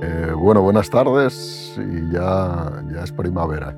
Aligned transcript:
Eh, 0.00 0.32
bueno, 0.36 0.62
buenas 0.62 0.88
tardes 0.90 1.76
y 1.76 2.12
ya, 2.12 2.82
ya 2.92 3.02
es 3.02 3.12
primavera. 3.12 3.74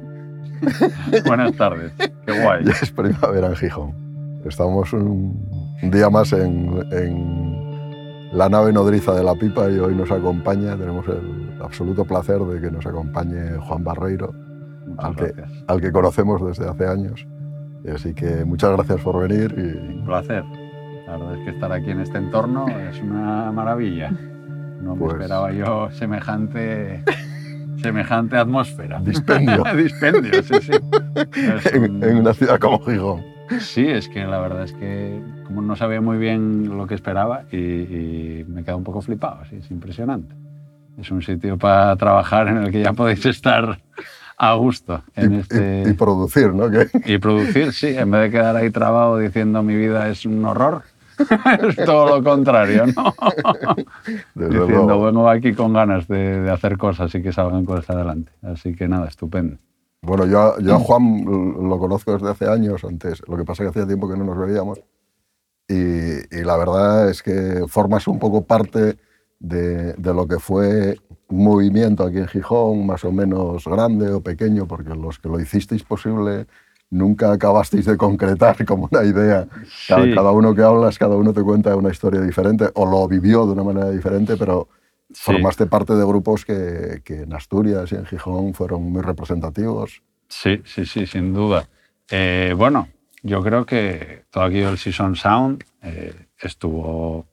buenas 1.27 1.57
tardes, 1.57 1.93
qué 1.97 2.43
guay. 2.43 2.65
Ya 2.65 2.73
es 2.73 2.91
primavera 2.91 3.49
en 3.49 3.57
Gijón. 3.57 4.41
Estamos 4.45 4.93
un, 4.93 5.81
día 5.83 6.11
más 6.11 6.33
en, 6.33 6.85
en, 6.93 8.31
la 8.33 8.49
nave 8.49 8.73
nodriza 8.73 9.15
de 9.15 9.25
la 9.25 9.35
pipa 9.35 9.71
y 9.71 9.79
hoy 9.79 9.95
nos 9.95 10.11
acompaña, 10.11 10.77
tenemos 10.77 11.07
el 11.09 11.59
absoluto 11.63 12.05
placer 12.05 12.39
de 12.41 12.61
que 12.61 12.71
nos 12.71 12.87
acompañe 12.87 13.57
Juan 13.57 13.83
Barreiro, 13.83 14.35
al 14.99 15.17
que, 15.17 15.33
al 15.67 15.81
que, 15.81 15.91
conocemos 15.91 16.45
desde 16.45 16.69
hace 16.69 16.87
años. 16.87 17.27
Así 17.93 18.13
que 18.15 18.45
muchas 18.45 18.73
gracias 18.73 19.01
por 19.01 19.27
venir. 19.27 19.55
Y... 19.57 19.99
Un 19.99 20.05
placer. 20.05 20.45
La 21.07 21.17
verdad 21.17 21.39
es 21.39 21.45
que 21.45 21.51
estar 21.51 21.73
aquí 21.73 21.91
en 21.91 22.01
este 22.01 22.19
entorno 22.19 22.69
es 22.69 23.01
una 23.01 23.51
maravilla. 23.53 24.13
No 24.81 24.95
me 24.95 25.01
pues 25.01 25.13
esperaba 25.15 25.53
yo 25.53 25.91
semejante, 25.93 27.03
semejante 27.83 28.37
atmósfera. 28.37 29.01
Dispendio. 29.01 29.63
Dispendio, 29.77 30.43
sí, 30.43 30.55
sí. 30.61 30.73
En, 31.73 32.17
una 32.17 32.35
ciudad 32.35 32.59
como 32.59 32.81
Gijón. 32.85 33.23
Sí, 33.59 33.87
es 33.87 34.09
que 34.09 34.25
la 34.25 34.39
verdad 34.39 34.65
es 34.65 34.73
que 34.73 35.21
como 35.45 35.63
no 35.63 35.75
sabía 35.75 36.01
muy 36.01 36.19
bien 36.19 36.77
lo 36.77 36.87
que 36.87 36.95
esperaba 36.95 37.43
y, 37.51 38.45
me 38.47 38.63
quedé 38.63 38.75
un 38.75 38.85
poco 38.85 39.03
flipado, 39.03 39.45
sí, 39.51 39.57
es 39.57 39.71
impresionante. 39.71 40.35
Es 40.99 41.11
un 41.11 41.23
sitio 41.23 41.59
para 41.59 41.97
trabajar 41.97 42.49
en 42.49 42.59
el 42.59 42.71
que 42.71 42.83
ya 42.83 42.93
podéis 42.93 43.27
estar 43.27 43.81
a 44.37 44.55
gusto. 44.55 45.03
En 45.17 45.35
y, 45.35 45.37
este... 45.39 45.85
y, 45.89 45.93
producir, 45.95 46.55
¿no? 46.55 46.67
Y 47.05 47.19
producir, 47.19 47.73
sí, 47.73 47.89
en 47.89 48.11
vez 48.11 48.23
de 48.23 48.31
quedar 48.31 48.57
ahí 48.57 48.71
trabado 48.71 49.19
diciendo 49.19 49.63
mi 49.63 49.75
vida 49.75 50.09
es 50.09 50.25
un 50.25 50.45
horror, 50.45 50.85
todo 51.87 52.17
lo 52.19 52.25
contrario, 52.25 52.87
¿no? 52.87 53.15
Diciendo, 54.49 55.01
vengo 55.01 55.29
aquí 55.29 55.55
con 55.55 55.73
ganas 55.73 56.09
de, 56.09 56.41
de, 56.41 56.51
hacer 56.51 56.79
cosas 56.79 57.15
y 57.15 57.23
que 57.23 57.33
salgan 57.33 57.65
cosas 57.65 57.91
adelante. 57.91 58.33
Así 58.43 58.75
que 58.75 58.89
nada, 58.89 59.09
estupendo. 59.09 59.59
Bueno, 60.03 60.25
yo, 60.27 60.59
yo 60.61 60.77
a 60.77 60.79
Juan 60.79 61.25
lo 61.25 61.79
conozco 61.79 62.13
desde 62.13 62.31
hace 62.31 62.49
años 62.49 62.85
antes, 62.85 63.23
lo 63.29 63.37
que 63.37 63.45
pasa 63.45 63.63
es 63.63 63.67
que 63.67 63.79
hacía 63.81 63.87
tiempo 63.87 64.09
que 64.09 64.17
no 64.17 64.25
nos 64.25 64.39
veíamos. 64.39 64.81
Y, 65.69 65.75
y 65.75 66.43
la 66.43 66.57
verdad 66.57 67.11
es 67.11 67.23
que 67.23 67.65
formas 67.69 68.09
un 68.09 68.19
poco 68.19 68.45
parte 68.45 68.97
de, 69.39 69.93
de, 69.93 70.15
lo 70.15 70.27
que 70.27 70.39
fue 70.39 70.99
un 71.29 71.45
movimiento 71.45 72.05
aquí 72.05 72.19
en 72.19 72.29
Gijón, 72.29 72.87
más 72.87 73.05
o 73.05 73.13
menos 73.13 73.65
grande 73.67 74.11
o 74.11 74.21
pequeño, 74.21 74.67
porque 74.67 74.91
los 74.91 75.19
que 75.19 75.29
lo 75.29 75.39
hicisteis 75.39 75.85
posible 75.85 76.47
nunca 76.91 77.33
acabasteis 77.33 77.87
de 77.87 77.97
concretar 77.97 78.65
como 78.67 78.89
una 78.91 79.05
idea. 79.05 79.47
Cada, 79.89 80.05
sí. 80.05 80.15
cada, 80.15 80.31
uno 80.33 80.55
que 80.55 80.63
hablas, 80.63 80.99
cada 80.99 81.17
uno 81.17 81.33
te 81.33 81.43
cuenta 81.43 81.75
una 81.77 81.91
historia 81.91 82.21
diferente 82.21 82.69
o 82.75 82.85
lo 82.85 83.07
vivió 83.09 83.47
de 83.47 83.53
una 83.53 83.65
manera 83.65 83.91
diferente, 83.91 84.37
pero 84.37 84.69
sí. 85.09 85.15
formaste 85.23 85.67
parte 85.67 85.95
de 85.95 86.05
grupos 86.05 86.45
que, 86.45 87.01
que, 87.05 87.23
en 87.23 87.33
Asturias 87.33 87.91
y 87.93 87.95
en 87.95 88.07
Gijón 88.07 88.55
fueron 88.55 88.83
muy 88.91 89.03
representativos. 89.03 90.03
Sí, 90.29 90.61
sí, 90.65 90.85
sí, 90.85 91.07
sin 91.07 91.33
duda. 91.33 91.69
Eh, 92.11 92.55
bueno, 92.57 92.89
yo 93.23 93.43
creo 93.43 93.67
que 93.67 94.25
todo 94.31 94.45
aquello 94.45 94.69
del 94.69 94.79
Season 94.79 95.15
Sound 95.17 95.65
eh, 95.83 96.15
estuvo 96.39 97.27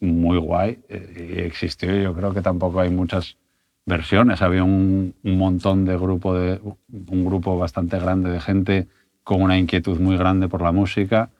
muy 0.00 0.38
guay 0.38 0.78
eh, 0.88 1.34
y 1.36 1.40
existió. 1.40 1.94
Yo 1.94 2.14
creo 2.14 2.32
que 2.32 2.42
tampoco 2.42 2.80
hay 2.80 2.90
muchas 2.90 3.36
versiones. 3.86 4.42
Había 4.42 4.64
un, 4.64 5.14
un, 5.22 5.38
montón 5.38 5.84
de 5.84 5.96
grupo, 5.96 6.34
de, 6.34 6.60
un 7.08 7.24
grupo 7.24 7.58
bastante 7.58 7.98
grande 7.98 8.30
de 8.30 8.40
gente 8.40 8.88
con 9.22 9.42
una 9.42 9.58
inquietud 9.58 9.98
muy 9.98 10.16
grande 10.16 10.48
por 10.48 10.62
la 10.62 10.72
música 10.72 11.30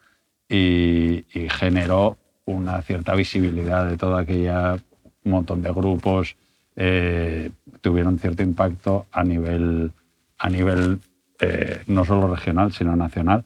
y, 0.49 1.25
y 1.33 1.49
generó 1.49 2.17
una 2.47 2.83
cierta 2.83 3.15
visibilidad 3.15 3.89
de 3.89 3.97
todo 3.97 4.17
aquella 4.17 4.77
un 5.25 5.33
montón 5.33 5.63
de 5.63 5.73
grupos 5.73 6.37
eh, 6.77 7.51
tuvieron 7.81 8.19
cierto 8.19 8.43
impacto 8.43 9.07
a 9.13 9.23
nivel, 9.25 9.93
a 10.39 10.51
nivel 10.51 11.01
eh, 11.41 11.83
no 11.87 12.05
solo 12.05 12.35
regional, 12.35 12.73
sino 12.73 12.97
nacional. 12.97 13.45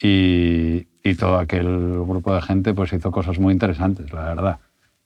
Y, 0.00 0.86
y, 1.02 1.14
todo 1.14 1.38
aquel 1.38 1.64
grupo 1.64 2.34
de 2.34 2.42
gente 2.42 2.74
pues 2.74 2.92
hizo 2.92 3.10
cosas 3.10 3.38
muy 3.38 3.52
interesantes, 3.52 4.12
la 4.12 4.24
verdad. 4.24 4.58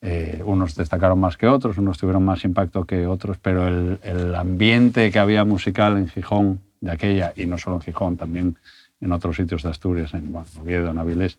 Eh, 0.02 0.40
unos 0.44 0.74
destacaron 0.76 1.20
más 1.20 1.36
que 1.36 1.46
otros, 1.46 1.76
unos 1.76 1.98
tuvieron 1.98 2.24
más 2.24 2.44
impacto 2.44 2.84
que 2.84 3.06
otros, 3.06 3.36
pero 3.36 3.68
el, 3.68 4.34
ambiente 4.34 5.10
que 5.10 5.18
había 5.18 5.44
musical 5.44 5.98
en 5.98 6.08
Gijón 6.08 6.60
de 6.80 6.90
aquella, 6.90 7.34
y 7.36 7.44
no 7.44 7.58
solo 7.58 7.76
en 7.76 7.82
Gijón, 7.82 8.16
también 8.16 8.56
en 9.00 9.12
otros 9.12 9.36
sitios 9.36 9.62
de 9.62 9.68
Asturias, 9.68 10.14
en 10.14 10.32
bueno, 10.32 10.46
Oviedo, 10.60 10.90
en 10.90 10.98
Avilés, 10.98 11.38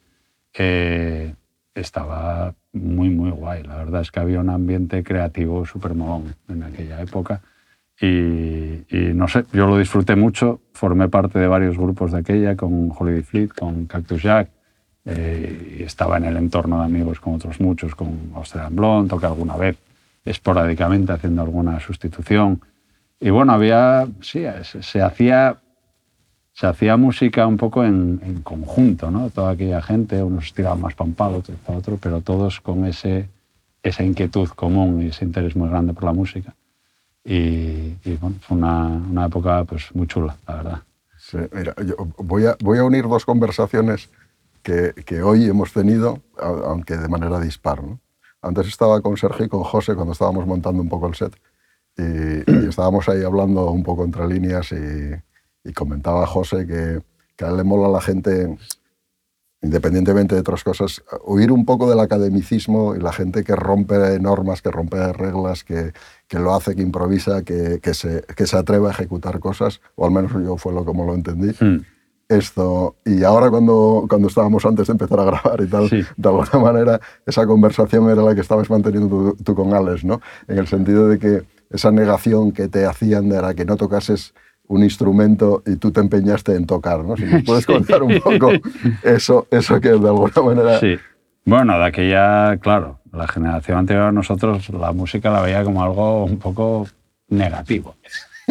eh, 0.53 1.33
estaba 1.73 2.53
muy, 2.73 3.09
muy 3.09 3.31
guay. 3.31 3.63
La 3.63 3.77
verdad 3.77 4.01
es 4.01 4.11
que 4.11 4.19
había 4.19 4.39
un 4.39 4.49
ambiente 4.49 5.03
creativo 5.03 5.65
súper 5.65 5.95
molón 5.95 6.35
en 6.47 6.63
aquella 6.63 7.01
época. 7.01 7.41
Y, 7.99 8.83
y, 8.89 9.13
no 9.13 9.27
sé, 9.27 9.45
yo 9.53 9.67
lo 9.67 9.77
disfruté 9.77 10.15
mucho. 10.15 10.61
Formé 10.73 11.07
parte 11.09 11.39
de 11.39 11.47
varios 11.47 11.77
grupos 11.77 12.11
de 12.11 12.19
aquella, 12.19 12.55
con 12.55 12.91
Holiday 12.95 13.23
Fleet, 13.23 13.49
con 13.49 13.85
Cactus 13.85 14.21
Jack. 14.21 14.49
Eh, 15.05 15.77
y 15.79 15.83
estaba 15.83 16.17
en 16.17 16.25
el 16.25 16.37
entorno 16.37 16.79
de 16.79 16.85
amigos 16.85 17.19
con 17.19 17.35
otros 17.35 17.59
muchos, 17.59 17.95
con 17.95 18.31
Australian 18.35 18.75
Blonde, 18.75 19.09
toqué 19.09 19.25
alguna 19.25 19.57
vez 19.57 19.77
esporádicamente 20.23 21.11
haciendo 21.11 21.41
alguna 21.41 21.79
sustitución. 21.79 22.61
Y 23.19 23.29
bueno, 23.29 23.53
había, 23.53 24.07
sí, 24.21 24.43
se, 24.63 24.83
se 24.83 25.01
hacía 25.01 25.57
se 26.53 26.67
hacía 26.67 26.97
música 26.97 27.47
un 27.47 27.57
poco 27.57 27.83
en, 27.83 28.19
en, 28.23 28.41
conjunto, 28.41 29.09
¿no? 29.09 29.29
Toda 29.29 29.51
aquella 29.51 29.81
gente, 29.81 30.21
unos 30.21 30.53
tiraban 30.53 30.81
más 30.81 30.93
para 30.93 31.07
un 31.07 31.15
palo, 31.15 31.37
otros 31.37 31.57
para 31.65 31.79
otro, 31.79 31.97
pero 31.97 32.21
todos 32.21 32.59
con 32.59 32.85
ese, 32.85 33.29
esa 33.81 34.03
inquietud 34.03 34.49
común 34.49 35.01
y 35.01 35.07
ese 35.07 35.25
interés 35.25 35.55
muy 35.55 35.69
grande 35.69 35.93
por 35.93 36.03
la 36.03 36.13
música. 36.13 36.53
Y, 37.23 37.95
y 38.03 38.17
bueno, 38.19 38.35
fue 38.41 38.57
una, 38.57 38.85
una, 38.85 39.25
época 39.25 39.63
pues, 39.63 39.93
muy 39.95 40.07
chula, 40.07 40.35
la 40.47 40.55
verdad. 40.55 40.79
Sí, 41.17 41.37
mira, 41.53 41.73
yo 41.85 41.95
voy, 42.17 42.45
a, 42.45 42.57
voy 42.59 42.79
a 42.79 42.83
unir 42.83 43.07
dos 43.07 43.25
conversaciones 43.25 44.09
que, 44.61 44.93
que 45.05 45.21
hoy 45.21 45.45
hemos 45.45 45.73
tenido, 45.73 46.21
aunque 46.37 46.97
de 46.97 47.07
manera 47.07 47.39
dispar. 47.39 47.83
¿no? 47.83 47.99
Antes 48.41 48.67
estaba 48.67 49.01
con 49.01 49.17
Sergio 49.17 49.45
y 49.45 49.49
con 49.49 49.63
José 49.63 49.95
cuando 49.95 50.13
estábamos 50.13 50.45
montando 50.47 50.81
un 50.81 50.89
poco 50.89 51.07
el 51.07 51.15
set 51.15 51.35
y, 51.97 52.03
y 52.51 52.65
estábamos 52.69 53.07
ahí 53.09 53.23
hablando 53.23 53.69
un 53.71 53.83
poco 53.83 54.03
entre 54.03 54.27
líneas 54.27 54.71
y, 54.71 55.69
y 55.69 55.73
comentaba 55.73 56.25
José 56.25 56.65
que, 56.65 57.01
que, 57.35 57.45
a 57.45 57.49
él 57.49 57.57
le 57.57 57.63
mola 57.63 57.87
a 57.87 57.91
la 57.91 58.01
gente, 58.01 58.57
independientemente 59.61 60.35
de 60.35 60.41
otras 60.41 60.63
cosas, 60.63 61.03
huir 61.25 61.51
un 61.51 61.65
poco 61.65 61.89
del 61.89 61.99
academicismo 61.99 62.95
y 62.95 62.99
la 62.99 63.13
gente 63.13 63.43
que 63.43 63.55
rompe 63.55 64.19
normas, 64.19 64.61
que 64.61 64.71
rompe 64.71 65.13
reglas, 65.13 65.63
que, 65.63 65.93
que 66.27 66.39
lo 66.39 66.53
hace, 66.55 66.75
que 66.75 66.81
improvisa, 66.81 67.43
que, 67.43 67.79
que, 67.81 67.93
se, 67.93 68.23
que 68.35 68.47
se 68.47 68.57
atreve 68.57 68.87
a 68.87 68.91
ejecutar 68.91 69.39
cosas, 69.39 69.81
o 69.95 70.05
al 70.05 70.11
menos 70.11 70.31
yo 70.33 70.57
fue 70.57 70.73
lo 70.73 70.85
como 70.85 71.05
lo 71.05 71.13
entendí. 71.13 71.53
Mm. 71.63 71.85
Esto, 72.31 72.95
y 73.05 73.23
ahora 73.23 73.49
cuando, 73.49 74.05
cuando 74.07 74.29
estábamos 74.29 74.65
antes 74.65 74.87
de 74.87 74.93
empezar 74.93 75.19
a 75.19 75.25
grabar 75.25 75.59
y 75.61 75.67
tal, 75.67 75.89
sí. 75.89 76.01
de 76.15 76.29
alguna 76.29 76.59
manera 76.59 77.01
esa 77.25 77.45
conversación 77.45 78.09
era 78.09 78.21
la 78.21 78.33
que 78.33 78.39
estabas 78.39 78.69
manteniendo 78.69 79.09
tú, 79.09 79.43
tú 79.43 79.53
con 79.53 79.73
Alex, 79.73 80.05
¿no? 80.05 80.21
En 80.47 80.57
el 80.57 80.67
sentido 80.67 81.09
de 81.09 81.19
que 81.19 81.43
esa 81.69 81.91
negación 81.91 82.53
que 82.53 82.69
te 82.69 82.85
hacían 82.85 83.31
era 83.33 83.53
que 83.53 83.65
no 83.65 83.75
tocases 83.75 84.33
un 84.67 84.83
instrumento 84.83 85.61
y 85.65 85.75
tú 85.75 85.91
te 85.91 85.99
empeñaste 85.99 86.55
en 86.55 86.65
tocar, 86.65 87.03
¿no? 87.03 87.17
Si 87.17 87.25
nos 87.25 87.43
puedes 87.43 87.65
sí. 87.65 87.73
contar 87.73 88.01
un 88.01 88.17
poco 88.21 88.51
eso, 89.03 89.47
eso 89.51 89.81
que 89.81 89.89
de 89.89 89.95
alguna 89.95 90.41
manera... 90.41 90.79
Sí. 90.79 90.97
Bueno, 91.43 91.77
de 91.77 91.85
aquella, 91.85 92.57
claro, 92.57 92.99
la 93.11 93.27
generación 93.27 93.79
anterior 93.79 94.05
a 94.05 94.11
nosotros 94.11 94.69
la 94.69 94.93
música 94.93 95.31
la 95.31 95.41
veía 95.41 95.63
como 95.63 95.83
algo 95.83 96.23
un 96.23 96.37
poco 96.37 96.87
negativo. 97.27 97.95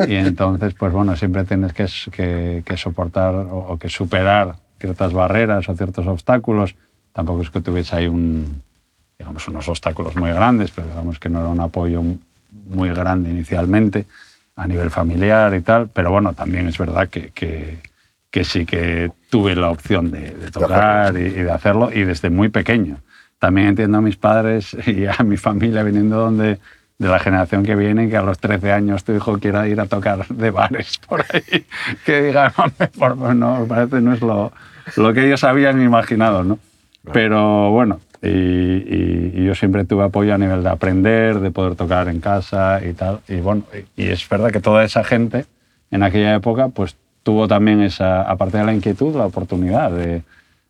Y 0.08 0.14
entonces, 0.14 0.74
pues 0.74 0.92
bueno, 0.92 1.16
siempre 1.16 1.44
tienes 1.44 1.72
que, 1.72 1.86
que, 2.10 2.62
que 2.64 2.76
soportar 2.76 3.34
o, 3.34 3.58
o, 3.68 3.78
que 3.78 3.88
superar 3.88 4.56
ciertas 4.78 5.12
barreras 5.12 5.68
o 5.68 5.74
ciertos 5.74 6.06
obstáculos. 6.06 6.74
Tampoco 7.12 7.42
es 7.42 7.50
que 7.50 7.60
tuviese 7.60 7.96
ahí 7.96 8.06
un, 8.06 8.62
digamos, 9.18 9.46
unos 9.48 9.68
obstáculos 9.68 10.16
muy 10.16 10.30
grandes, 10.30 10.70
pero 10.70 10.88
digamos 10.88 11.18
que 11.18 11.28
no 11.28 11.40
era 11.40 11.48
un 11.48 11.60
apoyo 11.60 12.02
muy 12.68 12.88
grande 12.90 13.30
inicialmente 13.30 14.06
a 14.56 14.66
nivel 14.66 14.90
familiar 14.90 15.54
y 15.54 15.60
tal, 15.60 15.88
pero 15.88 16.10
bueno, 16.10 16.34
también 16.34 16.68
es 16.68 16.76
verdad 16.76 17.08
que, 17.08 17.30
que, 17.30 17.78
que 18.30 18.44
sí 18.44 18.66
que 18.66 19.10
tuve 19.30 19.54
la 19.56 19.70
opción 19.70 20.10
de, 20.10 20.32
de 20.32 20.50
tocar 20.50 21.16
y, 21.16 21.22
y, 21.22 21.42
de 21.42 21.50
hacerlo 21.50 21.90
y 21.92 22.04
desde 22.04 22.30
muy 22.30 22.48
pequeño. 22.48 22.98
También 23.38 23.68
entiendo 23.68 23.98
a 23.98 24.00
mis 24.00 24.16
padres 24.16 24.76
y 24.86 25.06
a 25.06 25.16
mi 25.24 25.36
familia 25.36 25.82
viniendo 25.82 26.16
donde, 26.16 26.58
de 27.00 27.08
la 27.08 27.18
generación 27.18 27.64
que 27.64 27.74
viene, 27.74 28.10
que 28.10 28.16
a 28.18 28.22
los 28.22 28.38
13 28.38 28.72
años 28.72 29.04
tu 29.04 29.12
hijo 29.12 29.38
quiera 29.38 29.66
ir 29.66 29.80
a 29.80 29.86
tocar 29.86 30.28
de 30.28 30.50
bares 30.50 30.98
por 30.98 31.24
ahí, 31.32 31.64
que 32.04 32.22
digan, 32.22 32.52
por, 32.98 33.16
no, 33.34 33.64
parece 33.66 34.02
no 34.02 34.12
es 34.12 34.20
lo, 34.20 34.52
lo 34.96 35.14
que 35.14 35.26
ellos 35.26 35.42
habían 35.42 35.80
imaginado, 35.80 36.44
¿no? 36.44 36.58
Pero 37.10 37.70
bueno, 37.70 38.00
y, 38.20 38.28
y, 38.28 39.32
y, 39.34 39.44
yo 39.46 39.54
siempre 39.54 39.86
tuve 39.86 40.04
apoyo 40.04 40.34
a 40.34 40.38
nivel 40.38 40.62
de 40.62 40.68
aprender, 40.68 41.40
de 41.40 41.50
poder 41.50 41.74
tocar 41.74 42.08
en 42.08 42.20
casa 42.20 42.84
y 42.84 42.92
tal. 42.92 43.20
Y 43.26 43.36
bueno, 43.36 43.62
y, 43.96 44.08
es 44.08 44.28
verdad 44.28 44.50
que 44.50 44.60
toda 44.60 44.84
esa 44.84 45.02
gente 45.02 45.46
en 45.90 46.02
aquella 46.02 46.34
época 46.34 46.68
pues 46.68 46.96
tuvo 47.22 47.48
también 47.48 47.80
esa, 47.80 48.20
aparte 48.30 48.58
de 48.58 48.64
la 48.64 48.74
inquietud, 48.74 49.16
la 49.16 49.24
oportunidad 49.24 49.90
de, 49.90 50.22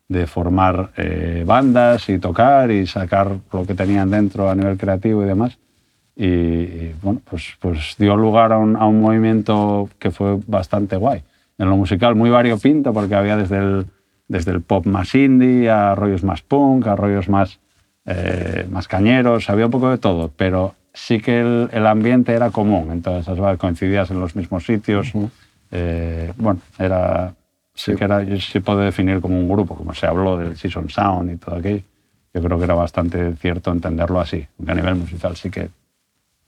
de 0.07 0.27
formar 0.27 0.91
eh, 0.95 1.43
bandas 1.45 2.07
y 2.07 2.19
tocar 2.19 2.71
y 2.71 2.87
sacar 2.87 3.35
lo 3.51 3.65
que 3.65 3.75
tenían 3.75 4.09
dentro 4.09 4.49
a 4.49 4.55
nivel 4.55 4.77
creativo 4.77 5.23
y 5.23 5.25
demás. 5.25 5.57
Y, 6.15 6.25
y, 6.25 6.95
bueno, 7.01 7.21
pues, 7.29 7.55
pues 7.59 7.95
dio 7.97 8.15
lugar 8.15 8.51
a 8.53 8.57
un, 8.57 8.75
a 8.75 8.85
un 8.85 9.01
movimiento 9.01 9.89
que 9.99 10.11
fue 10.11 10.37
bastante 10.47 10.95
guay. 10.95 11.23
En 11.57 11.69
lo 11.69 11.77
musical 11.77 12.15
muy 12.15 12.29
variopinto 12.29 12.93
porque 12.93 13.15
había 13.15 13.37
desde 13.37 13.57
el, 13.57 13.85
desde 14.27 14.51
el 14.51 14.61
pop 14.61 14.85
más 14.85 15.13
indie 15.15 15.69
a 15.69 15.95
rollos 15.95 16.23
más 16.23 16.41
punk, 16.41 16.87
a 16.87 16.95
rollos 16.95 17.29
más, 17.29 17.59
eh, 18.05 18.65
más 18.69 18.87
cañeros, 18.87 19.49
había 19.49 19.65
un 19.65 19.71
poco 19.71 19.89
de 19.89 19.97
todo, 19.97 20.31
pero 20.35 20.75
sí 20.93 21.19
que 21.21 21.39
el, 21.39 21.69
el 21.71 21.87
ambiente 21.87 22.33
era 22.33 22.49
común, 22.49 22.89
entonces 22.91 23.37
coincidías 23.57 24.11
en 24.11 24.19
los 24.19 24.35
mismos 24.35 24.65
sitios. 24.65 25.11
eh, 25.71 26.33
bueno, 26.37 26.59
era, 26.77 27.33
sí, 27.73 27.91
Sí. 27.91 27.95
que 27.97 28.03
era, 28.03 28.21
yo 28.23 28.37
sí 28.37 28.59
puedo 28.59 28.79
definir 28.79 29.21
como 29.21 29.39
un 29.39 29.47
grupo, 29.49 29.75
como 29.75 29.93
se 29.93 30.05
habló 30.05 30.37
del 30.37 30.57
Season 30.57 30.89
Sound 30.89 31.31
y 31.31 31.37
todo 31.37 31.55
aquello. 31.55 31.83
Yo 32.33 32.41
creo 32.41 32.57
que 32.57 32.63
era 32.65 32.73
bastante 32.75 33.35
cierto 33.35 33.71
entenderlo 33.71 34.19
así, 34.19 34.45
aunque 34.59 34.71
a 34.71 34.75
nivel 34.75 34.95
musical 34.95 35.35
sí 35.35 35.49
que 35.49 35.69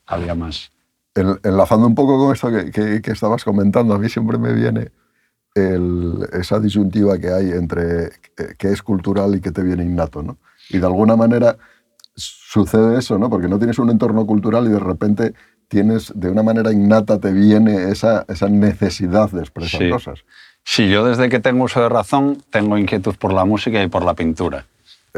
había 0.05 0.35
más. 0.35 0.71
En- 1.15 1.39
enlazando 1.44 1.85
un 1.88 1.95
poco 1.95 2.17
con 2.17 2.33
esto 2.33 2.50
que, 2.51 2.71
que- 2.71 3.01
que 3.01 3.11
estabas 3.11 3.44
comentando, 3.44 3.94
a 3.94 4.00
mí 4.00 4.09
siempre 4.09 4.38
me 4.38 4.53
viene 4.53 4.91
el- 5.55 6.27
esa 6.33 6.59
disyuntiva 6.59 7.17
que 7.19 7.31
hay 7.31 7.51
entre 7.51 8.09
qué 8.57 8.69
es 8.71 8.81
cultural 8.81 9.35
y 9.35 9.41
qué 9.41 9.51
te 9.51 9.61
viene 9.61 9.83
innato, 9.83 10.23
¿no? 10.23 10.38
Y 10.69 10.79
de 10.79 10.85
alguna 10.85 11.15
manera 11.15 11.57
sucede 12.15 12.97
eso, 13.00 13.17
¿no? 13.17 13.29
Porque 13.29 13.47
no 13.47 13.57
tienes 13.57 13.79
un 13.79 13.89
entorno 13.89 14.25
cultural 14.25 14.65
y 14.65 14.69
de 14.69 14.79
repente 14.79 15.33
tienes, 15.67 16.11
de 16.15 16.29
una 16.29 16.44
manera 16.44 16.71
innata, 16.71 17.19
te 17.19 17.31
viene 17.31 17.89
esa, 17.89 18.25
esa 18.27 18.47
necesidad 18.49 19.29
de 19.31 19.39
expresar 19.41 19.81
Sí. 19.81 19.89
cosas. 19.89 20.19
Sí, 20.63 20.89
yo 20.89 21.03
desde 21.06 21.29
que 21.29 21.39
tengo 21.39 21.65
uso 21.65 21.81
de 21.81 21.89
razón 21.89 22.38
tengo 22.49 22.77
inquietud 22.77 23.15
por 23.15 23.33
la 23.33 23.44
música 23.45 23.81
y 23.83 23.88
por 23.88 24.03
la 24.06 24.13
pintura. 24.13 24.65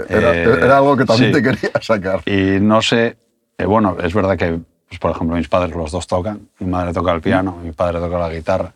Era, 0.09 0.33
Eh, 0.35 0.43
era 0.43 0.77
algo 0.77 0.97
que 0.97 1.05
también 1.05 1.33
sí. 1.33 1.41
te 1.41 1.43
quería 1.43 1.71
sacar. 1.81 2.21
Y 2.25 2.59
no 2.59 2.81
sé, 2.81 3.17
eh, 3.57 3.65
bueno, 3.65 3.95
es 4.01 4.13
verdad 4.13 4.37
que, 4.37 4.59
pues, 4.97 4.99
por 4.99 5.11
ejemplo, 5.11 5.35
mis 5.37 5.47
padres 5.47 5.75
los 5.75 5.91
dos 5.91 6.07
tocan, 6.07 6.47
mi 6.59 6.67
madre 6.67 6.93
toca 6.93 7.11
el 7.11 7.21
piano, 7.21 7.57
mi 7.63 7.71
padre 7.71 7.99
toca 7.99 8.17
la 8.19 8.29
guitarra. 8.29 8.73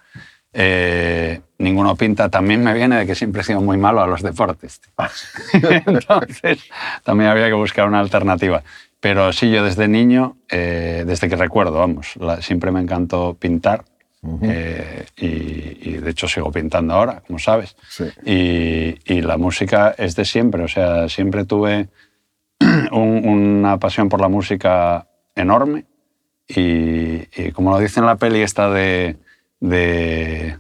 Eh, 0.51 1.42
ninguno 1.60 1.95
pinta, 1.95 2.30
también 2.30 2.63
me 2.63 2.74
viene 2.74 2.98
de 2.98 3.06
que 3.06 3.13
siempre 3.16 3.42
he 3.42 3.44
sido 3.44 3.62
muy 3.62 3.77
malo 3.77 4.01
a 4.01 4.07
los 4.07 4.21
deportes. 4.24 4.81
Entonces, 5.54 6.60
también 7.04 7.30
había 7.30 7.48
que 7.48 7.54
buscar 7.54 7.88
una 7.88 8.00
alternativa. 8.00 8.63
Pero 9.00 9.31
sí, 9.31 9.50
yo 9.51 9.63
desde 9.63 9.88
niño, 9.88 10.36
eh, 10.50 11.04
desde 11.07 11.30
que 11.30 11.36
recuerdo, 11.36 11.74
vamos, 11.80 12.16
la- 12.18 12.42
siempre 12.42 12.72
me 12.72 12.81
encantó 12.81 13.36
pintar. 13.39 13.83
eh, 14.42 15.06
y, 15.15 15.92
y 15.92 15.98
de 15.98 16.10
hecho 16.12 16.27
sigo 16.27 16.51
pintando 16.51 16.94
ahora, 16.94 17.22
como 17.25 17.39
sabes. 17.39 17.77
Sí. 17.88 18.04
Y, 18.25 19.13
y 19.13 19.22
la 19.22 19.38
música 19.38 19.95
es 19.98 20.15
de 20.18 20.25
siempre, 20.25 20.63
o 20.63 20.68
sea, 20.68 21.07
siempre 21.07 21.45
tuve 21.45 21.88
un- 22.92 23.22
una 23.25 23.77
pasión 23.77 24.10
por 24.10 24.19
la 24.19 24.27
música 24.27 25.07
enorme 25.36 25.86
y, 26.50 27.28
y 27.42 27.51
como 27.54 27.72
lo 27.72 27.80
dice 27.80 28.00
en 28.00 28.07
la 28.07 28.16
peli 28.18 28.42
esta 28.42 28.69
de, 28.72 29.16
de- 29.60 30.57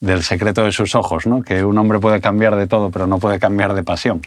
del 0.00 0.22
secreto 0.22 0.64
de 0.64 0.72
sus 0.72 0.94
ojos, 0.94 1.26
¿no? 1.26 1.42
que 1.42 1.62
un 1.64 1.76
hombre 1.76 1.98
puede 1.98 2.20
cambiar 2.22 2.56
de 2.56 2.66
todo 2.66 2.90
pero 2.90 3.06
no 3.06 3.18
puede 3.18 3.38
cambiar 3.38 3.74
de 3.74 3.82
pasión. 3.82 4.22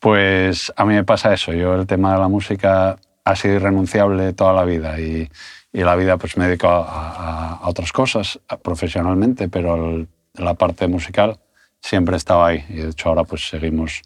Pues 0.00 0.72
a 0.76 0.84
mí 0.84 0.94
me 0.94 1.04
pasa 1.04 1.32
eso, 1.32 1.52
yo 1.52 1.74
el 1.76 1.86
tema 1.86 2.12
de 2.14 2.18
la 2.18 2.26
música 2.28 2.98
ha 3.24 3.36
sido 3.36 3.54
irrenunciable 3.54 4.32
toda 4.32 4.52
la 4.52 4.64
vida 4.64 4.98
y, 4.98 5.30
y 5.72 5.80
la 5.82 5.94
vida 5.94 6.16
pues 6.16 6.36
me 6.36 6.46
dedico 6.48 6.66
a, 6.68 6.80
a- 6.82 7.54
a 7.58 7.68
otras 7.68 7.92
cosas 7.92 8.40
a- 8.48 8.56
profesionalmente, 8.56 9.48
pero 9.48 9.76
el- 9.76 10.08
la 10.34 10.54
parte 10.54 10.88
musical 10.88 11.38
siempre 11.80 12.16
estaba 12.16 12.48
ahí 12.48 12.64
y 12.70 12.76
de 12.76 12.88
hecho 12.88 13.10
ahora 13.10 13.22
pues 13.24 13.46
seguimos 13.48 14.02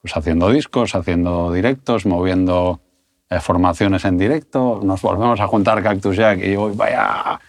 pues 0.00 0.16
haciendo 0.16 0.50
discos, 0.50 0.94
haciendo 0.96 1.52
directos, 1.52 2.06
moviendo 2.06 2.80
formaciones 3.40 4.04
en 4.04 4.18
directo, 4.18 4.80
nos 4.82 5.02
volvemos 5.02 5.40
a 5.40 5.46
juntar 5.48 5.82
Cactus 5.82 6.16
Jack 6.16 6.38
y 6.42 6.52
yo, 6.52 6.72
vaya, 6.74 7.40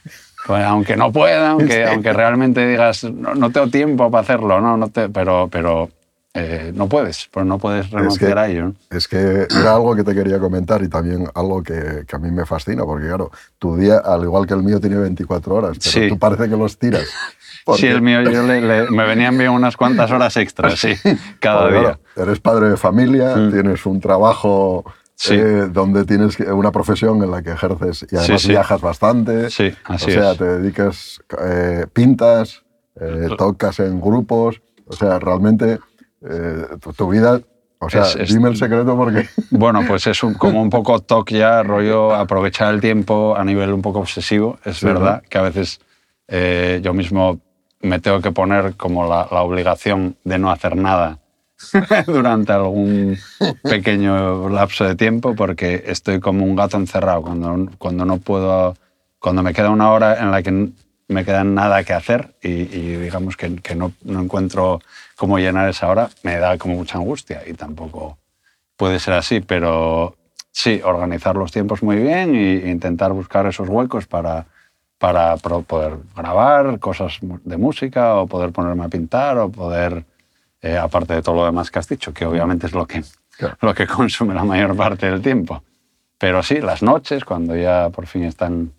aunque 0.68 0.96
no 0.98 1.12
pueda, 1.12 1.50
aunque, 1.52 1.86
aunque 1.86 2.14
realmente 2.14 2.66
digas, 2.68 3.04
no, 3.04 3.36
no 3.36 3.52
tengo 3.52 3.68
tiempo 3.68 4.10
para 4.10 4.22
hacerlo, 4.24 4.60
no, 4.60 4.76
no 4.78 4.90
te, 4.90 5.10
pero, 5.10 5.48
pero 5.52 5.90
eh, 6.34 6.72
no 6.76 6.88
puedes, 6.88 7.28
pues 7.32 7.46
no 7.46 7.58
puedes 7.60 7.90
renunciar 7.92 8.34
que- 8.34 8.40
a 8.40 8.48
ello. 8.48 8.74
Es 8.90 9.08
que 9.08 9.18
era 9.18 9.76
algo 9.76 9.96
que 9.96 10.04
te 10.04 10.14
quería 10.16 10.40
comentar 10.40 10.82
y 10.82 10.88
también 10.90 11.28
algo 11.36 11.62
que, 11.64 12.04
que 12.08 12.16
a 12.16 12.20
mí 12.20 12.32
me 12.32 12.46
fascina, 12.46 12.84
porque 12.84 13.08
claro, 13.08 13.32
tu 13.60 13.76
día, 13.76 13.98
al 14.04 14.24
igual 14.24 14.46
que 14.48 14.54
el 14.56 14.64
mío, 14.64 14.80
tiene 14.80 14.98
24 14.98 15.54
horas, 15.56 15.78
pero 15.80 15.92
Sí. 15.92 16.10
tú 16.10 16.18
parece 16.18 16.50
que 16.50 16.58
los 16.58 16.78
tiras. 16.78 17.06
Porque- 17.66 17.82
Sí, 17.82 17.88
el 17.88 18.02
mío, 18.02 18.22
yo 18.24 18.44
le- 18.44 18.62
le- 18.62 18.90
me 18.92 19.06
venían 19.06 19.38
bien 19.38 19.52
unas 19.52 19.76
cuantas 19.78 20.10
horas 20.12 20.36
extras, 20.38 20.80
sí, 20.80 20.94
cada 21.40 21.68
día. 21.70 21.80
claro, 21.82 22.00
eres 22.16 22.40
padre 22.40 22.70
de 22.70 22.78
familia, 22.78 23.36
Mm. 23.36 23.52
tienes 23.52 23.86
un 23.86 24.00
trabajo 24.00 24.86
Sí. 25.20 25.34
eh, 25.34 25.68
donde 25.72 26.06
tienes 26.06 26.40
una 26.40 26.72
profesión 26.72 27.24
en 27.24 27.32
la 27.32 27.42
que 27.42 27.52
ejerces 27.52 28.06
y 28.12 28.16
además 28.16 28.42
sí. 28.42 28.50
viajas 28.50 28.80
bastante. 28.82 29.50
Sí, 29.50 29.74
así 29.86 30.12
o 30.12 30.14
sea, 30.14 30.32
es. 30.34 30.38
te 30.38 30.44
dedicas, 30.46 31.20
eh, 31.44 31.88
pintas, 31.92 32.64
eh, 33.02 33.28
tocas 33.38 33.80
en 33.80 34.00
grupos. 34.00 34.62
O 34.86 34.94
sea, 34.94 35.18
realmente 35.20 35.80
tu, 36.82 36.94
tu 36.94 37.10
vida. 37.10 37.42
O 37.80 37.90
sea, 37.90 38.04
Es- 38.04 38.16
es- 38.16 38.30
dime 38.34 38.50
el 38.50 38.58
secreto 38.58 38.96
porque. 38.96 39.28
Bueno, 39.52 39.82
pues 39.88 40.06
es 40.08 40.22
un- 40.24 40.36
como 40.36 40.62
un 40.62 40.70
poco 40.70 41.00
toque 41.00 41.40
ya, 41.40 41.64
rollo 41.64 42.14
aprovechar 42.14 42.74
el 42.74 42.80
tiempo 42.80 43.36
a 43.36 43.44
nivel 43.44 43.74
un 43.74 43.82
poco 43.82 44.00
obsesivo. 44.00 44.60
Es 44.66 44.84
verdad 44.84 45.24
que 45.30 45.38
a 45.40 45.42
veces 45.42 45.80
yo 46.82 46.94
mismo 46.94 47.40
me 47.82 48.00
tengo 48.00 48.22
que 48.22 48.32
poner 48.32 48.76
como 48.76 49.08
la, 49.08 49.28
la 49.32 49.42
obligación 49.42 50.16
de 50.24 50.38
no 50.40 50.52
hacer 50.52 50.76
nada 50.76 51.20
durante 52.08 52.52
algún 52.52 53.18
pequeño 53.64 54.50
lapso 54.50 54.86
de 54.86 54.96
tiempo 54.96 55.36
porque 55.36 55.84
estoy 55.88 56.20
como 56.20 56.46
un 56.46 56.56
gato 56.56 56.78
encerrado. 56.78 57.22
Cuando, 57.22 57.72
cuando 57.78 58.06
no 58.06 58.18
puedo, 58.18 58.76
cuando 59.20 59.44
me 59.44 59.54
queda 59.54 59.70
una 59.70 59.92
hora 59.92 60.20
en 60.20 60.32
la 60.32 60.44
que 60.44 60.70
me 61.10 61.26
queda 61.26 61.44
nada 61.44 61.84
que 61.84 61.94
hacer 61.94 62.36
y, 62.42 62.50
y 62.50 62.96
digamos 62.98 63.38
que, 63.38 63.56
que 63.58 63.76
no, 63.76 63.94
no 64.04 64.22
encuentro 64.22 64.82
cómo 65.16 65.40
llenar 65.40 65.70
esa 65.70 65.88
hora, 65.88 66.10
me 66.24 66.38
da 66.38 66.58
como 66.58 66.76
mucha 66.76 66.98
angustia 66.98 67.44
y 67.48 67.54
tampoco 67.54 68.18
puede 68.76 69.00
ser 69.00 69.16
así, 69.16 69.42
pero 69.42 70.16
sí, 70.52 70.82
organizar 70.84 71.36
los 71.36 71.52
tiempos 71.52 71.84
muy 71.84 71.98
bien 71.98 72.36
e 72.36 72.70
intentar 72.70 73.12
buscar 73.12 73.46
esos 73.48 73.68
huecos 73.68 74.08
para, 74.08 74.46
para 74.98 75.36
poder 75.38 75.98
grabar 76.16 76.80
cosas 76.80 77.18
de 77.22 77.58
música 77.58 78.16
o 78.16 78.28
poder 78.28 78.52
ponerme 78.52 78.86
a 78.86 78.90
pintar 78.90 79.38
o 79.38 79.50
poder, 79.50 80.06
eh, 80.62 80.78
aparte 80.78 81.14
de 81.16 81.22
todo 81.22 81.36
lo 81.36 81.46
demás 81.46 81.70
que 81.72 81.80
has 81.80 81.88
dicho, 81.88 82.14
que 82.14 82.26
obviamente 82.26 82.68
es 82.68 82.74
lo 82.74 82.86
que, 82.88 83.04
Claro. 83.38 83.58
lo 83.62 83.74
que 83.74 83.86
consume 83.88 84.34
la 84.34 84.44
mayor 84.44 84.76
parte 84.76 85.10
del 85.10 85.22
tiempo. 85.22 85.64
Pero 86.18 86.42
sí, 86.42 86.60
las 86.62 86.82
noches, 86.82 87.24
cuando 87.26 87.56
ya 87.56 87.90
por 87.90 88.08
fin 88.08 88.24
están 88.24 88.72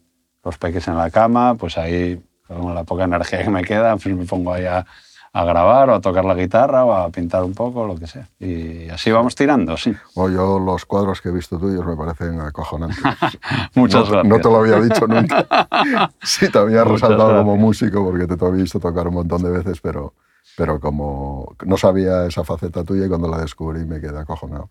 los 0.44 0.58
peques 0.58 0.88
en 0.88 0.96
la 0.96 1.10
cama, 1.10 1.54
pues 1.54 1.78
ahí, 1.78 2.20
con 2.46 2.74
la 2.74 2.82
poca 2.84 3.04
energía 3.04 3.44
que 3.44 3.50
me 3.50 3.62
queda, 3.62 3.96
pues 3.96 4.14
me 4.14 4.24
pongo 4.24 4.52
ahí 4.54 4.64
a, 4.64 4.84
a 5.32 5.44
grabar 5.44 5.90
o 5.90 5.94
a 5.94 6.00
tocar 6.00 6.24
la 6.24 6.34
guitarra 6.34 6.84
o 6.84 6.92
a 6.92 7.10
pintar 7.10 7.44
un 7.44 7.54
poco, 7.54 7.86
lo 7.86 7.94
que 7.96 8.08
sea. 8.08 8.26
Y 8.40 8.88
así 8.88 9.12
vamos 9.12 9.36
tirando, 9.36 9.76
sí. 9.76 9.94
Bueno, 10.16 10.34
yo 10.34 10.58
los 10.58 10.84
cuadros 10.84 11.20
que 11.20 11.28
he 11.28 11.32
visto 11.32 11.58
tuyos 11.58 11.86
me 11.86 11.94
parecen 11.94 12.40
acojonantes. 12.40 12.98
Muchas 13.74 14.06
no, 14.06 14.10
gracias. 14.10 14.24
No 14.24 14.36
te 14.40 14.48
lo 14.48 14.56
había 14.56 14.80
dicho 14.80 15.06
nunca. 15.06 15.46
Sí, 16.22 16.50
te 16.50 16.58
había 16.58 16.84
Muchas 16.84 17.02
resaltado 17.02 17.28
como 17.38 17.52
gracias. 17.52 17.60
músico 17.60 18.04
porque 18.04 18.26
te, 18.26 18.36
te 18.36 18.44
había 18.44 18.62
visto 18.62 18.80
tocar 18.80 19.06
un 19.06 19.14
montón 19.14 19.42
de 19.42 19.50
veces, 19.50 19.80
pero, 19.80 20.14
pero 20.56 20.80
como 20.80 21.54
no 21.64 21.76
sabía 21.76 22.26
esa 22.26 22.44
faceta 22.44 22.84
tuya 22.84 23.06
y 23.06 23.08
cuando 23.08 23.28
la 23.28 23.38
descubrí 23.38 23.84
me 23.84 24.00
quedé 24.00 24.18
acojonado. 24.18 24.70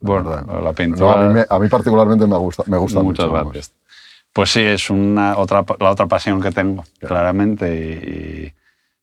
Bueno, 0.00 0.30
verdad. 0.30 0.46
la 0.46 0.60
No, 0.60 0.72
pintura... 0.74 1.12
a, 1.12 1.28
mí 1.28 1.34
me- 1.34 1.46
a 1.48 1.58
mí 1.58 1.68
particularmente 1.68 2.26
me 2.26 2.36
gusta, 2.36 2.62
me 2.66 2.76
gusta 2.76 3.00
Muchas 3.02 3.26
mucho. 3.28 3.42
gracias. 3.42 3.72
Pues 4.32 4.50
sí, 4.50 4.60
es 4.60 4.90
una, 4.90 5.38
otra, 5.38 5.64
la 5.78 5.90
otra 5.90 6.06
pasión 6.06 6.40
que 6.42 6.50
tengo, 6.50 6.84
claramente. 7.00 7.74
Y, 7.74 8.10
y 8.46 8.54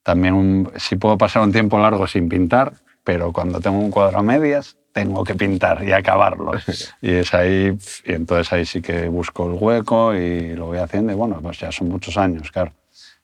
también 0.03 0.34
un- 0.34 0.72
sí 0.77 0.96
puedo 0.98 1.18
pasar 1.18 1.41
un 1.44 1.51
tiempo 1.51 1.80
largo 1.80 2.06
sin 2.08 2.27
pintar, 2.30 2.74
pero 3.03 3.32
cuando 3.32 3.60
tengo 3.60 3.80
un 3.80 3.91
cuadro 3.91 4.20
a 4.20 4.24
medias, 4.24 4.77
tengo 4.94 5.24
que 5.24 5.36
pintar 5.36 5.84
y 5.84 5.91
acabarlo. 5.94 6.51
y 7.01 7.12
es 7.12 7.34
ahí, 7.34 7.77
y 8.06 8.12
entonces 8.13 8.51
ahí 8.53 8.65
sí 8.65 8.82
que 8.82 9.08
busco 9.08 9.48
el 9.50 9.58
hueco 9.60 10.13
y 10.13 10.53
lo 10.56 10.68
voy 10.68 10.80
haciendo. 10.80 11.12
Y 11.13 11.15
bueno, 11.15 11.39
pues 11.41 11.60
ya 11.60 11.72
son 11.72 11.88
muchos 11.89 12.18
años, 12.18 12.51
claro, 12.51 12.74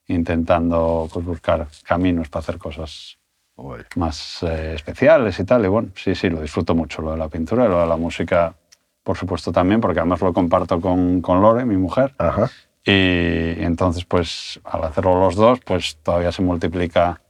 intentando 0.08 1.10
pues, 1.12 1.26
buscar 1.26 1.68
caminos 1.84 2.30
para 2.30 2.42
hacer 2.42 2.58
cosas 2.58 3.18
Guay. 3.56 3.84
más 3.96 4.44
eh, 4.44 4.74
especiales 4.76 5.40
y 5.40 5.44
tal. 5.44 5.66
Y 5.66 5.68
bueno, 5.68 5.90
sí, 5.96 6.16
sí, 6.16 6.30
lo 6.30 6.42
disfruto 6.42 6.76
mucho, 6.76 7.02
lo 7.02 7.12
de 7.12 7.18
la 7.18 7.30
pintura 7.30 7.66
y 7.66 7.70
lo 7.70 7.80
de 7.80 7.88
la 7.88 7.98
música, 7.98 8.54
por 9.04 9.18
supuesto 9.18 9.52
también, 9.52 9.82
porque 9.82 10.00
además 10.00 10.22
lo 10.22 10.34
comparto 10.34 10.80
con, 10.80 11.22
con 11.22 11.42
Lore, 11.42 11.66
mi 11.66 11.78
mujer. 11.78 12.14
Ajá. 12.18 12.50
Y, 12.86 12.92
y 13.60 13.64
entonces, 13.64 14.06
pues 14.06 14.60
al 14.64 14.84
hacerlo 14.84 15.20
los 15.20 15.36
dos, 15.36 15.60
pues 15.66 15.98
todavía 16.04 16.32
se 16.32 16.42
multiplica 16.42 17.22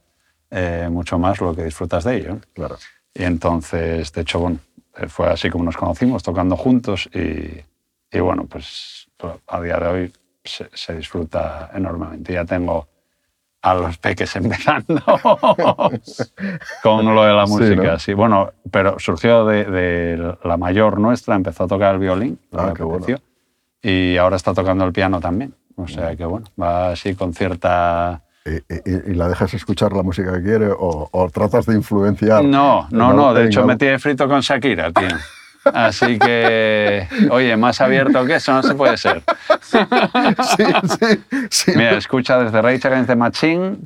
eh, 0.50 0.88
mucho 0.90 1.18
más 1.18 1.40
lo 1.40 1.54
que 1.54 1.64
disfrutas 1.64 2.04
de 2.04 2.16
ello. 2.16 2.38
Claro. 2.54 2.76
Y 3.12 3.24
entonces, 3.24 4.12
de 4.12 4.20
hecho, 4.20 4.38
bueno, 4.38 4.58
eh, 4.96 5.08
fue 5.08 5.28
así 5.28 5.50
como 5.50 5.64
nos 5.64 5.76
conocimos, 5.76 6.22
tocando 6.22 6.56
juntos 6.56 7.08
y, 7.12 7.64
y 8.10 8.20
bueno, 8.20 8.46
pues 8.46 9.08
a 9.46 9.60
día 9.60 9.76
de 9.78 9.86
hoy 9.86 10.12
se, 10.48 10.68
se 10.74 10.96
disfruta 10.96 11.70
enormemente. 11.74 12.32
Ya 12.32 12.44
tengo 12.44 12.88
a 13.62 13.74
los 13.74 13.98
peques 13.98 14.34
empezando 14.36 15.02
con 16.82 17.14
lo 17.14 17.24
de 17.24 17.32
la 17.32 17.46
Sí, 17.46 17.52
música. 17.52 17.82
¿no? 17.92 17.98
Sí, 17.98 18.12
bueno, 18.14 18.52
pero 18.70 18.98
surgió 18.98 19.44
de, 19.46 19.64
de 19.64 20.36
la 20.44 20.56
mayor 20.56 20.98
nuestra, 21.00 21.34
empezó 21.34 21.64
a 21.64 21.68
tocar 21.68 21.94
el 21.94 22.00
violín, 22.00 22.38
Ah, 22.56 22.72
qué 22.76 22.82
bueno. 22.82 23.06
y 23.82 24.16
ahora 24.16 24.36
está 24.36 24.54
tocando 24.54 24.84
el 24.84 24.92
piano 24.92 25.20
también. 25.20 25.54
O 25.76 25.86
sea 25.86 26.16
que 26.16 26.24
bueno, 26.24 26.46
va 26.60 26.90
así 26.90 27.14
con 27.14 27.32
cierta... 27.34 28.22
¿Y, 28.44 29.12
la 29.14 29.28
dejas 29.28 29.52
escuchar 29.52 29.92
la 29.92 30.02
música 30.02 30.32
que 30.32 30.42
quiere 30.42 30.68
o, 30.70 31.08
o 31.12 31.30
tratas 31.30 31.66
de 31.66 31.74
influenciar? 31.74 32.42
No, 32.44 32.88
no, 32.90 33.12
no. 33.12 33.34
De 33.34 33.44
hecho, 33.44 33.64
me 33.66 33.76
tiene 33.76 33.98
frito 33.98 34.26
con 34.26 34.40
Shakira, 34.40 34.90
tío. 34.90 35.08
Así 35.64 36.18
que, 36.18 37.06
oye, 37.30 37.56
más 37.56 37.80
abierto 37.80 38.24
que 38.24 38.36
eso 38.36 38.52
no 38.52 38.62
se 38.62 38.74
puede 38.74 38.96
ser. 38.96 39.22
Sí, 39.60 39.78
sí, 40.98 41.24
sí. 41.50 41.72
Mira, 41.76 41.96
escucha 41.96 42.38
desde 42.38 42.62
Rage 42.62 42.88
Against 42.88 43.08
the 43.08 43.16
Machine 43.16 43.78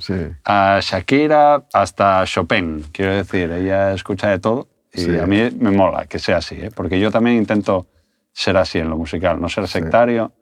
a 0.45 0.79
Shakira 0.81 1.65
hasta 1.73 2.25
Chopin. 2.25 2.85
Quiero 2.93 3.15
decir, 3.15 3.51
ella 3.51 3.93
escucha 3.93 4.29
de 4.29 4.39
todo 4.39 4.69
y 4.93 5.19
a 5.19 5.27
mí 5.27 5.51
me 5.59 5.71
mola 5.71 6.07
que 6.07 6.19
sea 6.19 6.39
así, 6.39 6.57
¿eh? 6.57 6.71
porque 6.75 7.01
yo 7.01 7.11
también 7.11 7.37
intento 7.37 7.87
ser 8.33 8.57
así 8.57 8.79
en 8.79 8.91
lo 8.91 8.97
musical, 8.97 9.41
no 9.41 9.49
ser 9.49 9.67
sectario, 9.69 10.33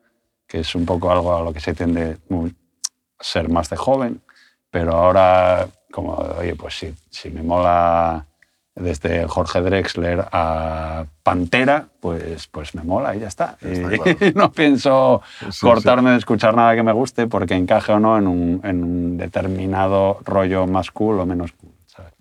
que 0.47 0.59
es 0.59 0.75
un 0.75 0.85
poco 0.85 1.11
algo 1.11 1.35
a 1.35 1.41
lo 1.41 1.53
que 1.53 1.59
se 1.59 1.73
tiende 1.73 2.17
a 2.29 3.23
ser 3.23 3.49
más 3.49 3.69
de 3.69 3.77
joven, 3.77 4.21
pero 4.69 4.93
ahora, 4.93 5.67
como, 5.91 6.13
oye, 6.13 6.55
pues 6.55 6.75
sí, 6.75 6.93
si 7.09 7.29
me 7.29 7.41
mola 7.41 8.25
desde 8.75 9.27
Jorge 9.27 9.61
Drexler 9.61 10.25
a 10.31 11.05
Pantera, 11.23 11.87
pues, 11.99 12.47
pues 12.47 12.73
me 12.73 12.83
mola 12.83 13.15
y 13.15 13.19
ya 13.19 13.27
está. 13.27 13.57
y 13.61 14.33
no 14.35 14.51
pienso 14.51 15.21
cortarme 15.59 16.11
de 16.11 16.17
escuchar 16.17 16.55
nada 16.55 16.75
que 16.75 16.83
me 16.83 16.93
guste 16.93 17.27
porque 17.27 17.55
encaje 17.55 17.91
o 17.91 17.99
no 17.99 18.17
en 18.17 18.27
un, 18.27 18.61
en 18.63 18.83
un 18.83 19.17
determinado 19.17 20.19
rollo 20.23 20.67
más 20.67 20.91
cool 20.91 21.19
o 21.19 21.25
menos 21.25 21.51
cool. 21.53 21.71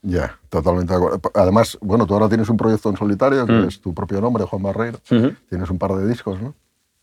Ya, 0.03 0.39
totalmente 0.49 0.93
de 0.93 0.97
acuerdo. 0.97 1.21
Además, 1.35 1.79
bueno, 1.81 2.07
tú 2.07 2.15
ahora 2.15 2.29
tienes 2.29 2.49
un 2.49 2.57
proyecto 2.57 2.91
en 2.91 2.97
solitario, 2.97 3.47
que 3.47 3.53
mm. 3.53 3.69
es 3.69 3.81
tu 3.81 3.95
propio 3.95 4.21
nombre, 4.21 4.45
Juan 4.45 4.63
Barreiro. 4.63 4.99
Tienes 5.49 5.71
un 5.71 5.79
par 5.79 5.93
de 5.95 6.07
discos, 6.09 6.41
¿no? 6.41 6.55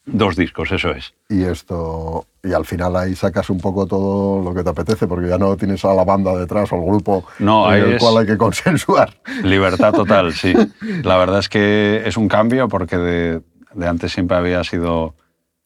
Dos 0.09 0.37
discos, 0.37 0.71
eso 0.71 0.91
es. 0.91 1.13
Y 1.27 1.43
esto 1.43 2.25
y 2.41 2.53
al 2.53 2.65
final 2.65 2.95
ahí 2.95 3.13
sacas 3.13 3.49
un 3.49 3.59
poco 3.59 3.85
todo 3.85 4.41
lo 4.41 4.53
que 4.53 4.63
te 4.63 4.69
apetece, 4.69 5.05
porque 5.05 5.27
ya 5.27 5.37
no 5.37 5.57
tienes 5.57 5.83
a 5.83 5.93
la 5.93 6.05
banda 6.05 6.33
detrás 6.33 6.71
o 6.71 6.75
al 6.75 6.85
grupo 6.85 7.25
no, 7.39 7.73
en 7.73 7.91
el 7.91 7.99
cual 7.99 8.19
hay 8.19 8.25
que 8.25 8.37
consensuar. 8.37 9.13
Libertad 9.43 9.91
total, 9.93 10.33
sí. 10.33 10.53
La 11.03 11.17
verdad 11.17 11.39
es 11.39 11.49
que 11.49 12.03
es 12.05 12.15
un 12.15 12.29
cambio 12.29 12.69
porque 12.69 12.97
de, 12.97 13.41
de 13.73 13.87
antes 13.87 14.13
siempre 14.13 14.37
había 14.37 14.63
sido 14.63 15.13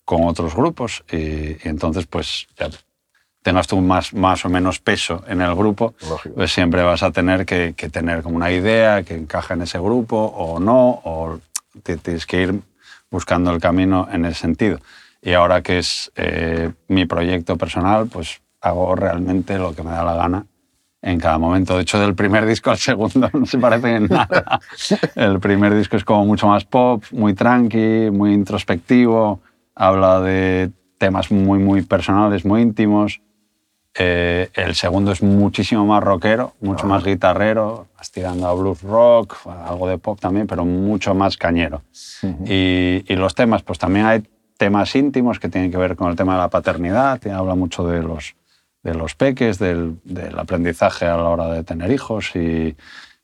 con 0.05 0.23
otros 0.23 0.55
grupos 0.55 1.03
y, 1.11 1.55
entonces 1.67 2.07
pues 2.07 2.47
ya 2.57 2.69
tengas 3.43 3.67
tú 3.67 3.79
más, 3.79 4.13
más 4.13 4.43
o 4.43 4.49
menos 4.49 4.79
peso 4.79 5.23
en 5.27 5.41
el 5.41 5.53
grupo, 5.53 5.93
pues 6.35 6.51
siempre 6.51 6.81
vas 6.81 7.03
a 7.03 7.11
tener 7.11 7.45
que, 7.45 7.73
que, 7.75 7.89
tener 7.89 8.23
como 8.23 8.37
una 8.37 8.51
idea 8.51 9.03
que 9.03 9.15
encaja 9.15 9.53
en 9.53 9.61
ese 9.61 9.79
grupo 9.79 10.17
o 10.17 10.59
no, 10.59 11.01
o 11.03 11.39
tienes 11.83 12.25
que 12.25 12.41
ir 12.41 12.61
buscando 13.11 13.51
el 13.51 13.59
camino 13.59 14.07
en 14.11 14.25
ese 14.25 14.39
sentido. 14.39 14.79
Y 15.21 15.33
ahora 15.33 15.61
que 15.61 15.77
es 15.77 16.11
eh, 16.15 16.71
mi 16.87 17.05
proyecto 17.05 17.57
personal, 17.57 18.07
pues 18.07 18.41
hago 18.61 18.95
realmente 18.95 19.59
lo 19.59 19.75
que 19.75 19.83
me 19.83 19.91
da 19.91 20.03
la 20.03 20.15
gana 20.15 20.45
en 21.01 21.19
cada 21.19 21.37
momento. 21.37 21.75
De 21.75 21.83
hecho, 21.83 21.99
del 21.99 22.15
primer 22.15 22.45
disco 22.47 22.71
al 22.71 22.77
segundo 22.77 23.29
no 23.33 23.45
se 23.45 23.57
parece 23.57 23.95
en 23.95 24.07
nada. 24.07 24.59
El 25.15 25.39
primer 25.39 25.75
disco 25.75 25.97
es 25.97 26.03
como 26.03 26.25
mucho 26.25 26.47
más 26.47 26.65
pop, 26.65 27.03
muy 27.11 27.33
tranqui, 27.33 28.09
muy 28.11 28.33
introspectivo, 28.33 29.41
habla 29.75 30.21
de 30.21 30.71
temas 30.97 31.31
muy, 31.31 31.59
muy 31.59 31.81
personales, 31.81 32.45
muy 32.45 32.61
íntimos. 32.61 33.21
Eh, 33.93 34.49
el 34.53 34.75
segundo 34.75 35.11
es 35.11 35.21
muchísimo 35.21 35.85
más 35.85 36.01
rockero, 36.01 36.53
mucho 36.61 36.87
más 36.87 37.03
guitarrero, 37.03 37.87
más 37.97 38.09
tirando 38.09 38.47
a 38.47 38.53
blues 38.53 38.81
rock, 38.81 39.35
algo 39.45 39.87
de 39.89 39.97
pop 39.97 40.19
también, 40.19 40.47
pero 40.47 40.63
mucho 40.63 41.13
más 41.13 41.35
cañero. 41.35 41.81
y, 42.45 43.03
y, 43.05 43.15
los 43.15 43.35
temas, 43.35 43.63
pues 43.63 43.79
también 43.79 44.05
hay 44.05 44.23
temas 44.57 44.95
íntimos 44.95 45.39
que 45.39 45.49
tienen 45.49 45.71
que 45.71 45.77
ver 45.77 45.95
con 45.97 46.09
el 46.09 46.15
tema 46.15 46.33
de 46.33 46.39
la 46.39 46.49
paternidad, 46.49 47.25
habla 47.27 47.55
mucho 47.55 47.85
de 47.85 48.01
los, 48.01 48.35
de 48.81 48.93
los 48.93 49.15
peques, 49.15 49.59
del, 49.59 49.97
del 50.05 50.39
aprendizaje 50.39 51.05
a 51.05 51.17
la 51.17 51.27
hora 51.27 51.47
de 51.47 51.63
tener 51.63 51.91
hijos 51.91 52.33
y, 52.35 52.77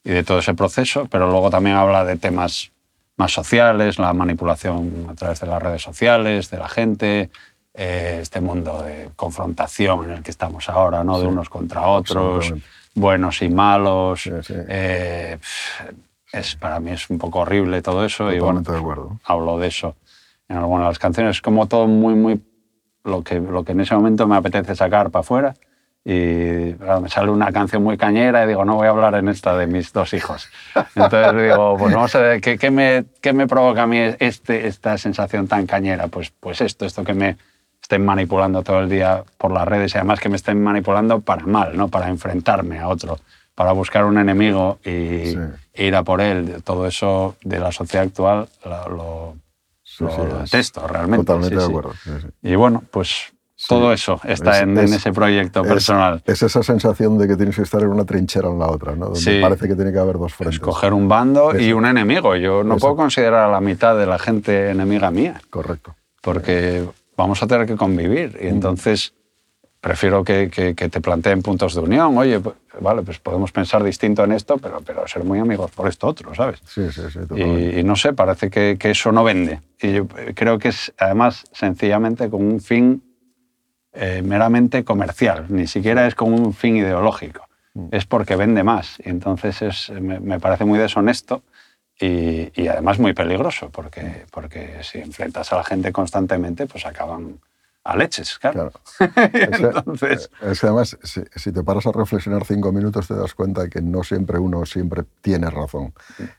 y, 0.03 0.09
de 0.09 0.23
todo 0.23 0.39
ese 0.39 0.53
proceso, 0.53 1.07
pero 1.09 1.31
luego 1.31 1.49
también 1.49 1.77
habla 1.77 2.03
de 2.03 2.17
temas 2.17 2.71
más 3.15 3.31
sociales, 3.31 3.99
la 3.99 4.13
manipulación 4.13 5.07
a 5.09 5.15
través 5.15 5.39
de 5.39 5.47
las 5.47 5.61
redes 5.61 5.81
sociales, 5.81 6.49
de 6.49 6.57
la 6.57 6.67
gente, 6.67 7.29
eh, 7.79 8.17
este 8.23 8.41
mundo 8.41 8.81
de 8.81 9.11
confrontación 9.15 10.05
en 10.05 10.11
el 10.17 10.23
que 10.23 10.31
estamos 10.31 10.67
ahora, 10.67 11.03
¿no? 11.03 11.19
de 11.19 11.27
unos 11.27 11.47
contra 11.47 11.85
otros, 11.85 12.51
buenos 12.95 13.43
y 13.43 13.49
malos. 13.49 14.27
Eh, 14.49 15.37
es, 16.33 16.55
para 16.55 16.79
mí 16.79 16.89
es 16.89 17.07
un 17.11 17.19
poco 17.19 17.41
horrible 17.41 17.83
todo 17.83 18.03
eso. 18.03 18.33
y 18.33 18.39
bueno, 18.39 18.61
de 18.61 18.75
acuerdo. 18.75 19.19
hablo 19.23 19.59
de 19.59 19.67
eso 19.67 19.95
en 20.49 20.57
algunas 20.57 20.85
de 20.85 20.89
las 20.89 20.97
canciones. 20.97 21.35
Es 21.35 21.41
como 21.43 21.67
todo 21.67 21.85
muy, 21.85 22.15
muy 22.15 22.41
lo 23.03 23.23
que, 23.23 23.39
lo 23.39 23.63
que 23.63 23.73
en 23.73 23.81
ese 23.81 23.93
momento 23.93 24.25
me 24.25 24.37
apetece 24.37 24.75
sacar 24.75 25.11
para 25.11 25.21
afuera. 25.21 25.53
Y 26.03 26.73
me 27.01 27.09
sale 27.09 27.29
una 27.29 27.51
canción 27.51 27.83
muy 27.83 27.95
cañera 27.95 28.43
y 28.43 28.47
digo, 28.47 28.65
no 28.65 28.75
voy 28.75 28.87
a 28.87 28.89
hablar 28.91 29.13
en 29.13 29.27
esta 29.27 29.55
de 29.55 29.67
mis 29.67 29.93
dos 29.93 30.15
hijos. 30.15 30.49
Entonces 30.95 31.43
digo, 31.43 31.77
pues 31.77 31.93
vamos 31.93 32.15
a 32.15 32.21
ver, 32.21 32.41
¿qué, 32.41 32.57
qué 32.57 32.71
me, 32.71 33.05
qué 33.21 33.33
me 33.33 33.45
provoca 33.45 33.83
a 33.83 33.87
mí 33.87 33.99
este, 34.17 34.65
esta 34.65 34.97
sensación 34.97 35.47
tan 35.47 35.67
cañera? 35.67 36.07
Pues, 36.07 36.31
pues 36.31 36.61
esto, 36.61 36.85
esto 36.85 37.03
que 37.03 37.13
me, 37.13 37.37
estén 37.87 38.03
manipulando 38.03 38.63
todo 38.63 38.81
el 38.81 38.89
día 38.89 39.23
por 39.37 39.49
las 39.53 39.65
redes 39.65 39.95
y 39.95 39.97
además 39.97 40.19
que 40.19 40.27
me 40.27 40.35
estén 40.35 40.61
manipulando 40.61 41.21
para 41.21 41.45
mal, 41.45 41.77
¿no? 41.77 41.87
para 41.87 42.09
enfrentarme 42.09 42.79
a 42.79 42.89
otro, 42.89 43.17
para 43.55 43.71
buscar 43.71 44.03
un 44.03 44.17
enemigo 44.17 44.79
y 44.83 45.37
ir 45.73 45.95
a 45.95 46.03
por 46.03 46.19
él. 46.19 46.61
Todo 46.65 46.85
eso 46.85 47.37
de 47.45 47.59
la 47.59 47.71
sociedad 47.71 48.05
actual 48.05 48.49
lo, 48.65 49.37
lo, 49.99 50.39
detesto 50.41 50.85
realmente. 50.85 51.27
Totalmente 51.27 51.55
de 51.55 51.63
acuerdo. 51.63 51.93
Y 52.43 52.55
bueno, 52.55 52.83
pues 52.91 53.31
todo 53.69 53.93
eso 53.93 54.19
está 54.25 54.59
en, 54.59 54.77
ese 54.77 55.13
proyecto 55.13 55.63
personal. 55.63 56.21
Es 56.25 56.43
esa 56.43 56.63
sensación 56.63 57.17
de 57.17 57.25
que 57.25 57.37
tienes 57.37 57.55
que 57.55 57.61
estar 57.61 57.81
en 57.81 57.87
una 57.87 58.03
trinchera 58.03 58.49
en 58.49 58.59
la 58.59 58.67
otra, 58.67 58.97
¿no? 58.97 59.11
donde 59.11 59.41
parece 59.41 59.65
que 59.69 59.75
tiene 59.75 59.93
que 59.93 59.99
haber 59.99 60.17
dos 60.17 60.33
frentes. 60.33 60.55
Escoger 60.55 60.91
un 60.91 61.07
bando 61.07 61.57
y 61.57 61.71
un 61.71 61.85
enemigo. 61.85 62.35
Yo 62.35 62.65
no 62.65 62.75
puedo 62.75 62.97
considerar 62.97 63.47
a 63.47 63.47
la 63.49 63.61
mitad 63.61 63.97
de 63.97 64.07
la 64.07 64.19
gente 64.19 64.71
enemiga 64.71 65.09
mía. 65.09 65.39
Correcto. 65.49 65.95
Porque 66.21 66.85
vamos 67.17 67.41
a 67.43 67.47
tener 67.47 67.67
que 67.67 67.75
convivir. 67.75 68.37
Y 68.41 68.47
entonces 68.47 69.13
prefiero 69.81 70.23
que, 70.23 70.49
que, 70.49 70.89
te 70.89 71.01
planteen 71.01 71.41
puntos 71.41 71.75
de 71.75 71.81
unión. 71.81 72.17
Oye, 72.17 72.39
pues, 72.39 72.55
vale, 72.79 73.01
pues 73.01 73.19
podemos 73.19 73.51
pensar 73.51 73.83
distinto 73.83 74.23
en 74.23 74.31
esto, 74.31 74.57
pero, 74.57 74.81
pero 74.81 75.07
ser 75.07 75.23
muy 75.23 75.39
amigos 75.39 75.71
por 75.71 75.87
esto 75.87 76.07
otro, 76.07 76.33
¿sabes? 76.33 76.61
Sí, 76.65 76.89
sí, 76.91 77.01
sí. 77.11 77.19
Y, 77.35 77.79
y, 77.79 77.83
no 77.83 77.95
sé, 77.95 78.13
parece 78.13 78.49
que, 78.49 78.77
que, 78.79 78.91
eso 78.91 79.11
no 79.11 79.23
vende. 79.23 79.61
Y 79.81 79.93
yo 79.93 80.07
creo 80.35 80.57
que 80.59 80.69
es 80.69 80.93
además 80.97 81.43
sencillamente 81.51 82.29
con 82.29 82.43
un 82.43 82.59
fin 82.59 83.03
eh, 83.93 84.21
meramente 84.23 84.83
comercial, 84.83 85.45
ni 85.49 85.67
siquiera 85.67 86.07
es 86.07 86.15
con 86.15 86.33
un 86.33 86.53
fin 86.53 86.77
ideológico. 86.77 87.47
Mm. 87.73 87.87
Es 87.91 88.05
porque 88.05 88.35
vende 88.35 88.63
más. 88.63 88.97
Y 89.03 89.09
entonces 89.09 89.61
es, 89.61 89.89
me, 89.89 90.19
me 90.19 90.39
parece 90.39 90.65
muy 90.65 90.79
deshonesto 90.79 91.43
y, 91.99 92.67
además 92.67 92.99
muy 92.99 93.13
peligroso, 93.13 93.69
porque, 93.69 94.25
porque 94.31 94.79
si 94.83 94.99
enfrentas 94.99 95.51
a 95.51 95.57
la 95.57 95.63
gente 95.63 95.91
constantemente, 95.91 96.67
pues 96.67 96.85
acaban 96.85 97.39
a 97.83 97.95
leches, 97.95 98.37
claro. 98.37 98.71
Entonces... 99.33 100.29
Es 100.41 100.59
que 100.59 100.67
además, 100.67 100.97
si, 101.03 101.51
te 101.51 101.63
paras 101.63 101.87
a 101.87 101.91
reflexionar 101.93 102.45
cinco 102.45 102.71
minutos, 102.71 103.07
te 103.07 103.15
das 103.15 103.33
cuenta 103.33 103.69
que 103.69 103.81
no 103.81 104.03
siempre 104.03 104.37
uno 104.37 104.65
siempre 104.65 105.05
tiene 105.21 105.49
razón. 105.49 105.93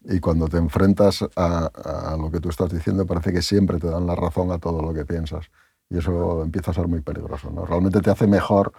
Y 0.05 0.21
cuando 0.21 0.47
te 0.47 0.59
enfrentas 0.59 1.25
a, 1.35 1.71
a, 2.13 2.17
lo 2.17 2.31
que 2.31 2.39
tú 2.39 2.51
estás 2.51 2.71
diciendo, 2.71 3.07
parece 3.07 3.33
que 3.33 3.43
siempre 3.43 3.79
te 3.79 3.89
dan 3.89 4.07
la 4.07 4.15
razón 4.15 4.53
a 4.53 4.59
todo 4.59 4.83
lo 4.83 4.93
que 4.93 5.07
piensas. 5.07 5.51
Y 5.91 5.99
eso 5.99 6.43
empieza 6.43 6.71
a 6.71 6.75
ser 6.75 6.87
muy 6.87 7.01
peligroso. 7.01 7.51
¿no? 7.51 7.65
Realmente 7.65 8.01
te 8.01 8.11
hace 8.11 8.27
mejor 8.27 8.73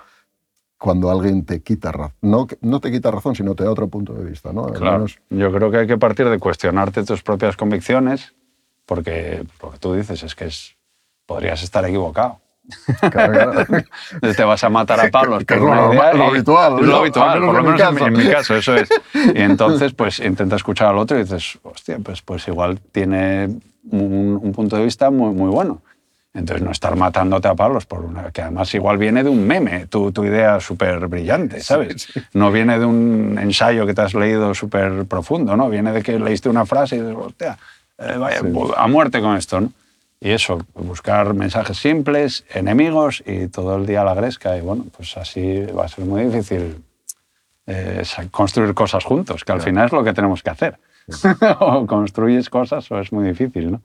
cuando 0.79 1.11
alguien 1.11 1.45
te 1.45 1.61
quita 1.61 1.91
razón. 1.91 2.15
No, 2.21 2.47
no 2.61 2.79
te 2.79 2.89
quita 2.89 3.11
razón, 3.11 3.35
sino 3.35 3.53
te 3.53 3.65
da 3.65 3.71
otro 3.71 3.89
punto 3.89 4.13
de 4.13 4.23
vista. 4.23 4.53
¿no? 4.53 4.67
Claro. 4.67 5.05
Yo 5.29 5.51
creo 5.51 5.69
que 5.69 5.77
hay 5.77 5.87
que 5.87 5.97
partir 5.97 6.27
de 6.29 6.39
cuestionarte 6.39 7.03
tus 7.03 7.21
propias 7.21 7.57
convicciones, 7.57 8.33
porque 8.85 9.43
lo 9.61 9.71
que 9.71 9.77
tú 9.77 9.93
dices 9.93 10.23
es 10.23 10.33
que 10.35 10.45
es, 10.45 10.77
podrías 11.25 11.61
estar 11.61 11.85
equivocado. 11.85 12.39
Claro, 13.11 13.65
te 14.35 14.43
vas 14.43 14.63
a 14.63 14.69
matar 14.69 14.99
a 14.99 15.09
palos 15.09 15.43
por 15.43 15.57
lo, 15.57 15.93
idea 15.93 16.13
lo, 16.13 16.23
habitual. 16.25 16.85
lo 16.85 16.97
habitual, 16.97 17.39
por 17.41 17.55
lo 17.55 17.63
menos 17.63 18.01
en 18.01 18.13
mi, 18.13 18.29
caso, 18.29 18.55
eso 18.55 18.75
es. 18.75 18.89
Y 19.13 19.41
entonces, 19.41 19.93
pues 19.93 20.19
intenta 20.19 20.55
escuchar 20.55 20.89
al 20.89 20.99
otro 20.99 21.17
y 21.17 21.23
dices, 21.23 21.59
hostia, 21.63 21.97
pues, 21.97 22.21
pues 22.21 22.47
igual 22.47 22.79
tiene 22.91 23.59
un, 23.89 24.39
un 24.41 24.51
punto 24.53 24.77
de 24.77 24.83
vista 24.85 25.09
muy, 25.09 25.33
muy 25.33 25.49
bueno. 25.49 25.81
Entonces, 26.39 26.65
no 26.65 26.71
estar 26.71 26.95
matándote 26.95 27.47
a 27.47 27.55
palos 27.55 27.85
por 27.85 28.01
una. 28.01 28.31
que 28.31 28.41
además 28.41 28.73
igual 28.73 28.97
viene 28.97 29.23
de 29.23 29.29
un 29.29 29.45
meme, 29.45 29.87
tu, 29.87 30.11
tu 30.11 30.23
idea 30.23 30.59
súper 30.59 31.07
brillante, 31.07 31.61
¿sabes? 31.61 32.07
No 32.33 32.51
viene 32.51 32.79
de 32.79 32.85
un 32.85 33.37
ensayo 33.39 33.85
que 33.85 33.93
te 33.93 34.01
has 34.01 34.13
leído 34.13 34.53
súper 34.53 35.05
profundo, 35.05 35.55
¿no? 35.55 35.69
Viene 35.69 35.91
de 35.91 36.01
que 36.01 36.17
leíste 36.17 36.49
una 36.49 36.65
frase 36.65 36.95
y 36.95 37.01
dices, 37.01 37.15
hostia, 37.17 37.57
eh, 37.97 38.15
vaya, 38.17 38.41
a 38.77 38.87
muerte 38.87 39.21
con 39.21 39.35
esto, 39.35 39.61
¿no? 39.61 39.71
Y 40.21 40.31
eso, 40.31 40.65
buscar 40.73 41.33
mensajes 41.33 41.77
simples, 41.77 42.43
enemigos 42.53 43.23
y 43.25 43.47
todo 43.47 43.77
el 43.77 43.85
día 43.85 44.03
la 44.03 44.13
gresca. 44.13 44.57
Y 44.57 44.61
bueno, 44.61 44.85
pues 44.95 45.15
así 45.15 45.61
va 45.65 45.85
a 45.85 45.87
ser 45.87 46.05
muy 46.05 46.25
difícil 46.25 46.83
eh, 47.67 48.03
construir 48.31 48.73
cosas 48.73 49.05
juntos, 49.05 49.45
que 49.45 49.51
al 49.51 49.61
final 49.61 49.85
es 49.85 49.91
lo 49.91 50.03
que 50.03 50.13
tenemos 50.13 50.43
que 50.43 50.49
hacer. 50.49 50.77
o 51.59 51.85
construyes 51.87 52.49
cosas 52.49 52.89
o 52.91 52.99
es 52.99 53.11
muy 53.11 53.27
difícil, 53.27 53.71
¿no? 53.71 53.81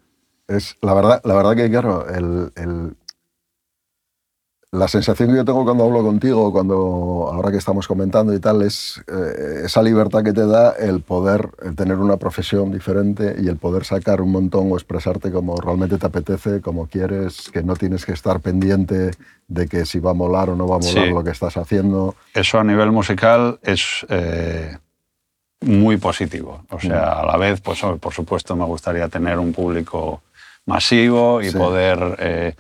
Es, 0.48 0.76
la, 0.82 0.94
verdad, 0.94 1.20
la 1.24 1.34
verdad 1.34 1.56
que, 1.56 1.70
claro, 1.70 2.06
el, 2.08 2.52
el, 2.56 2.96
la 4.74 4.88
sensación 4.88 5.30
que 5.30 5.36
yo 5.36 5.44
tengo 5.44 5.64
cuando 5.64 5.84
hablo 5.84 6.02
contigo, 6.02 6.50
cuando 6.52 7.30
ahora 7.32 7.52
que 7.52 7.58
estamos 7.58 7.86
comentando 7.86 8.34
y 8.34 8.40
tal, 8.40 8.60
es 8.62 9.00
eh, 9.06 9.62
esa 9.66 9.80
libertad 9.82 10.24
que 10.24 10.32
te 10.32 10.44
da 10.46 10.72
el 10.72 11.00
poder 11.00 11.48
tener 11.76 11.98
una 11.98 12.16
profesión 12.16 12.72
diferente 12.72 13.36
y 13.38 13.46
el 13.46 13.56
poder 13.56 13.84
sacar 13.84 14.20
un 14.20 14.32
montón 14.32 14.72
o 14.72 14.74
expresarte 14.74 15.30
como 15.30 15.56
realmente 15.56 15.96
te 15.96 16.06
apetece, 16.06 16.60
como 16.60 16.88
quieres, 16.88 17.50
que 17.52 17.62
no 17.62 17.76
tienes 17.76 18.04
que 18.04 18.12
estar 18.12 18.40
pendiente 18.40 19.12
de 19.46 19.68
que 19.68 19.86
si 19.86 20.00
va 20.00 20.10
a 20.10 20.14
molar 20.14 20.50
o 20.50 20.56
no 20.56 20.66
va 20.66 20.76
a 20.76 20.80
molar 20.80 21.08
lo 21.08 21.22
que 21.22 21.30
estás 21.30 21.56
haciendo. 21.56 22.16
Eso 22.34 22.58
a 22.58 22.64
nivel 22.64 22.90
musical 22.90 23.60
es 23.62 24.04
eh, 24.08 24.76
muy 25.60 25.98
positivo. 25.98 26.64
O 26.70 26.80
sea, 26.80 27.14
mm. 27.16 27.18
a 27.20 27.26
la 27.26 27.36
vez, 27.36 27.60
pues 27.60 27.80
por 28.00 28.12
supuesto 28.12 28.56
me 28.56 28.64
gustaría 28.64 29.08
tener 29.08 29.38
un 29.38 29.52
público 29.52 30.22
masivo 30.66 31.42
y 31.42 31.50
poder... 31.50 32.16
Eh, 32.18 32.54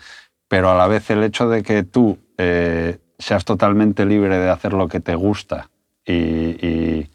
pero 0.48 0.70
a 0.70 0.76
la 0.76 0.86
vez 0.86 1.10
el 1.10 1.24
hecho 1.24 1.48
de 1.48 1.62
que 1.62 1.82
tú 1.82 2.18
eh, 2.38 2.98
seas 3.18 3.44
totalmente 3.44 4.04
libre 4.04 4.38
de 4.38 4.50
hacer 4.50 4.72
lo 4.72 4.88
que 4.88 5.00
te 5.00 5.14
gusta 5.14 5.68
y, 6.06 7.08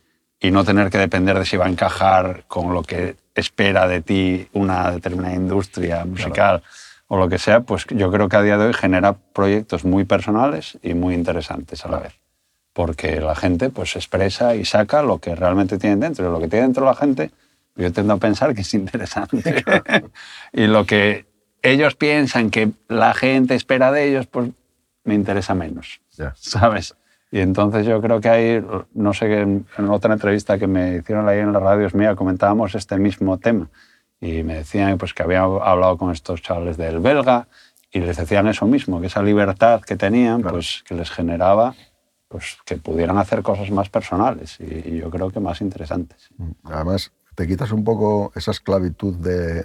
no 0.51 0.63
tener 0.65 0.89
que 0.89 0.97
depender 0.97 1.37
de 1.37 1.45
si 1.45 1.57
va 1.57 1.67
a 1.67 1.69
encajar 1.69 2.43
con 2.47 2.73
lo 2.73 2.81
que 2.81 3.15
espera 3.35 3.87
de 3.87 4.01
ti 4.01 4.47
una 4.53 4.91
determinada 4.91 5.35
industria 5.35 6.03
musical 6.05 6.63
o 7.07 7.17
lo 7.17 7.27
que 7.27 7.37
sea, 7.37 7.61
pues 7.61 7.85
yo 7.89 8.11
creo 8.11 8.29
que 8.29 8.37
a 8.37 8.41
día 8.41 8.57
de 8.57 8.67
hoy 8.67 8.73
genera 8.73 9.13
proyectos 9.13 9.83
muy 9.83 10.05
personales 10.05 10.77
y 10.83 10.93
muy 10.93 11.15
interesantes 11.15 11.85
a 11.85 11.89
la 11.89 11.99
vez. 11.99 12.13
Porque 12.73 13.19
la 13.19 13.35
gente 13.35 13.69
pues 13.69 13.95
expresa 13.95 14.55
y 14.55 14.63
saca 14.63 15.01
lo 15.01 15.17
que 15.17 15.33
realmente 15.35 15.77
tiene 15.77 15.97
dentro. 15.97 16.27
Y 16.27 16.31
lo 16.31 16.39
que 16.39 16.47
tiene 16.47 16.65
dentro 16.65 16.85
la 16.85 16.95
gente, 16.95 17.31
yo 17.75 17.91
tendo 17.91 18.13
a 18.13 18.17
pensar 18.17 18.53
que 18.53 18.61
es 18.61 18.73
interesante. 18.73 19.63
y 20.53 20.67
lo 20.67 20.85
que 20.85 21.25
ellos 21.61 21.95
piensan 21.95 22.49
que 22.49 22.71
la 22.87 23.13
gente 23.13 23.55
espera 23.55 23.91
de 23.91 24.09
ellos, 24.09 24.27
pues 24.27 24.49
me 25.03 25.15
interesa 25.15 25.55
menos, 25.55 26.01
¿sabes? 26.35 26.95
Y 27.31 27.39
entonces 27.39 27.85
yo 27.85 28.01
creo 28.01 28.19
que 28.21 28.29
hay, 28.29 28.65
no 28.93 29.13
sé, 29.13 29.41
en, 29.41 29.65
otra 29.89 30.13
entrevista 30.13 30.57
que 30.57 30.67
me 30.67 30.97
hicieron 30.97 31.27
ahí 31.27 31.39
en 31.39 31.53
la 31.53 31.59
radio 31.59 31.87
mía 31.93 32.15
comentábamos 32.15 32.73
este 32.75 32.97
mismo 32.97 33.37
tema 33.37 33.69
y 34.19 34.43
me 34.43 34.55
decían 34.55 34.97
pues, 34.97 35.13
que 35.13 35.23
había 35.23 35.41
hablado 35.41 35.97
con 35.97 36.11
estos 36.11 36.41
chavales 36.41 36.77
del 36.77 36.99
belga 36.99 37.47
y 37.91 37.99
les 37.99 38.17
decían 38.17 38.47
eso 38.47 38.65
mismo, 38.65 38.99
que 38.99 39.07
esa 39.07 39.21
libertad 39.21 39.81
que 39.81 39.95
tenían, 39.95 40.41
pues 40.41 40.83
que 40.87 40.95
les 40.95 41.09
generaba 41.09 41.75
pues, 42.27 42.57
que 42.65 42.77
pudieran 42.77 43.17
hacer 43.17 43.41
cosas 43.41 43.71
más 43.71 43.89
personales 43.89 44.59
y, 44.59 44.89
y 44.89 44.97
yo 44.99 45.09
creo 45.09 45.31
que 45.31 45.39
más 45.39 45.61
interesantes. 45.61 46.29
Además, 46.63 47.11
te 47.39 47.47
quitas 47.47 47.71
un 47.71 47.85
poco 47.85 48.33
esa 48.35 48.51
esclavitud 48.51 49.15
de, 49.15 49.63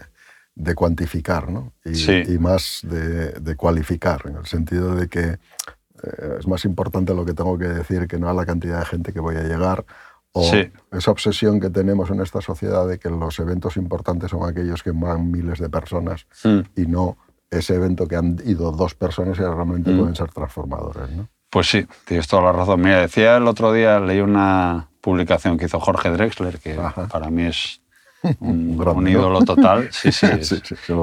de 0.54 0.74
cuantificar 0.76 1.50
¿no? 1.50 1.72
y, 1.84 2.38
más 2.38 2.82
de, 2.84 3.56
cualificar, 3.56 4.22
en 4.26 4.36
el 4.36 4.46
sentido 4.46 4.94
de 4.94 5.08
que 5.08 5.24
eh, 5.24 6.36
es 6.38 6.46
más 6.46 6.64
importante 6.66 7.12
lo 7.14 7.24
que 7.24 7.34
tengo 7.34 7.58
que 7.58 7.66
decir 7.66 8.06
que 8.06 8.16
no 8.16 8.28
a 8.28 8.32
la 8.32 8.46
cantidad 8.46 8.78
de 8.78 8.84
gente 8.84 9.12
que 9.12 9.18
voy 9.18 9.34
a 9.34 9.42
llegar 9.42 9.84
o 10.30 10.48
esa 10.92 11.10
obsesión 11.10 11.58
que 11.58 11.68
tenemos 11.68 12.10
en 12.10 12.20
esta 12.20 12.40
sociedad 12.40 12.86
de 12.86 13.00
que 13.00 13.10
los 13.10 13.40
eventos 13.40 13.76
importantes 13.76 14.30
son 14.30 14.48
aquellos 14.48 14.84
que 14.84 14.92
van 14.92 15.32
miles 15.32 15.58
de 15.58 15.68
personas 15.68 16.28
hmm. 16.44 16.60
y 16.76 16.86
no 16.86 17.18
ese 17.50 17.74
evento 17.74 18.06
que 18.06 18.14
han 18.14 18.40
ido 18.44 18.70
dos 18.70 18.94
personas 18.94 19.36
y 19.38 19.42
realmente 19.42 19.90
hmm. 19.90 19.98
pueden 19.98 20.14
ser 20.14 20.30
transformadores. 20.30 21.10
¿no? 21.10 21.28
Pues 21.54 21.68
sí, 21.68 21.86
tienes 22.04 22.26
toda 22.26 22.42
la 22.42 22.50
razón. 22.50 22.80
Mira, 22.80 23.02
decía 23.02 23.36
el 23.36 23.46
otro 23.46 23.72
día, 23.72 24.00
leí 24.00 24.18
una 24.18 24.88
publicación 25.00 25.56
que 25.56 25.66
hizo 25.66 25.78
Jorge 25.78 26.10
Drexler, 26.10 26.58
que 26.58 26.76
para 27.08 27.30
mí 27.30 27.44
es 27.44 27.80
un, 28.40 29.06
ídolo 29.06 29.44
total. 29.44 29.88
Sí, 29.92 30.10
sí, 30.10 30.26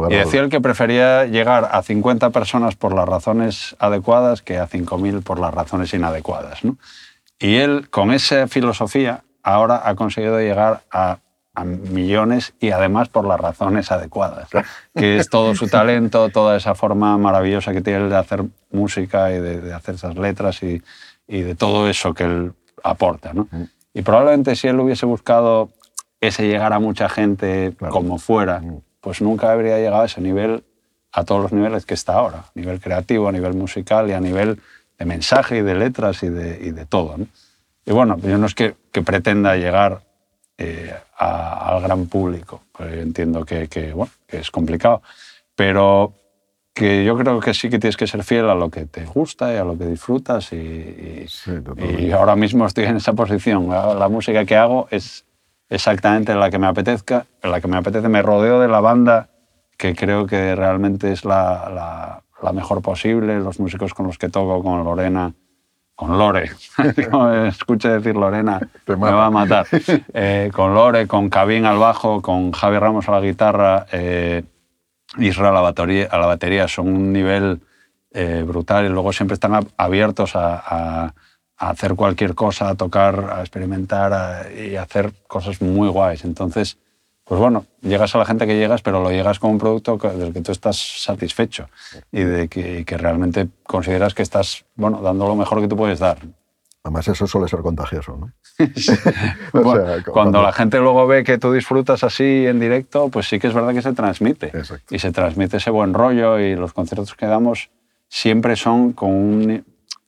y 0.10 0.13
decía 0.13 0.41
el 0.41 0.50
que 0.50 0.60
prefería 0.60 1.24
llegar 1.24 1.70
a 1.72 1.81
50 1.81 2.31
personas 2.31 2.75
por 2.75 2.93
las 2.93 3.08
razones 3.08 3.77
adecuadas 3.79 4.42
que 4.42 4.57
a 4.57 4.68
5.000 4.68 5.24
por 5.24 5.40
las 5.40 5.53
razones 5.53 5.94
inadecuadas. 5.94 6.59
Y 7.40 7.55
él, 7.55 7.90
con 7.90 8.11
esa 8.11 8.50
filosofía, 8.50 9.24
ahora 9.44 9.83
ha 9.85 9.96
conseguido 9.96 10.37
llegar 10.42 10.81
a, 10.92 11.20
millones 11.66 12.53
y 12.59 12.72
además 12.72 13.09
por 13.09 13.25
las 13.25 13.40
razones 13.40 13.92
adecuadas, 13.92 14.50
que 14.96 15.18
es 15.18 15.29
todo 15.29 15.53
su 15.55 15.68
talento, 15.70 16.29
toda 16.29 16.55
esa 16.55 16.75
forma 16.75 17.18
maravillosa 17.18 17.74
que 17.74 17.81
tiene 17.81 18.07
de 18.07 18.16
hacer 18.16 18.44
música 18.72 19.31
y 19.31 19.40
de, 19.40 19.74
hacer 19.74 19.96
esas 19.96 20.16
letras 20.16 20.64
y, 20.64 20.81
y, 21.27 21.42
de 21.42 21.55
todo 21.55 21.90
eso 21.90 22.14
que 22.14 22.24
él 22.24 22.53
aporta. 22.83 23.33
¿no? 23.33 23.48
Mm. 23.51 23.64
Y 23.94 24.01
probablemente 24.01 24.55
si 24.55 24.70
él 24.70 24.79
hubiese 24.79 25.05
buscado 25.05 25.70
ese 26.22 26.48
llegar 26.48 26.72
a 26.72 26.79
mucha 26.79 27.09
gente 27.09 27.74
como 27.90 28.18
fuera, 28.18 28.61
pues 29.01 29.22
nunca 29.22 29.51
habría 29.51 29.77
llegado 29.77 30.03
a 30.03 30.05
ese 30.05 30.22
nivel, 30.22 30.64
a 31.11 31.25
todos 31.25 31.42
los 31.42 31.51
niveles 31.51 31.85
que 31.85 31.96
está 31.96 32.14
ahora, 32.14 32.37
a 32.40 32.51
nivel 32.55 32.79
creativo, 32.79 33.27
a 33.27 33.31
nivel 33.31 33.55
musical 33.55 34.09
y 34.09 34.14
a 34.14 34.22
nivel 34.22 34.61
de 34.98 35.05
mensaje 35.05 35.57
y 35.57 35.61
de 35.64 35.75
letras 35.75 36.24
y 36.24 36.29
de, 36.29 36.59
y 36.61 36.72
de 36.72 36.85
todo. 36.85 37.18
Y 37.85 37.92
bueno, 37.92 38.18
yo 38.20 38.37
no 38.37 38.46
es 38.46 38.55
que, 38.55 38.75
que 38.92 39.01
pretenda 39.01 39.55
llegar 39.57 40.03
eh, 40.62 40.94
al 41.18 41.82
gran 41.82 42.08
público, 42.08 42.62
entiendo 42.80 43.46
que, 43.46 43.68
que, 43.68 43.94
bueno, 43.94 44.12
que 44.28 44.40
es 44.40 44.52
complicado, 44.52 45.02
pero 45.56 46.14
que 46.74 47.04
yo 47.04 47.18
creo 47.18 47.40
que 47.40 47.54
sí 47.54 47.70
que 47.70 47.80
tienes 47.80 47.98
que 47.98 48.08
ser 48.08 48.24
fiel 48.24 48.50
a 48.50 48.56
lo 48.56 48.70
que 48.70 48.86
te 48.86 49.06
gusta 49.06 49.54
y 49.54 49.58
a 49.58 49.64
lo 49.64 49.78
que 49.78 49.86
disfrutas 49.86 50.54
y, 50.54 51.26
y 51.78 52.12
ahora 52.12 52.36
mismo 52.36 52.66
estoy 52.66 52.86
en 52.86 52.98
esa 52.98 53.14
posición. 53.14 53.70
La 53.70 54.08
música 54.08 54.46
que 54.46 54.56
hago 54.56 54.88
es 54.90 55.26
exactamente 55.70 56.36
la 56.36 56.50
que 56.50 56.60
me 56.60 56.68
apetezca, 56.68 57.26
la 57.44 57.60
que 57.60 57.68
me 57.68 57.78
apetece. 57.78 58.08
Me 58.08 58.22
rodeo 58.22 58.60
de 58.60 58.68
la 58.68 58.80
banda 58.80 59.30
que 59.78 59.96
creo 59.96 60.28
que 60.28 60.56
realmente 60.56 61.12
es 61.12 61.26
la, 61.26 62.22
la, 62.42 62.54
mejor 62.54 62.82
posible, 62.82 63.40
los 63.40 63.60
músicos 63.60 63.94
con 63.94 64.08
los 64.08 64.18
que 64.18 64.30
toco, 64.30 64.62
con 64.64 64.84
Lorena, 64.84 65.34
con 66.01 66.18
Lore, 66.18 66.50
escuche 67.48 67.90
decir 67.90 68.16
Lorena, 68.16 68.59
me 68.87 68.96
va 68.96 69.27
a 69.27 69.29
matar, 69.29 69.68
eh, 70.14 70.50
con 70.51 70.74
Lore, 70.74 71.05
con 71.05 71.29
Cabín 71.29 71.66
al 71.66 71.77
bajo, 71.77 72.24
con 72.24 72.51
Javi 72.51 72.79
Ramos 72.79 73.07
a 73.07 73.11
la 73.11 73.22
guitarra, 73.22 73.85
eh, 73.92 74.44
Isra 75.20 75.50
a 75.50 75.51
la, 75.51 75.61
batería, 75.61 76.07
a 76.09 76.18
la 76.18 76.25
batería, 76.25 76.68
son 76.68 76.87
un 76.87 77.14
nivel 77.14 77.61
eh, 78.11 78.44
brutal. 78.48 78.85
Y 78.85 78.90
luego 78.90 79.14
siempre 79.14 79.35
están 79.35 79.68
abiertos 79.77 80.35
a 80.35 81.14
a 81.61 81.70
hacer 81.70 81.94
cualquier 81.94 82.33
cosa, 82.33 82.70
a 82.70 82.75
tocar, 82.75 83.29
a 83.31 83.42
experimentar 83.42 84.51
y 84.51 84.75
hacer 84.77 85.14
cosas 85.27 85.61
muy 85.61 85.90
guays. 85.90 86.25
Entonces, 86.25 86.79
pues 87.31 87.39
bueno, 87.39 87.65
llegas 87.79 88.13
a 88.13 88.17
la 88.17 88.25
gente 88.25 88.46
que 88.46 88.57
llegas, 88.57 88.81
pero 88.81 89.01
lo 89.01 89.09
llegas 89.09 89.39
con 89.39 89.51
un 89.51 89.57
producto 89.57 89.96
del 89.96 90.33
que 90.33 90.41
tú 90.41 90.51
estás 90.51 90.75
satisfecho 90.75 91.70
y 92.11 92.24
de 92.24 92.50
que, 92.50 92.83
que 92.83 92.98
realmente 92.98 93.48
consideras 93.63 94.13
que 94.13 94.22
estás 94.22 94.65
bueno, 94.75 95.01
dando 95.01 95.29
lo 95.29 95.37
mejor 95.37 95.61
que 95.61 95.70
tú 95.70 95.77
puedes 95.77 96.00
dar. 96.00 96.17
Además, 96.83 97.07
eso 97.07 97.25
suele 97.27 97.48
ser 97.48 97.61
contagioso, 97.61 98.17
¿no? 98.17 98.33
cuando, 100.11 100.41
la 100.41 100.51
gente 100.51 100.79
luego 100.79 101.07
ve 101.07 101.24
que 101.24 101.37
tú 101.37 101.53
disfrutas 101.53 102.03
así 102.03 102.46
en 102.46 102.59
directo, 102.59 103.07
pues 103.07 103.29
sí 103.29 103.39
que 103.39 103.48
es 103.48 103.53
verdad 103.53 103.74
que 103.74 103.81
se 103.81 103.94
transmite. 103.94 104.51
Y 104.89 105.00
se 105.00 105.13
transmite 105.13 105.55
ese 105.55 105.70
buen 105.70 105.94
rollo 105.94 106.37
y 106.37 106.57
los 106.57 106.74
conciertos 106.74 107.15
que 107.15 107.27
damos 107.27 107.70
siempre 108.09 108.57
son 108.57 108.91
con 108.91 109.63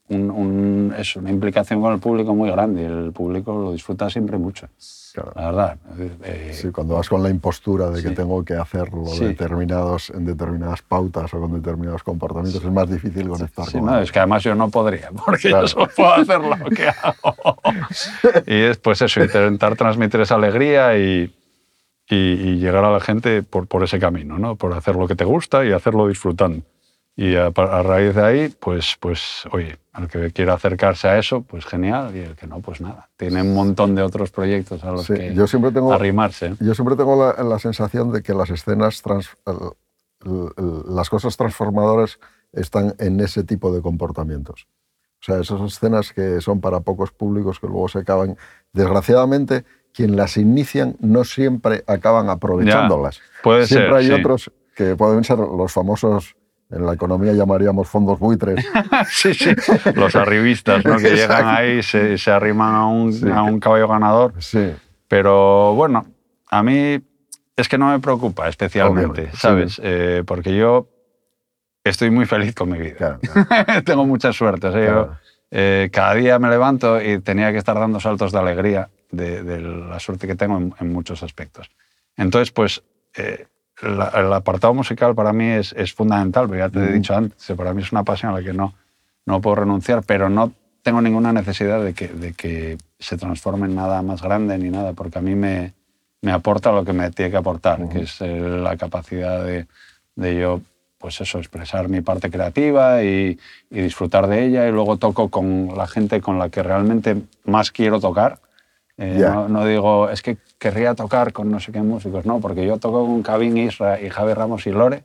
un, 0.10 0.94
es 0.98 1.16
una 1.16 1.32
implicación 1.32 1.80
con 1.80 1.94
el 1.94 2.02
público 2.02 2.36
muy 2.36 2.52
grande 2.52 2.82
y 2.82 2.86
el 2.86 3.14
público 3.14 3.58
lo 3.58 3.72
disfruta 3.72 4.10
siempre 4.10 4.38
mucho. 4.38 4.68
La 5.16 5.46
verdad. 5.52 5.78
Eh, 6.24 6.52
sí, 6.54 6.72
cuando 6.72 6.96
vas 6.96 7.08
con 7.08 7.22
la 7.22 7.30
impostura 7.30 7.92
de 7.92 8.02
que 8.02 8.10
tengo 8.12 8.44
que 8.44 8.56
hacerlo 8.56 9.04
determinados, 9.20 10.10
en 10.10 10.26
determinadas 10.26 10.82
pautas 10.82 11.34
o 11.34 11.40
con 11.40 11.54
determinados 11.54 12.02
comportamientos, 12.04 12.64
es 12.64 12.72
más 12.72 12.90
difícil 12.90 13.28
conectar 13.28 13.66
sí, 13.68 13.80
no, 13.80 14.00
es 14.00 14.12
que 14.12 14.20
además 14.20 14.44
yo 14.44 14.56
no 14.56 14.70
podría, 14.70 15.10
porque 15.26 15.52
yo 15.52 15.68
solo 15.68 15.88
puedo 15.96 16.14
hacer 16.14 16.40
lo 16.40 16.70
que 16.70 16.88
hago. 16.88 17.60
y 18.48 18.56
es 18.56 18.78
pues 18.78 19.02
eso, 19.02 19.24
intentar 19.24 19.76
transmitir 19.76 20.22
esa 20.22 20.36
alegría 20.36 20.98
y, 20.98 21.32
y, 22.10 22.56
llegar 22.58 22.84
a 22.86 22.92
la 22.92 23.00
gente 23.00 23.44
por, 23.44 23.68
por 23.68 23.84
ese 23.84 24.00
camino, 24.00 24.40
¿no? 24.40 24.56
por 24.56 24.74
hacer 24.74 24.96
lo 24.96 25.08
que 25.08 25.16
te 25.16 25.26
gusta 25.26 25.64
y 25.66 25.72
hacerlo 25.72 26.08
disfrutando. 26.08 26.64
Y 27.16 27.36
a, 27.36 27.52
raíz 27.52 28.16
de 28.16 28.24
ahí, 28.24 28.54
pues, 28.60 28.98
pues, 29.00 29.44
oye, 29.52 29.78
al 29.94 30.10
que 30.10 30.32
quiera 30.32 30.56
acercarse 30.56 31.08
a 31.08 31.20
eso, 31.20 31.44
pues 31.44 31.66
genial, 31.66 32.16
y 32.16 32.20
el 32.20 32.36
que 32.36 32.48
no, 32.48 32.60
pues 32.62 32.82
nada. 32.82 33.10
Tiene 33.16 33.44
un 33.44 33.54
montón 33.54 33.94
de 33.94 34.02
otros 34.02 34.32
proyectos 34.32 34.84
a 34.84 34.92
los 34.92 35.08
que 35.08 35.36
yo 35.36 35.46
siempre 35.46 35.72
tengo, 35.72 35.94
arrimarse. 35.94 36.56
Yo 36.60 36.74
siempre 36.74 36.96
tengo 36.96 37.32
la, 37.32 37.60
sensación 37.60 38.12
de 38.12 38.24
que 38.24 38.34
las 38.34 38.50
escenas, 38.50 39.04
las 40.26 41.10
cosas 41.10 41.38
transformadoras 41.38 42.20
están 42.52 42.96
en 42.98 43.20
ese 43.20 43.44
tipo 43.44 43.74
de 43.74 43.82
comportamientos. 43.82 44.68
O 45.22 45.26
sea, 45.26 45.40
esas 45.40 45.62
escenas 45.62 46.12
que 46.12 46.42
son 46.42 46.60
para 46.60 46.80
pocos 46.80 47.12
públicos 47.12 47.60
que 47.60 47.68
luego 47.68 47.88
se 47.88 48.00
acaban. 48.00 48.36
Desgraciadamente, 48.74 49.64
quien 49.94 50.16
las 50.16 50.38
inician 50.38 50.98
no 51.00 51.24
siempre 51.24 51.84
acaban 51.86 52.30
aprovechándolas. 52.30 53.22
puede 53.44 53.68
siempre 53.68 53.98
hay 53.98 54.12
otros 54.12 54.52
que 54.76 54.96
pueden 54.96 55.24
ser 55.24 55.38
los 55.38 55.72
famosos 55.72 56.36
en 56.76 56.86
la 56.86 56.94
economía 56.94 57.34
llamaríamos 57.34 57.88
fondos 57.88 58.20
buitres. 58.20 58.66
sí, 59.10 59.34
sí, 59.34 59.52
los 59.96 60.16
arribistas, 60.16 60.84
¿no? 60.86 60.98
que 60.98 61.12
llegan 61.16 61.48
ahí, 61.48 61.84
se, 61.84 62.18
se 62.18 62.32
arriman 62.32 62.76
a 62.76 62.88
un, 62.88 63.32
a 63.32 63.44
un, 63.44 63.60
caballo 63.60 63.88
ganador. 63.88 64.34
Sí. 64.40 64.74
Pero 65.08 65.74
bueno, 65.76 66.06
a 66.50 66.64
mí 66.64 67.00
es 67.56 67.70
que 67.70 67.78
no 67.78 67.90
me 67.90 68.00
preocupa 68.00 68.50
especialmente, 68.50 69.10
Obviamente, 69.10 69.32
sí. 69.34 69.38
¿sabes? 69.42 69.82
Eh, 69.84 70.24
porque 70.26 70.56
yo 70.56 70.90
estoy 71.84 72.10
muy 72.10 72.26
feliz 72.26 72.56
con 72.56 72.70
mi 72.72 72.80
vida. 72.80 73.20
Claro, 73.48 73.84
Tengo 73.84 74.06
mucha 74.06 74.34
suerte. 74.34 74.68
o 74.68 74.72
sea, 74.72 74.82
yo, 74.82 74.88
Claro. 74.88 75.18
eh, 75.52 75.90
cada 75.92 76.16
día 76.16 76.40
me 76.40 76.50
levanto 76.50 77.02
y 77.02 77.20
tenía 77.20 77.52
que 77.52 77.58
estar 77.60 77.78
dando 77.80 78.00
saltos 78.00 78.32
de 78.32 78.40
alegría 78.40 78.90
de, 79.12 79.44
de 79.44 79.62
la 79.62 80.00
suerte 80.00 80.26
que 80.26 80.36
tengo 80.36 80.58
en, 80.58 80.74
en 80.80 80.92
muchos 80.92 81.22
aspectos. 81.22 81.70
Entonces, 82.18 82.52
pues, 82.52 82.84
eh, 83.16 83.46
la- 83.82 84.10
el 84.16 84.32
apartado 84.32 84.74
musical 84.74 85.16
para 85.16 85.34
mí 85.34 85.46
es, 85.46 85.74
es 85.74 85.94
fundamental, 85.94 86.48
porque 86.48 86.60
ya 86.60 86.70
te 86.70 86.80
he 86.80 86.84
Ujú. 86.84 86.94
dicho 86.94 87.16
antes, 87.16 87.52
para 87.58 87.74
mí 87.74 87.82
es 87.82 87.92
una 87.92 88.04
pasión 88.04 88.32
a 88.34 88.40
la 88.40 88.44
que 88.44 88.54
no, 88.54 88.74
no 89.26 89.42
puedo 89.42 89.56
renunciar, 89.58 90.04
pero 90.06 90.30
no 90.30 90.52
tengo 90.84 91.02
ninguna 91.02 91.34
necesidad 91.34 91.82
de 91.84 91.94
que, 91.94 92.08
de 92.10 92.34
que 92.34 92.78
se 93.00 93.18
transforme 93.18 93.68
en 93.68 93.76
nada 93.76 94.02
más 94.02 94.22
grande 94.22 94.58
ni 94.58 94.70
nada, 94.70 94.94
porque 94.94 95.20
a 95.20 95.22
mí 95.22 95.34
me, 95.36 95.74
me 96.22 96.32
aporta 96.32 96.72
lo 96.72 96.84
que 96.86 96.94
me 96.94 97.10
tiene 97.12 97.32
que 97.32 97.38
aportar, 97.38 97.88
que 97.90 98.02
es 98.02 98.20
eh, 98.22 98.40
la 98.40 98.76
capacidad 98.78 99.44
de, 99.44 99.66
de 100.16 100.40
yo, 100.40 100.62
pues 100.98 101.20
eso, 101.22 101.38
expresar 101.40 101.90
mi 101.90 102.02
parte 102.02 102.30
creativa 102.30 103.02
y, 103.04 103.38
y 103.70 103.82
disfrutar 103.82 104.28
de 104.28 104.46
ella, 104.46 104.68
y 104.68 104.72
luego 104.72 104.98
toco 104.98 105.30
con 105.30 105.70
la 105.76 105.88
gente 105.88 106.22
con 106.22 106.38
la 106.38 106.50
que 106.50 106.64
realmente 106.64 107.16
más 107.46 107.72
quiero 107.72 108.00
tocar. 108.00 108.40
Eh, 108.98 109.18
no, 109.20 109.50
no 109.50 109.66
digo, 109.66 110.10
es 110.10 110.22
que 110.22 110.38
querría 110.60 110.94
tocar 110.94 111.34
con 111.34 111.50
no 111.50 111.60
sé 111.60 111.72
qué 111.72 111.82
músicos, 111.82 112.26
no, 112.26 112.40
porque 112.40 112.66
yo 112.66 112.78
toco 112.78 113.06
con 113.06 113.24
Cabin 113.24 113.58
Isra 113.58 114.00
y 114.00 114.10
Javi 114.10 114.34
Ramos 114.34 114.68
y 114.68 114.72
Lore, 114.72 115.04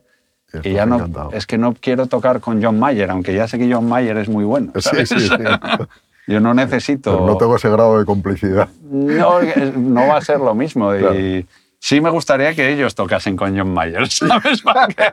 y 0.63 0.73
ya 0.73 0.85
no, 0.85 0.95
encantado. 0.95 1.31
es 1.33 1.45
que 1.45 1.57
no 1.57 1.73
quiero 1.73 2.07
tocar 2.07 2.39
con 2.39 2.63
John 2.63 2.79
Mayer, 2.79 3.09
aunque 3.09 3.33
ya 3.33 3.47
sé 3.47 3.57
que 3.57 3.71
John 3.71 3.87
Mayer 3.87 4.17
es 4.17 4.29
muy 4.29 4.45
bueno. 4.45 4.71
Sí, 4.75 4.81
¿sabes? 4.81 5.09
sí, 5.09 5.19
sí. 5.19 5.29
Yo 6.27 6.39
no 6.39 6.53
necesito... 6.53 7.11
Pero 7.11 7.25
no 7.25 7.37
tengo 7.37 7.55
ese 7.55 7.69
grado 7.69 7.97
de 7.97 8.05
complicidad. 8.05 8.69
No, 8.83 9.39
no 9.41 10.07
va 10.07 10.17
a 10.17 10.21
ser 10.21 10.37
lo 10.37 10.53
mismo. 10.53 10.91
Claro. 10.91 11.19
Y 11.19 11.47
sí 11.79 12.01
me 12.01 12.11
gustaría 12.11 12.53
que 12.53 12.71
ellos 12.71 12.93
tocasen 12.93 13.35
con 13.35 13.57
John 13.57 13.73
Mayer, 13.73 14.07
¿sabes? 14.09 14.61
Para 14.61 14.87
que, 14.87 15.03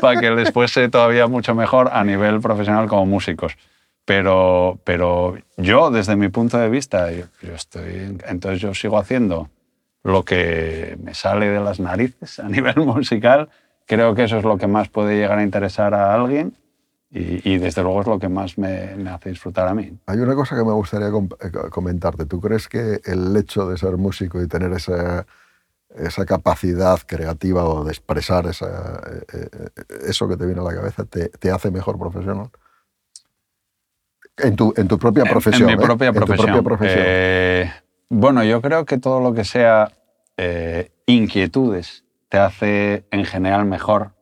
para 0.00 0.20
que 0.20 0.30
les 0.32 0.52
fuese 0.52 0.90
todavía 0.90 1.26
mucho 1.28 1.54
mejor 1.54 1.88
a 1.90 2.04
nivel 2.04 2.40
profesional 2.40 2.88
como 2.88 3.06
músicos. 3.06 3.56
Pero, 4.06 4.78
pero 4.84 5.36
yo, 5.58 5.90
desde 5.90 6.16
mi 6.16 6.28
punto 6.28 6.56
de 6.58 6.68
vista, 6.70 7.10
yo, 7.10 7.24
estoy, 7.42 8.16
entonces 8.28 8.60
yo 8.60 8.72
sigo 8.72 8.98
haciendo 8.98 9.50
lo 10.04 10.24
que 10.24 10.96
me 11.02 11.12
sale 11.12 11.48
de 11.48 11.60
las 11.60 11.80
narices 11.80 12.38
a 12.38 12.48
nivel 12.48 12.76
musical. 12.76 13.50
Creo 13.84 14.14
que 14.14 14.24
eso 14.24 14.38
es 14.38 14.44
lo 14.44 14.58
que 14.58 14.68
más 14.68 14.88
puede 14.88 15.16
llegar 15.16 15.38
a 15.38 15.42
interesar 15.42 15.92
a 15.94 16.14
alguien 16.14 16.56
y, 17.10 17.48
y 17.52 17.58
desde 17.58 17.82
luego 17.82 18.00
es 18.02 18.06
lo 18.06 18.18
que 18.20 18.28
más 18.28 18.58
me, 18.58 18.94
me 18.96 19.10
hace 19.10 19.30
disfrutar 19.30 19.66
a 19.68 19.74
mí. 19.74 19.98
Hay 20.06 20.18
una 20.18 20.34
cosa 20.36 20.56
que 20.56 20.64
me 20.64 20.72
gustaría 20.72 21.08
eh, 21.08 21.12
co- 21.12 21.70
comentarte. 21.70 22.26
¿Tú 22.26 22.40
crees 22.40 22.68
que 22.68 23.00
el 23.04 23.36
hecho 23.36 23.68
de 23.68 23.76
ser 23.76 23.96
músico 23.96 24.40
y 24.40 24.46
tener 24.48 24.72
esa, 24.72 25.26
esa 25.96 26.24
capacidad 26.26 26.98
creativa 27.06 27.64
o 27.64 27.84
de 27.84 27.90
expresar 27.90 28.46
esa, 28.46 29.00
eh, 29.32 29.48
eh, 29.52 29.70
eso 30.06 30.28
que 30.28 30.36
te 30.36 30.46
viene 30.46 30.60
a 30.60 30.64
la 30.64 30.74
cabeza 30.74 31.04
te, 31.04 31.28
te 31.28 31.50
hace 31.50 31.72
mejor 31.72 31.98
profesional? 31.98 32.50
En 34.38 34.56
tu, 34.56 34.74
en 34.76 34.88
tu 34.88 34.98
propia 34.98 35.24
profesión. 35.24 35.70
En, 35.70 35.76
mi 35.76 35.82
¿eh? 35.82 35.86
propia 35.86 36.08
En 36.08 36.14
tu 36.14 36.20
profesión. 36.20 36.46
propia 36.46 36.62
profesión. 36.62 37.04
Eh, 37.06 37.72
bueno, 38.08 38.44
yo 38.44 38.60
creo 38.60 38.84
que 38.84 38.98
todo 38.98 39.20
lo 39.20 39.32
que 39.34 39.44
sea 39.44 39.92
eh, 40.36 40.90
inquietudes 41.06 42.04
te 42.28 42.38
hace 42.38 43.04
en 43.10 43.24
general 43.24 43.64
mejor, 43.64 44.12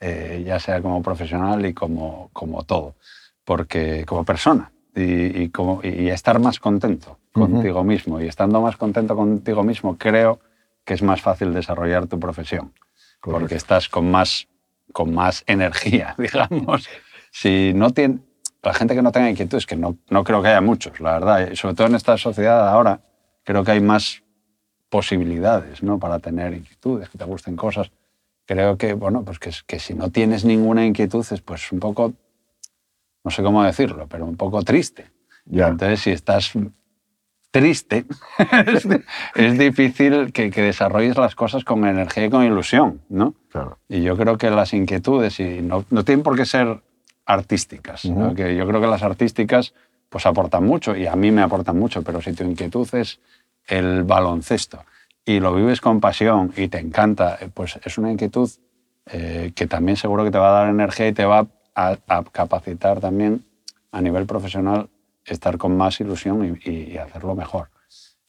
ya 0.00 0.60
sea 0.60 0.80
como 0.80 1.02
profesional 1.02 1.66
y 1.66 1.74
como, 1.74 2.30
como 2.32 2.62
todo, 2.62 2.94
porque 3.44 4.04
como 4.06 4.24
persona 4.24 4.70
y, 4.94 5.42
y 5.42 5.48
como, 5.48 5.80
y 5.82 6.08
estar 6.08 6.38
más 6.38 6.60
contento 6.60 7.18
contigo 7.32 7.84
mismo. 7.84 8.20
Y 8.20 8.26
estando 8.26 8.60
más 8.60 8.76
contento 8.76 9.16
contigo 9.16 9.62
mismo, 9.62 9.96
creo 9.98 10.40
que 10.84 10.94
es 10.94 11.02
más 11.02 11.20
fácil 11.20 11.52
desarrollar 11.52 12.06
tu 12.06 12.18
profesión, 12.18 12.72
porque 13.20 13.56
estás 13.56 13.88
con 13.88 14.10
más, 14.10 14.48
con 14.92 15.14
más 15.14 15.44
energía, 15.46 16.14
digamos. 16.18 16.88
Si 17.30 17.72
no 17.74 17.90
tiene, 17.90 18.20
la 18.62 18.74
gente 18.74 18.94
que 18.94 19.02
no 19.02 19.12
tenga 19.12 19.30
inquietudes, 19.30 19.66
que 19.66 19.76
no, 19.76 19.96
no 20.10 20.24
creo 20.24 20.42
que 20.42 20.48
haya 20.48 20.60
muchos, 20.60 21.00
la 21.00 21.12
verdad, 21.12 21.50
y 21.50 21.56
sobre 21.56 21.74
todo 21.74 21.86
en 21.86 21.94
esta 21.94 22.18
sociedad 22.18 22.68
ahora, 22.68 23.00
creo 23.44 23.64
que 23.64 23.72
hay 23.72 23.80
más 23.80 24.22
posibilidades 24.88 25.82
¿no? 25.82 25.98
para 25.98 26.18
tener 26.18 26.54
inquietudes, 26.54 27.08
que 27.08 27.18
te 27.18 27.24
gusten 27.24 27.56
cosas. 27.56 27.90
Creo 28.46 28.78
que, 28.78 28.94
bueno, 28.94 29.24
pues 29.24 29.38
que, 29.38 29.52
que 29.66 29.78
si 29.78 29.94
no 29.94 30.10
tienes 30.10 30.44
ninguna 30.44 30.84
inquietud 30.84 31.24
es 31.30 31.40
pues 31.42 31.70
un 31.70 31.80
poco, 31.80 32.14
no 33.24 33.30
sé 33.30 33.42
cómo 33.42 33.62
decirlo, 33.62 34.06
pero 34.08 34.24
un 34.24 34.36
poco 34.36 34.62
triste. 34.62 35.10
Ya. 35.44 35.68
Entonces, 35.68 36.00
si 36.00 36.10
estás 36.10 36.52
triste, 37.50 38.06
es, 38.66 38.86
es 39.34 39.58
difícil 39.58 40.32
que, 40.32 40.50
que 40.50 40.62
desarrolles 40.62 41.16
las 41.16 41.34
cosas 41.34 41.64
con 41.64 41.86
energía 41.86 42.26
y 42.26 42.30
con 42.30 42.44
ilusión, 42.44 43.02
¿no? 43.08 43.34
Claro. 43.50 43.78
Y 43.88 44.02
yo 44.02 44.16
creo 44.16 44.38
que 44.38 44.50
las 44.50 44.72
inquietudes, 44.72 45.40
y 45.40 45.60
no, 45.60 45.84
no 45.90 46.04
tienen 46.04 46.22
por 46.22 46.36
qué 46.36 46.46
ser 46.46 46.82
artísticas, 47.28 48.04
¿no? 48.06 48.26
Ujú. 48.28 48.34
que 48.36 48.56
yo 48.56 48.66
creo 48.66 48.80
que 48.80 48.86
las 48.86 49.02
artísticas 49.02 49.74
pues 50.08 50.24
aportan 50.26 50.64
mucho 50.64 50.96
y 50.96 51.06
a 51.06 51.14
mí 51.14 51.30
me 51.30 51.42
aportan 51.42 51.78
mucho, 51.78 52.02
pero 52.02 52.20
si 52.22 52.32
tu 52.32 52.42
inquietud 52.42 52.88
es 52.94 53.20
el 53.66 54.02
baloncesto 54.04 54.82
y 55.26 55.38
lo 55.38 55.54
vives 55.54 55.82
con 55.82 56.00
pasión 56.00 56.52
y 56.56 56.68
te 56.68 56.78
encanta, 56.78 57.36
eh, 57.40 57.50
pues 57.52 57.78
es 57.84 57.98
una 57.98 58.10
inquietud 58.10 58.50
eh, 59.06 59.52
que 59.54 59.66
también 59.66 59.96
seguro 59.98 60.24
que 60.24 60.30
te 60.30 60.38
va 60.38 60.48
a 60.48 60.60
dar 60.62 60.68
energía 60.70 61.08
y 61.08 61.12
te 61.12 61.26
va 61.26 61.46
a, 61.74 61.96
a 62.08 62.24
capacitar 62.24 63.00
también 63.00 63.44
a 63.92 64.00
nivel 64.00 64.24
profesional 64.24 64.88
estar 65.26 65.58
con 65.58 65.76
más 65.76 66.00
ilusión 66.00 66.58
y, 66.64 66.70
y- 66.70 66.92
y 66.94 66.96
hacerlo 66.98 67.34
mejor. 67.34 67.68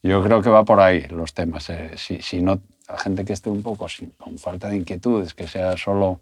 Yo 0.04 0.22
creo 0.22 0.42
que 0.42 0.50
va 0.50 0.66
por 0.66 0.82
ahí 0.82 1.06
los 1.10 1.34
temas. 1.34 1.70
eh, 1.70 1.92
si, 1.96 2.22
si 2.22 2.42
no, 2.42 2.60
la 2.90 2.98
gente 2.98 3.24
que 3.24 3.32
esté 3.34 3.50
un 3.50 3.62
poco 3.64 3.88
sin- 3.88 4.12
con 4.18 4.38
falta 4.38 4.68
de 4.68 4.76
inquietudes, 4.78 5.34
que 5.34 5.48
sea 5.48 5.78
solo 5.78 6.20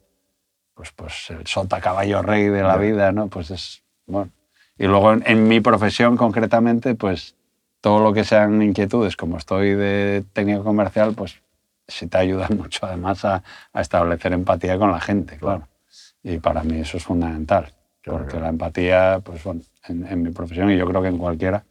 pues, 0.78 0.92
pues 0.92 1.32
el 1.32 1.46
sota 1.48 1.82
caballo 1.82 2.22
rey 2.22 2.46
de 2.46 2.62
la 2.62 2.78
vida, 2.78 3.12
¿no? 3.12 3.28
Pues 3.28 3.50
es, 3.52 3.82
bueno. 4.06 4.30
Y 4.78 4.86
luego 4.86 5.12
en, 5.12 5.24
en 5.26 5.48
mi 5.48 5.60
profesión 5.60 6.16
concretamente, 6.16 6.94
pues 6.94 7.36
todo 7.82 8.00
lo 8.00 8.14
que 8.14 8.24
sean 8.24 8.62
inquietudes, 8.62 9.18
como 9.18 9.38
estoy 9.38 9.74
de 9.74 10.24
técnico 10.34 10.64
comercial, 10.64 11.14
pues 11.16 11.42
sí 11.88 12.06
te 12.08 12.20
ayuda 12.20 12.48
mucho 12.56 12.86
además 12.86 13.26
a, 13.26 13.44
a 13.74 13.82
establecer 13.82 14.34
empatía 14.34 14.78
con 14.78 14.92
la 14.92 15.02
gente, 15.02 15.38
claro. 15.38 15.68
Y 16.22 16.38
para 16.38 16.64
mí 16.64 16.80
eso 16.80 16.98
es 16.98 17.04
fundamental, 17.04 17.74
Claro, 18.02 18.20
porque 18.20 18.32
claro. 18.32 18.44
la 18.46 18.50
empatía, 18.50 19.20
pues 19.24 19.44
bueno, 19.44 19.62
en, 19.88 20.06
en 20.06 20.22
mi 20.22 20.32
profesión 20.32 20.70
y 20.70 20.78
yo 20.78 20.86
creo 20.86 21.02
que 21.02 21.08
en 21.08 21.18
cualquiera, 21.18 21.64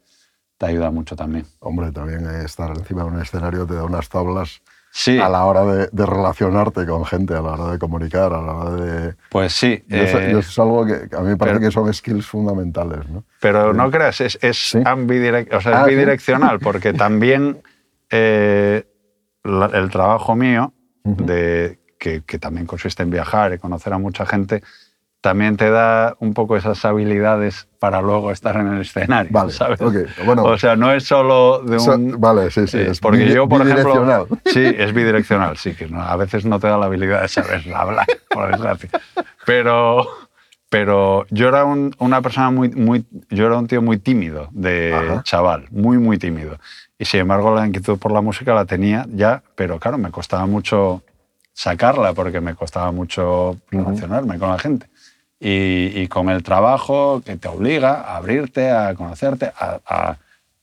te 0.59 0.66
ayuda 0.66 0.90
mucho 0.90 1.14
también. 1.14 1.47
Hombre, 1.61 1.92
también 1.92 2.27
eh, 2.27 2.45
estar 2.45 2.71
encima 2.71 3.05
de 3.05 3.09
un 3.11 3.21
escenario 3.21 3.66
te 3.66 3.75
da 3.75 3.85
unas 3.85 4.09
tablas 4.09 4.62
Sí, 4.98 5.18
a 5.18 5.28
la 5.28 5.44
hora 5.44 5.62
de, 5.66 5.88
de 5.92 6.06
relacionarte 6.06 6.87
con 6.87 7.04
gente, 7.04 7.35
a 7.35 7.42
la 7.42 7.50
hora 7.52 7.72
de 7.72 7.78
comunicar, 7.78 8.32
a 8.32 8.40
la 8.40 8.52
hora 8.54 8.70
de... 8.70 9.14
pues 9.30 9.52
sí. 9.52 9.85
Y 9.90 9.94
eso, 9.94 10.18
eh, 10.18 10.38
es 10.38 10.59
algo 10.59 10.87
que 10.87 10.94
a 11.14 11.20
mí 11.20 11.28
me 11.28 11.37
parece 11.37 11.59
pero- 11.59 11.68
que 11.68 11.70
son 11.70 11.92
skills 11.92 12.24
fundamentales, 12.26 13.06
¿no? 13.11 13.22
Pero 13.40 13.74
no 13.74 13.90
creas, 13.90 14.22
es, 14.22 14.38
es, 14.40 14.56
Sí. 14.70 14.78
ambidirec- 14.78 15.54
o 15.54 15.61
sea, 15.61 15.72
es 15.72 15.78
Ah, 15.78 15.85
bidireccional, 15.85 16.61
porque 16.61 16.94
también 16.94 17.59
eh, 18.11 18.87
la- 19.44 19.70
el 19.74 19.90
trabajo 19.90 20.35
mío, 20.35 20.72
de, 21.04 21.78
que, 21.98 22.22
que 22.24 22.38
también 22.38 22.66
consiste 22.66 23.02
en 23.02 23.11
viajar 23.11 23.52
y 23.52 23.59
conocer 23.59 23.92
a 23.92 23.98
mucha 23.98 24.24
gente, 24.24 24.62
también 25.20 25.57
te 25.57 25.70
da 25.70 26.14
un 26.20 26.35
poco 26.35 26.57
esas 26.57 26.85
habilidades 26.85 27.66
para 27.81 28.00
luego 28.00 28.31
estar 28.31 28.57
en 28.57 28.68
el 28.68 28.81
escenario. 28.83 29.31
Vale, 29.33 29.52
¿sabes? 29.52 29.81
ok, 29.81 29.94
bueno. 30.24 30.44
O 30.44 30.57
sea, 30.59 30.76
no 30.76 30.92
es 30.92 31.05
solo 31.05 31.61
de 31.64 31.81
So- 31.81 31.94
un. 31.94 32.20
vale, 32.20 32.50
sí, 32.50 32.66
sí, 32.68 32.79
eh, 32.79 32.90
es 32.90 33.00
porque 33.00 33.29
yo, 33.33 33.48
por 33.48 33.62
ejemplo. 33.62 33.85
bidireccional. 33.85 34.26
Sí, 34.44 34.64
es 34.79 34.92
bidireccional, 34.92 35.57
sí, 35.57 35.74
que 35.74 35.88
no- 35.88 36.02
a 36.02 36.14
veces 36.16 36.44
no 36.44 36.61
te 36.61 36.68
da 36.68 36.79
la 36.79 36.87
habilidad 36.87 37.22
de 37.22 37.29
saber 37.29 37.62
hablar, 37.74 38.07
por 38.31 38.48
desgracia. 38.52 38.88
Pero, 39.44 40.07
pero 40.68 41.26
yo 41.31 41.48
era 41.48 41.64
un- 41.64 41.94
una 41.98 42.22
persona 42.22 42.50
muy, 42.50 42.68
muy. 42.70 43.05
Yo 43.31 43.46
era 43.46 43.57
un 43.59 43.66
tío 43.66 43.83
muy 43.83 43.98
tímido 43.98 44.48
de 44.52 44.94
Ajá. 44.94 45.22
chaval, 45.22 45.66
muy, 45.70 45.98
muy 45.98 46.18
tímido. 46.18 46.59
Y 46.98 47.05
sin 47.05 47.20
embargo, 47.20 47.55
la 47.55 47.66
inquietud 47.66 47.98
por 47.98 48.12
la 48.12 48.20
música 48.20 48.55
la 48.55 48.64
tenía 48.64 49.07
ya, 49.12 49.42
pero 49.55 49.79
claro, 49.79 49.98
me 49.98 50.11
costaba 50.11 50.46
mucho 50.46 51.02
sacarla 51.52 52.12
porque 52.12 52.40
me 52.40 52.55
costaba 52.55 52.90
mucho 52.92 53.57
relacionarme 53.70 54.38
con 54.38 54.50
la 54.50 54.59
gente. 54.59 54.87
Y, 55.38 56.09
con 56.09 56.31
el 56.31 56.42
trabajo 56.42 57.20
que 57.25 57.37
te 57.37 57.49
obliga 57.49 58.01
a 58.01 58.16
abrirte, 58.16 58.70
a 58.70 58.94
conocerte, 58.94 59.53
a, 59.59 59.79
a- 59.87 60.16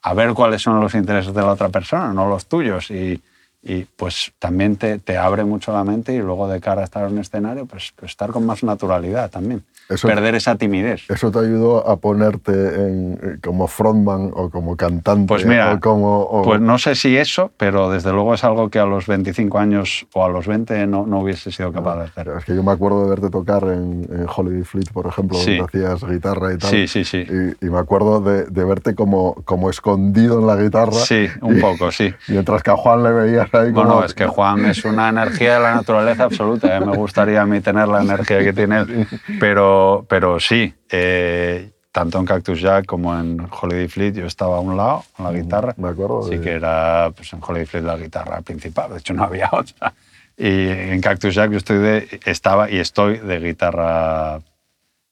a 0.06 0.14
ver 0.14 0.34
cuáles 0.34 0.62
son 0.62 0.82
los 0.82 0.96
intereses 0.96 1.34
de 1.34 1.42
la 1.42 1.52
otra 1.52 1.70
persona, 1.70 2.12
no 2.12 2.28
los 2.28 2.48
tuyos. 2.48 2.90
Y, 2.92 3.22
y, 3.62 3.84
pues 3.86 4.34
también 4.40 4.76
te, 4.76 5.00
te 5.00 5.18
abre 5.18 5.46
mucho 5.46 5.72
la 5.72 5.84
mente 5.84 6.14
y 6.14 6.18
luego 6.20 6.48
de 6.50 6.60
cara 6.60 6.82
a 6.82 6.84
estar 6.84 7.06
en 7.08 7.14
un 7.14 7.20
escenario, 7.20 7.66
pues, 7.66 7.94
pues 7.96 8.12
estar 8.12 8.32
con 8.32 8.46
más 8.46 8.64
naturalidad 8.64 9.30
también. 9.30 9.64
Eso- 9.90 10.08
Perder 10.08 10.36
esa 10.36 10.56
timidez. 10.56 11.04
¿Eso 11.10 11.30
te 11.32 11.40
ayudó 11.40 11.88
a 11.88 11.98
ponerte 11.98 12.52
en- 12.52 13.20
eh, 13.22 13.38
como 13.44 13.68
frontman 13.68 14.32
o 14.34 14.50
como 14.50 14.76
cantante? 14.78 15.28
Pues 15.28 15.46
mira, 15.46 15.74
o 15.74 15.80
como, 15.80 16.22
o- 16.22 16.42
Pues 16.44 16.62
no 16.62 16.78
sé 16.78 16.96
si 16.96 17.18
eso, 17.18 17.52
pero 17.58 17.90
desde 17.90 18.12
luego 18.12 18.34
es 18.34 18.44
algo 18.44 18.70
que 18.70 18.80
a 18.80 18.86
los 18.86 19.08
25 19.08 19.60
años 19.60 20.08
o 20.14 20.24
a 20.26 20.30
los 20.30 20.48
20 20.48 20.88
no, 20.88 21.06
no 21.06 21.20
hubiese 21.20 21.52
sido 21.52 21.72
capaz 21.72 21.98
de 21.98 22.04
hacer. 22.06 22.30
Es 22.38 22.46
que 22.46 22.56
yo 22.56 22.64
me 22.64 22.72
acuerdo 22.72 23.04
de 23.04 23.10
verte 23.10 23.30
tocar 23.30 23.64
en, 23.66 24.08
en 24.10 24.26
Holiday 24.34 24.64
Fleet, 24.64 24.90
por 24.92 25.06
ejemplo, 25.08 25.38
Sí. 25.38 25.58
donde 25.58 25.66
hacías 25.88 26.10
guitarra 26.10 26.54
y 26.54 26.58
tal. 26.58 26.70
Sí, 26.72 26.88
sí, 26.88 27.04
sí. 27.04 27.26
Y, 27.62 27.66
y 27.66 27.70
me 27.70 27.80
acuerdo 27.80 28.22
de, 28.22 28.46
de 28.46 28.64
verte 28.66 28.96
como, 28.96 29.36
como 29.46 29.70
escondido 29.70 30.40
en 30.40 30.48
la 30.48 30.56
guitarra. 30.56 30.92
Sí, 30.94 31.28
un 31.42 31.58
y- 31.58 31.62
poco, 31.62 31.92
sí. 31.92 32.14
Mientras 32.30 32.64
que 32.64 32.72
a 32.72 32.78
Juan 32.78 33.04
le 33.04 33.12
veías 33.12 33.54
ahí 33.54 33.72
como... 33.74 33.86
Bueno, 33.88 34.06
es 34.06 34.14
que 34.14 34.26
Juan 34.28 34.66
es 34.66 34.84
una 34.86 35.10
energía 35.10 35.56
de 35.56 35.60
la 35.60 35.76
naturaleza 35.76 36.24
absoluta. 36.26 36.78
¿eh? 36.78 36.80
Me 36.80 36.96
gustaría 36.96 37.42
a 37.42 37.46
mí 37.46 37.60
tener 37.62 37.88
la 37.88 38.02
energía 38.02 38.40
que 38.40 38.54
tiene 38.54 38.80
él. 38.80 39.08
Pero, 39.40 39.73
pero 40.10 40.40
sí, 40.40 40.74
eh, 40.90 41.72
tanto 41.92 42.20
en 42.20 42.26
Cactus 42.26 42.60
Jack 42.62 42.86
como 42.86 43.18
en 43.18 43.48
Holiday 43.50 43.88
Fleet 43.88 44.14
yo 44.16 44.26
estaba 44.26 44.58
a 44.58 44.60
un 44.60 44.76
lado 44.78 45.04
con 45.16 45.26
la 45.26 45.32
guitarra. 45.40 45.74
Me 45.78 45.90
acuerdo. 45.90 46.24
Sí 46.24 46.38
de- 46.38 46.42
que 46.42 46.52
era 46.52 47.12
pues, 47.16 47.32
en 47.34 47.40
Holiday 47.42 47.66
Fleet 47.66 47.84
la 47.84 47.98
guitarra 47.98 48.42
principal, 48.42 48.92
de 48.92 48.98
hecho 49.00 49.14
no 49.14 49.24
había 49.24 49.50
otra. 49.52 49.94
Y 50.36 50.68
en 50.70 51.00
Cactus 51.02 51.36
Jack 51.36 51.52
yo 51.52 51.58
estoy 51.58 51.78
de, 51.78 52.20
estaba 52.26 52.70
y 52.70 52.78
estoy 52.80 53.18
de 53.20 53.40
guitarra, 53.40 54.40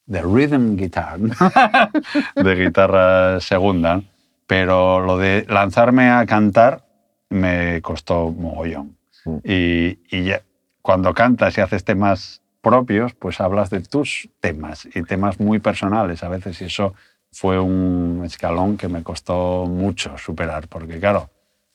de 0.08 0.22
rhythm 0.22 0.76
guitar, 0.76 1.20
de 2.36 2.56
guitarra 2.56 3.40
segunda. 3.40 4.02
Pero 4.48 5.00
lo 5.00 5.18
de 5.18 5.46
lanzarme 5.48 6.10
a 6.10 6.26
cantar 6.26 6.84
me 7.30 7.82
costó 7.82 8.32
mogollón. 8.32 8.98
Mm. 9.24 9.38
Y, 9.46 10.00
y 10.10 10.24
ya- 10.26 10.42
cuando 10.82 11.14
cantas 11.14 11.56
y 11.58 11.62
haces 11.62 11.84
temas 11.86 12.41
propios, 12.62 13.14
pues 13.14 13.40
hablas 13.42 13.70
de 13.70 13.82
tus 13.82 14.30
temas 14.40 14.88
y 14.94 15.04
temas 15.04 15.40
muy 15.40 15.60
personales 15.60 16.24
a 16.24 16.30
veces. 16.30 16.62
Y 16.62 16.66
eso 16.66 16.94
fue 17.32 17.60
un 17.60 18.22
escalón 18.26 18.78
que 18.78 18.88
me 18.88 19.04
costó 19.04 19.66
mucho 19.66 20.18
superar, 20.18 20.68
porque 20.68 21.00
claro, 21.00 21.30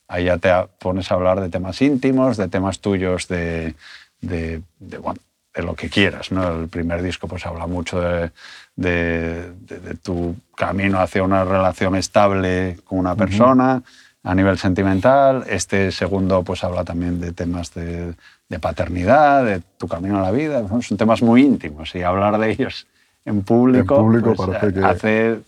ahí 0.09 0.25
ya 0.25 0.38
te 0.38 0.51
pones 0.79 1.11
a 1.11 1.14
hablar 1.14 1.40
de 1.40 1.49
temas 1.49 1.81
íntimos, 1.83 2.37
de 2.37 2.49
temas 2.49 2.81
tuyos, 2.81 3.27
de, 3.29 3.75
de, 4.20 4.62
de, 4.79 4.99
bueno, 4.99 5.18
de 5.55 5.62
lo 5.62 5.75
que 5.75 5.88
quieras. 5.88 6.31
¿no? 6.31 6.61
El 6.61 6.68
primer 6.68 7.03
disco 7.03 7.27
pues 7.27 7.46
habla 7.46 7.66
mucho 7.66 8.01
de, 8.01 8.31
de- 8.77 9.53
de- 9.53 9.81
de 9.81 9.94
tu 9.94 10.37
camino 10.55 11.01
hacia 11.01 11.22
una 11.22 11.44
relación 11.44 11.96
estable 11.96 12.77
con 12.85 12.99
una 12.99 13.16
persona 13.16 13.83
a 14.22 14.35
nivel 14.35 14.59
sentimental. 14.59 15.44
Este 15.49 15.90
segundo 15.92 16.42
pues 16.42 16.62
habla 16.64 16.85
también 16.85 17.20
de 17.20 17.33
temas 17.33 17.72
de, 17.75 18.14
de 18.48 18.59
paternidad, 18.59 19.44
de 19.44 19.61
tu 19.78 19.88
camino 19.88 20.18
a 20.18 20.22
la 20.22 20.30
vida. 20.30 20.62
Son 20.80 20.96
temas 20.96 21.22
muy 21.22 21.42
íntimos 21.42 21.94
y 21.94 22.02
hablar 22.02 22.38
de 22.38 22.50
ellos 22.52 22.87
en 23.24 23.42
público, 23.42 23.96
En 23.96 24.02
público 24.02 24.35
pues, 24.35 24.72
que- 24.74 24.85
hace 24.85 25.40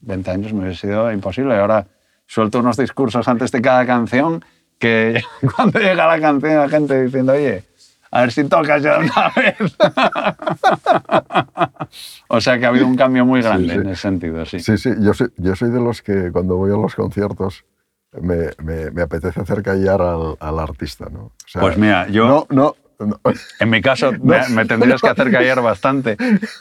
20 0.00 0.30
años 0.30 0.52
me 0.52 0.64
hubiese 0.64 0.86
sido 0.86 1.10
imposible. 1.12 1.54
Y 1.54 1.58
ahora 1.58 1.86
suelto 2.26 2.60
unos 2.60 2.76
discursos 2.76 3.26
antes 3.28 3.50
de 3.50 3.60
cada 3.60 3.84
canción 3.86 4.44
que 4.78 5.22
cuando 5.56 5.78
llega 5.80 6.06
la 6.06 6.20
canción 6.20 6.56
la 6.56 6.68
gente 6.68 7.02
diciendo, 7.04 7.32
oye, 7.32 7.64
a 8.12 8.20
ver 8.20 8.32
si 8.32 8.44
tocas 8.44 8.80
ya 8.82 8.98
una 8.98 9.32
vez. 9.36 9.76
o 12.28 12.40
sea 12.40 12.58
que 12.58 12.66
ha 12.66 12.68
habido 12.68 12.86
un 12.86 12.96
cambio 12.96 13.24
muy 13.24 13.42
grande 13.42 13.74
sí. 13.74 13.80
en 13.80 13.88
ese 13.88 14.02
sentido, 14.02 14.44
sí. 14.46 14.60
Sí, 14.60 14.78
sí, 14.78 14.90
yo 15.00 15.12
soy, 15.14 15.28
yo 15.36 15.56
soy 15.56 15.70
de 15.70 15.80
los 15.80 16.02
que 16.02 16.30
cuando 16.32 16.56
voy 16.56 16.72
a 16.72 16.76
los 16.76 16.94
conciertos 16.94 17.64
me, 18.20 18.50
me, 18.62 18.90
me 18.90 19.02
apetece 19.02 19.40
hacer 19.40 19.62
callar 19.62 20.00
al, 20.02 20.36
al 20.40 20.58
artista, 20.58 21.06
¿no? 21.10 21.20
O 21.24 21.32
sea, 21.46 21.60
Pues 21.60 21.76
mira, 21.78 22.08
yo- 22.08 22.26
No, 22.26 22.46
no, 22.50 22.74
no. 22.98 23.20
En 23.60 23.68
mi 23.70 23.82
caso, 23.82 24.12
me, 24.22 24.48
me 24.48 24.64
tendrías 24.64 25.00
que 25.02 25.08
hacer 25.08 25.30
callar 25.30 25.60
bastante. 25.62 26.16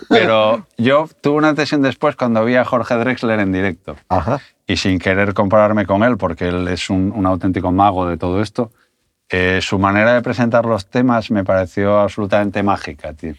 Pero 0.10 0.68
yo 0.78 1.08
tuve 1.22 1.38
una 1.38 1.56
sesión 1.56 1.82
después 1.82 2.16
cuando 2.16 2.44
vi 2.44 2.56
a 2.56 2.66
Jorge 2.66 2.96
Drexler 2.96 3.40
en 3.40 3.52
directo. 3.52 3.96
Ajá. 4.10 4.40
y 4.68 4.78
sin 4.78 5.00
querer 5.00 5.34
compararme 5.34 5.86
con 5.86 6.04
él, 6.04 6.18
porque 6.18 6.48
él 6.50 6.68
es 6.68 6.90
un, 6.90 7.12
un 7.16 7.26
auténtico 7.26 7.72
mago 7.72 8.08
de 8.08 8.18
todo 8.18 8.42
esto, 8.42 8.72
eh, 9.30 9.60
su 9.62 9.80
manera 9.80 10.14
de 10.14 10.22
presentar 10.22 10.66
los 10.66 10.88
temas 10.90 11.32
me 11.32 11.44
pareció 11.44 12.00
absolutamente 12.00 12.64
mágica, 12.64 13.14
tío. 13.14 13.34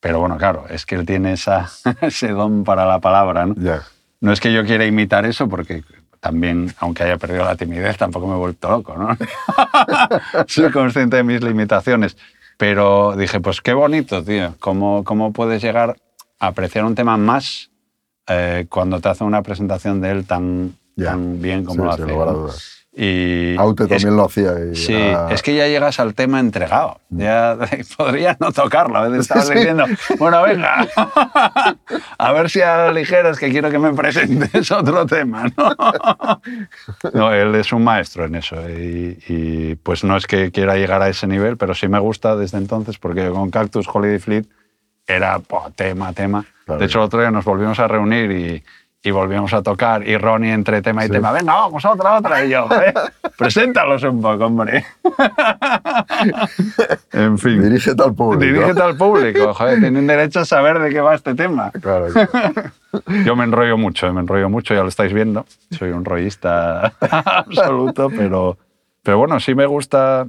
Pero 0.00 0.20
bueno, 0.20 0.36
claro, 0.38 0.66
es 0.68 0.86
que 0.86 0.94
él 0.94 1.04
tiene 1.06 1.32
esa, 1.34 1.68
ese 2.00 2.28
don 2.28 2.64
para 2.64 2.84
la 2.86 2.98
palabra, 3.00 3.46
¿no? 3.46 3.54
Ya. 3.58 3.82
No 4.20 4.32
es 4.32 4.40
que 4.40 4.52
yo 4.52 4.64
quiera 4.64 4.84
imitar 4.84 5.24
eso, 5.26 5.48
porque 5.48 5.82
también, 6.20 6.72
aunque 6.80 7.02
haya 7.04 7.16
perdido 7.16 7.44
la 7.44 7.56
timidez, 7.56 7.96
tampoco 7.96 8.26
me 8.26 8.34
he 8.34 8.38
vuelto 8.38 8.68
loco, 8.70 8.96
¿no? 8.96 9.16
Soy 10.46 10.70
consciente 10.70 11.16
de 11.16 11.22
mis 11.24 11.42
limitaciones. 11.42 12.16
Pero 12.56 13.14
dije, 13.16 13.40
pues 13.40 13.60
qué 13.60 13.72
bonito, 13.72 14.22
tío. 14.24 14.54
¿Cómo, 14.58 15.04
cómo 15.04 15.32
puedes 15.32 15.62
llegar 15.62 15.96
a 16.40 16.46
apreciar 16.48 16.84
un 16.84 16.94
tema 16.94 17.16
más 17.16 17.70
eh, 18.26 18.66
cuando 18.68 19.00
te 19.00 19.08
hace 19.08 19.24
una 19.24 19.42
presentación 19.42 20.00
de 20.00 20.10
él 20.10 20.26
tan, 20.26 20.74
Ya. 20.96 21.10
tan 21.10 21.40
bien 21.40 21.64
como 21.64 21.82
Sí, 21.82 21.86
lo 21.86 21.92
hace? 21.92 22.02
Y 23.00 23.54
Aute 23.56 23.84
es- 23.84 23.88
también 23.90 24.16
lo 24.16 24.24
hacía. 24.24 24.54
Y 24.72 24.74
Sí, 24.74 24.92
era- 24.92 25.30
es 25.30 25.40
que 25.42 25.54
ya 25.54 25.68
llegas 25.68 26.00
al 26.00 26.14
tema 26.14 26.40
entregado. 26.40 27.00
Ya 27.10 27.56
podría 27.96 28.36
no 28.40 28.50
tocarlo. 28.50 28.98
A 28.98 29.02
veces 29.08 29.20
estabas 29.26 29.46
Sí. 29.46 29.54
diciendo, 29.54 29.84
bueno, 30.18 30.42
venga, 30.42 30.84
a 32.18 32.32
ver 32.32 32.50
si 32.50 32.60
aligeras 32.60 33.38
que 33.38 33.50
quiero 33.50 33.70
que 33.70 33.78
me 33.78 33.92
presentes 33.92 34.70
otro 34.72 35.06
tema. 35.06 35.44
¿no? 35.56 36.40
No, 37.14 37.32
él 37.32 37.54
es 37.54 37.72
un 37.72 37.84
maestro 37.84 38.24
en 38.24 38.34
eso. 38.34 38.56
Y, 38.68 39.18
y, 39.28 39.74
pues 39.76 40.02
no 40.02 40.16
es 40.16 40.26
que 40.26 40.50
quiera 40.50 40.74
llegar 40.76 41.00
a 41.02 41.08
ese 41.08 41.26
nivel, 41.28 41.56
pero 41.56 41.74
sí 41.74 41.86
me 41.88 41.98
gusta 42.00 42.34
desde 42.36 42.58
entonces, 42.58 42.98
porque 42.98 43.28
con 43.30 43.50
Cactus 43.50 43.86
Holiday 43.92 44.18
Fleet 44.18 44.46
era 45.06 45.38
po, 45.38 45.70
tema, 45.76 46.12
tema. 46.12 46.44
Claro. 46.66 46.80
De 46.80 46.86
hecho, 46.86 46.98
el 46.98 47.04
otro 47.04 47.20
día 47.20 47.30
nos 47.30 47.44
volvimos 47.44 47.78
a 47.78 47.86
reunir 47.88 48.30
y, 48.32 48.64
y 49.02 49.10
volvimos 49.12 49.52
a 49.54 49.62
tocar. 49.62 50.06
Y 50.06 50.16
Ronnie, 50.18 50.52
entre 50.52 50.82
tema 50.82 51.04
y 51.04 51.06
Sí. 51.06 51.12
tema, 51.12 51.30
venga, 51.32 51.54
vamos, 51.54 51.84
otra, 51.84 52.16
otra. 52.18 52.44
Y 52.44 52.50
yo, 52.50 52.66
"Joder, 52.66 52.92
preséntalos 53.36 54.02
un 54.02 54.20
poco, 54.20 54.46
hombre. 54.46 54.84
en 57.12 57.38
fin. 57.38 57.62
Dirígete 57.62 58.02
al 58.02 58.14
público. 58.14 58.44
Dirígete 58.44 58.82
al 58.82 58.96
público, 58.96 59.54
joder, 59.54 59.80
tienen 59.80 60.06
derecho 60.06 60.40
a 60.40 60.44
saber 60.44 60.78
de 60.80 60.90
qué 60.90 61.00
va 61.00 61.14
este 61.14 61.34
tema. 61.34 61.70
Claro, 61.80 62.06
claro. 62.12 62.70
Yo 63.24 63.36
me 63.36 63.44
enrollo 63.44 63.78
mucho, 63.78 64.12
me 64.12 64.20
enrollo 64.20 64.48
mucho, 64.50 64.74
ya 64.74 64.82
lo 64.82 64.88
estáis 64.88 65.12
viendo. 65.12 65.46
Soy 65.70 65.90
un 65.90 66.04
rollista 66.04 66.92
absoluto, 67.00 68.08
pero, 68.10 68.58
pero 69.02 69.18
bueno, 69.18 69.38
sí 69.40 69.54
me 69.54 69.66
gusta, 69.66 70.26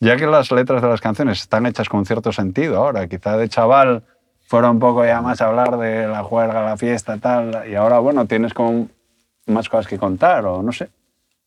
ya 0.00 0.16
que 0.16 0.26
las 0.26 0.50
letras 0.50 0.82
de 0.82 0.88
las 0.88 1.00
canciones 1.00 1.40
están 1.40 1.66
hechas 1.66 1.88
con 1.88 2.04
cierto 2.04 2.32
sentido 2.32 2.78
ahora, 2.78 3.06
quizá 3.08 3.36
de 3.36 3.48
chaval 3.48 4.02
fuera 4.48 4.70
un 4.70 4.78
poco 4.78 5.04
ya 5.04 5.20
más 5.20 5.42
hablar 5.42 5.76
de 5.76 6.08
la 6.08 6.22
juerga, 6.24 6.64
la 6.64 6.78
fiesta, 6.78 7.18
tal, 7.18 7.68
y 7.70 7.74
ahora, 7.74 7.98
bueno, 7.98 8.26
tienes 8.26 8.54
como 8.54 8.88
más 9.46 9.68
cosas 9.68 9.86
que 9.86 9.98
contar, 9.98 10.46
o 10.46 10.62
no 10.62 10.72
sé. 10.72 10.88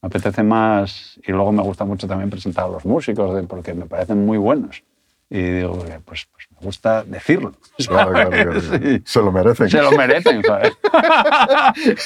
Me 0.04 0.08
apetece 0.08 0.44
más, 0.44 1.20
y 1.26 1.32
luego 1.32 1.52
me 1.52 1.64
gusta 1.64 1.84
mucho 1.84 2.08
también 2.08 2.30
presentar 2.30 2.66
a 2.66 2.68
los 2.68 2.86
músicos, 2.86 3.44
porque 3.48 3.74
me 3.74 3.88
parecen 3.88 4.24
muy 4.24 4.38
buenos. 4.38 4.84
Y 5.32 5.42
digo, 5.42 5.80
pues, 6.06 6.28
pues 6.32 6.48
me 6.52 6.58
gusta 6.64 7.04
decirlo. 7.04 7.54
Claro, 7.88 8.12
claro, 8.12 8.30
claro. 8.30 8.62
Sí. 8.62 9.02
Se 9.04 9.20
lo 9.20 9.32
merecen. 9.32 9.70
Se 9.70 9.82
lo 9.82 9.92
merecen, 9.94 10.44
¿sabes? 10.44 10.78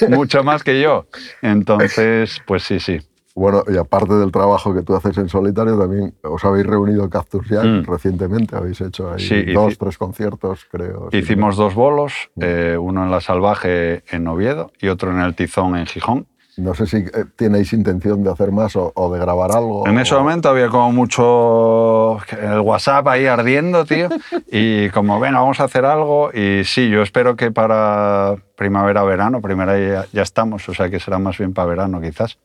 Mucho 0.10 0.44
más 0.44 0.64
que 0.64 0.80
yo. 0.80 1.08
Entonces, 1.42 2.42
pues 2.46 2.64
sí, 2.64 2.80
sí. 2.80 3.02
Bueno, 3.36 3.64
y 3.68 3.76
aparte 3.76 4.14
del 4.14 4.32
trabajo 4.32 4.74
que 4.74 4.82
tú 4.82 4.96
haces 4.96 5.18
en 5.18 5.28
solitario, 5.28 5.78
también 5.78 6.14
os 6.24 6.44
habéis 6.46 6.66
reunido 6.66 7.10
Cactus 7.10 7.46
Jack 7.50 7.66
Mm. 7.66 7.84
recientemente. 7.84 8.56
Habéis 8.56 8.80
hecho 8.80 9.12
ahí 9.12 9.20
Sí, 9.20 9.44
dos, 9.52 9.78
tres 9.78 9.98
conciertos, 9.98 10.66
creo. 10.72 11.10
sí. 11.12 11.18
Hicimos 11.18 11.58
dos 11.58 11.76
bolos, 11.76 12.14
eh, 12.40 12.78
uno 12.80 13.04
en 13.04 13.12
La 13.12 13.20
Salvaje 13.20 14.04
en 14.10 14.26
Oviedo 14.30 14.72
y 14.80 14.88
otro 14.88 15.12
en 15.12 15.20
el 15.20 15.36
Tizón 15.36 15.76
en 15.76 15.86
Gijón. 15.86 16.28
No 16.58 16.74
sé 16.74 16.88
si 16.88 16.96
eh, 17.00 17.26
tenéis 17.36 17.74
intención 17.74 18.24
de 18.24 18.32
hacer 18.32 18.54
más 18.54 18.78
o, 18.78 18.94
o 18.96 19.12
de 19.14 19.20
grabar 19.20 19.52
algo. 19.52 19.86
En 19.86 20.00
ese 20.00 20.16
o- 20.16 20.20
momento 20.20 20.48
había 20.48 20.70
como 20.70 20.94
mucho 20.94 22.18
el 22.42 22.62
WhatsApp 22.62 23.06
ahí 23.10 23.26
ardiendo, 23.26 23.84
tío, 23.84 24.08
y 24.52 24.90
como, 24.92 25.20
venga, 25.20 25.40
vamos 25.42 25.60
a 25.60 25.66
hacer 25.66 25.84
algo. 25.84 26.32
Y 26.34 26.64
sí, 26.64 26.90
yo 26.90 27.02
espero 27.02 27.36
que 27.36 27.52
para 27.52 28.38
primavera, 28.56 29.04
verano, 29.04 29.42
primera 29.42 29.78
ya, 29.78 30.06
ya 30.14 30.22
estamos, 30.22 30.68
o 30.70 30.74
sea 30.74 30.90
que 30.90 31.02
será 31.02 31.20
más 31.20 31.38
bien 31.38 31.54
para 31.54 31.68
verano 31.68 32.00
quizás, 32.00 32.38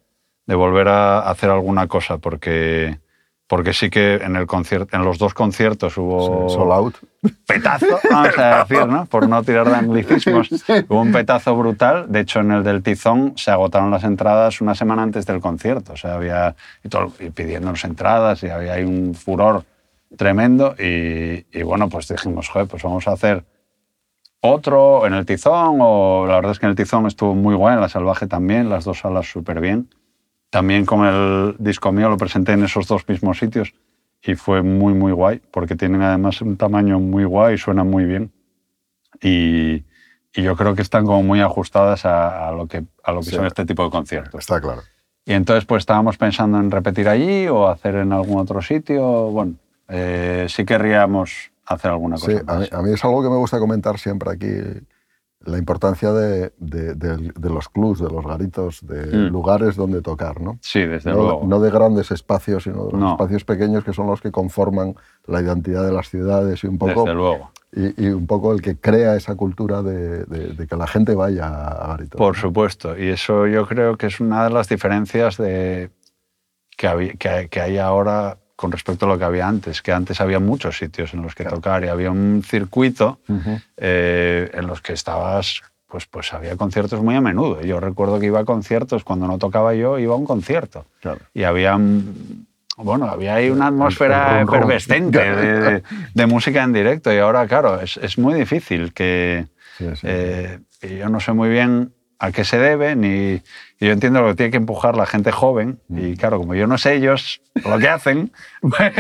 de 0.46 0.55
volver 0.55 0.88
a 0.88 1.20
hacer 1.31 1.50
alguna 1.50 1.87
cosa, 1.87 2.18
porque, 2.18 2.98
porque 3.46 3.72
sí 3.72 3.88
que 3.90 4.14
en, 4.16 4.37
el 4.37 4.46
concierto, 4.46 4.96
en 4.96 5.05
los 5.05 5.18
dos 5.18 5.33
conciertos 5.35 5.96
hubo 5.96 6.48
Sí, 6.48 6.55
Sold 6.55 6.72
out. 6.72 6.94
petazo, 7.46 7.87
vamos 8.11 8.38
a 8.38 8.64
decir, 8.68 8.87
¿no? 8.87 9.07
por 9.07 9.29
no 9.29 9.42
tirar 9.42 9.68
de 9.68 9.76
anglicismos. 9.76 10.48
Hubo 10.88 11.00
un 11.00 11.12
petazo 11.12 11.55
brutal. 11.57 12.07
De 12.11 12.20
hecho, 12.20 12.40
en 12.40 12.50
el 12.53 12.64
del 12.64 12.83
Tizón 12.83 13.35
se 13.37 13.50
agotaron 13.50 13.90
las 13.90 14.03
entradas 14.05 14.61
una 14.61 14.74
semana 14.74 15.03
antes 15.03 15.26
del 15.26 15.40
concierto. 15.40 15.92
O 15.92 15.96
sea, 15.96 16.14
había 16.14 16.55
y 16.83 16.88
todo- 16.88 17.12
y 17.20 17.31
pidiéndonos 17.31 17.85
entradas 17.85 18.42
y 18.42 18.48
había 18.48 18.72
ahí 18.74 18.85
un 18.85 19.14
furor 19.14 19.64
tremendo. 20.16 20.74
Y, 20.79 21.46
y 21.53 21.62
bueno, 21.62 21.88
pues 21.88 22.09
dijimos, 22.09 22.48
joder, 22.48 22.66
pues 22.66 22.83
vamos 22.83 23.07
a 23.07 23.12
hacer 23.12 23.44
otro 24.40 25.07
en 25.07 25.14
el 25.14 25.26
Tizón. 25.26 25.79
O 25.81 26.24
la 26.26 26.37
verdad 26.37 26.53
es 26.53 26.59
que 26.59 26.66
en 26.66 26.70
el 26.70 26.76
Tizón 26.76 27.07
estuvo 27.07 27.35
muy 27.35 27.55
guay, 27.55 27.74
en 27.74 27.81
la 27.81 27.88
Salvaje 27.88 28.26
también, 28.26 28.68
las 28.70 28.85
dos 28.85 29.00
salas 29.00 29.31
súper 29.31 29.61
bien. 29.61 29.88
También 30.51 30.85
con 30.85 31.05
el 31.07 31.57
disco 31.59 31.93
mío 31.93 32.09
lo 32.09 32.17
presenté 32.17 32.53
en 32.53 32.65
esos 32.65 32.87
dos 32.89 33.09
mismos 33.09 33.39
sitios 33.39 33.73
y 34.23 34.35
fue 34.35 34.63
muy, 34.63 34.93
muy 34.95 35.13
guay, 35.13 35.41
porque 35.51 35.77
tienen 35.77 36.03
además 36.03 36.41
un 36.43 36.57
tamaño 36.57 36.99
muy 37.01 37.25
guay 37.25 37.55
y 37.55 37.59
suenan 37.59 37.89
muy 37.89 38.05
bien. 38.05 38.33
Y, 39.23 39.85
y 40.35 40.43
yo 40.43 40.57
creo 40.57 40.75
que 40.75 40.83
están 40.83 41.05
como 41.07 41.23
muy 41.23 41.41
ajustadas 41.41 42.05
a, 42.05 42.49
a 42.49 42.53
lo 42.53 42.67
que, 42.67 42.85
a 43.05 43.13
lo 43.13 43.21
que 43.21 43.27
Sí. 43.31 43.37
son 43.37 43.47
este 43.47 43.65
tipo 43.65 43.85
de 43.85 43.91
conciertos. 43.91 44.41
Está 44.41 44.61
claro. 44.61 44.83
Y 45.25 45.33
entonces 45.35 45.65
pues 45.65 45.83
estábamos 45.83 46.17
pensando 46.19 46.59
en 46.59 46.71
repetir 46.71 47.09
allí 47.09 47.47
o 47.49 47.69
hacer 47.69 47.95
en 47.97 48.13
algún 48.13 48.39
otro 48.41 48.61
sitio. 48.63 49.03
Bueno, 49.31 49.55
eh, 49.89 50.47
sí 50.49 50.65
querríamos 50.65 51.51
hacer 51.67 51.91
alguna 51.93 52.17
cosa 52.17 52.33
Sí, 52.33 52.39
a 52.47 52.55
mí, 52.55 52.61
más. 52.61 52.73
a 52.73 52.83
mí 52.83 52.93
es 52.93 53.05
algo 53.05 53.23
que 53.23 53.29
me 53.29 53.37
gusta 53.37 53.59
comentar 53.59 53.99
siempre 53.99 54.31
aquí 54.33 54.47
la 55.46 55.57
importancia 55.57 56.12
de, 56.12 56.53
de- 56.59 56.94
de- 56.94 57.33
de 57.35 57.48
los 57.50 57.68
clubs, 57.70 57.98
de 58.00 58.11
los 58.11 58.26
garitos, 58.26 58.87
de 58.87 59.07
Mm. 59.07 59.33
lugares 59.33 59.74
donde 59.74 60.03
tocar, 60.03 60.40
¿no? 60.40 60.59
Sí, 60.61 60.81
desde 60.85 61.11
No, 61.12 61.16
luego. 61.16 61.42
no 61.46 61.61
de 61.61 61.70
grandes 61.70 62.11
espacios, 62.11 62.64
sino 62.64 62.85
de 62.87 62.92
los 62.92 63.00
No. 63.00 63.12
espacios 63.12 63.44
pequeños 63.44 63.83
que 63.83 63.94
son 63.94 64.07
los 64.07 64.20
que 64.20 64.31
conforman 64.31 64.94
la 65.26 65.40
identidad 65.40 65.85
de 65.87 65.92
las 65.92 66.11
ciudades 66.11 66.62
y 66.62 66.66
un 66.66 66.76
poco, 66.76 67.05
desde 67.05 67.14
luego. 67.14 67.50
y, 67.72 68.05
y 68.05 68.09
un 68.11 68.26
poco 68.26 68.53
el 68.53 68.61
que 68.61 68.76
crea 68.76 69.16
esa 69.16 69.35
cultura 69.35 69.81
de, 69.83 70.66
que 70.68 70.76
la 70.76 70.87
gente 70.87 71.14
vaya 71.14 71.46
a 71.46 71.87
garitos. 71.88 72.18
Por 72.18 72.35
¿no? 72.37 72.40
supuesto. 72.42 72.98
Y 72.98 73.09
eso 73.09 73.46
yo 73.46 73.66
creo 73.66 73.96
que 73.96 74.09
es 74.09 74.20
una 74.20 74.44
de 74.44 74.50
las 74.50 74.68
diferencias 74.68 75.38
de, 75.38 75.90
que, 76.76 76.87
había- 76.87 77.14
que, 77.14 77.29
hay- 77.31 77.48
que 77.48 77.61
hay 77.62 77.79
ahora 77.79 78.37
con 78.61 78.70
respecto 78.73 79.07
a 79.07 79.09
lo 79.09 79.18
que 79.18 79.25
había 79.25 79.49
antes. 79.49 79.81
Que 79.81 79.90
antes 79.90 80.20
había 80.20 80.38
muchos 80.38 80.77
sitios 80.77 81.14
en 81.14 81.23
los 81.23 81.35
que 81.35 81.44
tocar 81.44 81.83
y 81.83 81.88
había 81.88 82.11
un 82.11 82.42
circuito 82.44 83.18
eh, 83.79 84.51
en 84.53 84.66
los 84.66 84.83
que 84.83 84.92
estabas, 84.92 85.62
pues, 85.88 86.05
pues 86.05 86.35
había 86.35 86.57
conciertos 86.57 87.01
muy 87.03 87.14
a 87.14 87.23
menudo. 87.23 87.62
Yo 87.62 87.81
recuerdo 87.81 88.20
que 88.20 88.27
iba 88.27 88.40
a 88.40 88.44
conciertos, 88.44 89.03
cuando 89.03 89.27
no 89.27 89.38
tocaba 89.38 89.73
yo, 89.75 89.99
iba 89.99 90.12
a 90.12 90.16
un 90.18 90.27
concierto. 90.27 90.85
Claro. 91.01 91.20
Y 91.33 91.44
había, 91.44 91.79
mm, 91.79 92.44
bueno, 92.77 93.07
había 93.07 93.37
ahí 93.37 93.49
una 93.49 93.68
atmósfera 93.68 94.42
efervescente 94.42 95.18
de, 95.18 95.61
de- 95.61 95.83
de 96.12 96.27
música 96.27 96.62
en 96.62 96.75
directo. 96.75 97.11
Y 97.14 97.16
ahora, 97.18 97.46
claro, 97.46 97.81
es, 97.81 97.96
es 97.96 98.18
muy 98.18 98.35
difícil 98.35 98.92
que... 98.92 99.46
Sí, 99.79 99.87
sí. 99.94 100.01
eh, 100.03 100.59
yo 100.83 101.09
no 101.09 101.18
sé 101.20 101.33
muy 101.33 101.49
bien 101.49 101.92
a 102.22 102.33
qué 102.33 102.44
se 102.44 102.59
debe, 102.59 102.94
ni 102.96 103.42
y 103.80 103.87
yo 103.87 103.92
entiendo 103.92 104.20
lo 104.20 104.28
que 104.28 104.35
tiene 104.35 104.50
que 104.50 104.59
empujar 104.59 104.94
la 104.96 105.06
gente 105.06 105.33
joven, 105.33 105.80
Mm. 105.88 105.98
y 105.98 106.16
claro, 106.16 106.38
como 106.38 106.54
yo 106.54 106.66
no 106.66 106.76
sé 106.78 106.94
ellos 106.94 107.40
lo 107.64 107.78
que 107.78 107.88
hacen, 107.88 108.30
pues, 108.62 108.92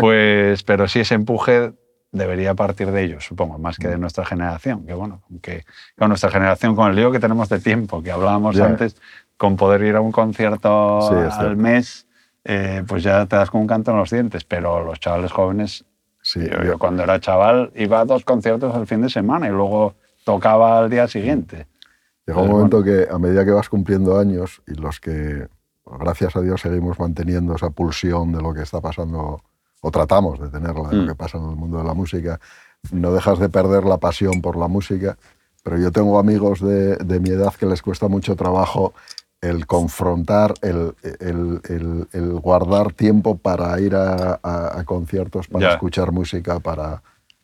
pues, 0.00 0.62
pero 0.64 0.88
sí 0.88 1.00
ese 1.00 1.14
empuje 1.14 1.72
debería 2.12 2.54
partir 2.54 2.90
de 2.90 3.02
ellos, 3.04 3.24
supongo, 3.24 3.58
más 3.58 3.78
Mm. 3.78 3.82
que 3.82 3.88
de 3.88 3.98
nuestra 3.98 4.24
generación, 4.24 4.86
que 4.86 4.94
bueno, 4.94 5.22
que 5.42 5.64
con 5.98 6.08
nuestra 6.08 6.30
generación, 6.30 6.74
con 6.76 6.90
el 6.90 6.96
lío 6.96 7.10
que 7.12 7.18
tenemos 7.20 7.48
de 7.48 7.60
tiempo, 7.60 8.02
que 8.02 8.10
hablábamos 8.12 8.58
antes, 8.60 8.96
con 9.36 9.56
poder 9.56 9.82
ir 9.82 9.96
a 9.96 10.00
un 10.00 10.12
concierto 10.12 11.00
Sí, 11.08 11.14
al 11.14 11.32
cierto. 11.32 11.56
mes, 11.56 12.06
eh, 12.44 12.82
pues 12.86 13.02
ya 13.02 13.26
te 13.26 13.36
das 13.36 13.50
con 13.50 13.62
un 13.62 13.66
canto 13.66 13.90
en 13.90 13.96
los 13.98 14.10
dientes, 14.10 14.44
pero 14.44 14.84
los 14.84 15.00
chavales 15.00 15.32
jóvenes 15.32 15.84
Sí, 16.26 16.40
yo, 16.50 16.62
yo- 16.64 16.78
cuando 16.78 17.02
era 17.02 17.20
chaval 17.20 17.70
iba 17.74 18.00
a 18.00 18.04
dos 18.06 18.24
conciertos 18.24 18.74
el 18.76 18.86
fin 18.86 19.02
de 19.02 19.10
semana 19.10 19.46
y 19.46 19.50
luego 19.50 19.94
tocaba 20.24 20.78
al 20.78 20.88
día 20.88 21.06
siguiente. 21.06 21.66
Llega 22.26 22.40
un 22.40 22.50
momento 22.50 22.82
que 22.82 23.06
a 23.10 23.18
medida 23.18 23.44
que 23.44 23.50
vas 23.50 23.68
cumpliendo 23.68 24.18
años 24.18 24.62
y 24.66 24.74
los 24.74 24.98
que, 25.00 25.46
gracias 26.00 26.34
a 26.36 26.40
Dios, 26.40 26.60
seguimos 26.62 26.98
manteniendo 26.98 27.54
esa 27.54 27.70
pulsión 27.70 28.32
de 28.32 28.40
lo 28.40 28.54
que 28.54 28.62
está 28.62 28.80
pasando, 28.80 29.42
o 29.82 29.90
tratamos 29.90 30.40
de 30.40 30.48
tenerla, 30.48 30.88
de 30.88 30.96
Mm. 30.96 31.00
lo 31.00 31.06
que 31.08 31.14
pasa 31.14 31.36
en 31.38 31.44
el 31.50 31.56
mundo 31.56 31.78
de 31.78 31.84
la 31.84 31.92
música, 31.94 32.40
no 32.92 33.12
dejas 33.12 33.38
de 33.38 33.48
perder 33.50 33.84
la 33.84 33.98
pasión 33.98 34.40
por 34.40 34.56
la 34.56 34.68
música, 34.68 35.18
pero 35.62 35.78
yo 35.78 35.92
tengo 35.92 36.18
amigos 36.18 36.60
de, 36.60 36.96
de 36.96 37.20
mi 37.20 37.30
edad 37.30 37.52
que 37.54 37.66
les 37.66 37.82
cuesta 37.82 38.08
mucho 38.08 38.36
trabajo 38.36 38.94
el 39.42 39.66
confrontar, 39.66 40.54
el, 40.62 40.94
el- 41.20 41.60
el- 41.68 42.08
el 42.12 42.32
guardar 42.40 42.92
tiempo 42.94 43.36
para 43.36 43.78
ir 43.80 43.94
a, 43.94 44.40
a- 44.42 44.78
a 44.80 44.84
conciertos, 44.84 45.48
para 45.48 45.66
Ya. 45.68 45.72
escuchar 45.74 46.12
música, 46.12 46.60
para... 46.60 47.02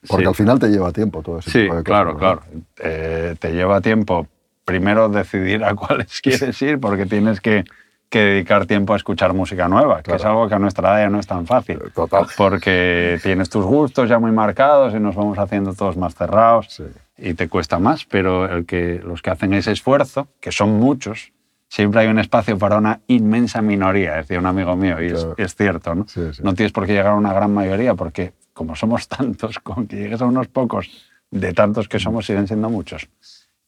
Porque 0.09 0.25
Sí. 0.25 0.29
al 0.29 0.35
final 0.35 0.59
te 0.59 0.69
lleva 0.69 0.93
tiempo 0.93 1.21
todo 1.21 1.41
ese 1.41 1.51
Sí, 1.51 1.59
tipo 1.65 1.75
de 1.75 1.83
cosas. 1.83 1.85
claro, 1.85 2.13
¿no? 2.15 2.19
claro. 2.19 2.43
Eh, 2.83 3.37
te 3.39 3.53
lleva 3.53 3.83
tiempo 3.83 4.27
primero 4.65 5.09
decidir 5.09 5.65
a 5.65 5.75
cuáles 5.77 6.21
quieres 6.21 6.61
ir 6.63 6.79
porque 6.79 7.07
tienes 7.07 7.41
que, 7.41 7.65
que 8.09 8.19
dedicar 8.21 8.67
tiempo 8.67 8.93
a 8.93 8.97
escuchar 8.97 9.33
música 9.35 9.69
nueva, 9.69 10.03
que 10.03 10.15
es 10.15 10.25
algo 10.25 10.49
que 10.49 10.55
a 10.55 10.59
nuestra 10.59 10.91
edad 10.91 11.05
ya 11.07 11.11
no 11.11 11.21
es 11.21 11.27
tan 11.27 11.47
fácil. 11.47 11.81
Total. 11.95 12.27
Porque 12.37 13.19
tienes 13.23 13.49
tus 13.51 13.65
gustos 13.65 14.09
ya 14.09 14.19
muy 14.19 14.33
marcados 14.33 14.95
y 14.95 15.01
nos 15.01 15.15
vamos 15.15 15.39
haciendo 15.39 15.75
todos 15.75 15.97
más 15.97 16.15
cerrados 16.15 16.67
Sí. 16.71 16.85
y 17.19 17.35
te 17.35 17.49
cuesta 17.49 17.79
más, 17.79 18.05
pero 18.05 18.47
el 18.47 18.67
que, 18.67 19.01
los 19.05 19.23
que 19.23 19.31
hacen 19.31 19.55
ese 19.55 19.73
esfuerzo, 19.73 20.29
que 20.41 20.53
son 20.53 20.79
muchos, 20.79 21.33
siempre 21.69 22.01
hay 22.01 22.09
un 22.09 22.19
espacio 22.19 22.59
para 22.59 22.79
una 22.79 23.01
inmensa 23.07 23.63
minoría, 23.63 24.17
decía 24.17 24.39
un 24.41 24.47
amigo 24.47 24.75
mío, 24.75 25.01
y 25.01 25.13
es, 25.41 25.55
cierto, 25.55 25.95
¿no? 25.95 26.07
Sí, 26.09 26.21
sí. 26.33 26.43
No 26.43 26.55
tienes 26.55 26.73
por 26.73 26.85
qué 26.87 26.95
llegar 26.95 27.13
a 27.13 27.15
una 27.15 27.33
gran 27.33 27.55
mayoría, 27.55 27.95
porque 27.95 28.33
como 28.53 28.75
somos 28.75 29.07
tantos, 29.09 29.61
con 29.61 29.87
que 29.87 29.97
llegues 29.97 30.21
a 30.21 30.27
unos 30.27 30.49
pocos, 30.49 30.91
de 31.31 31.53
tantos 31.53 31.89
que 31.89 32.01
somos, 32.01 32.27
siguen 32.27 32.49
siendo 32.49 32.69
muchos. 32.69 33.09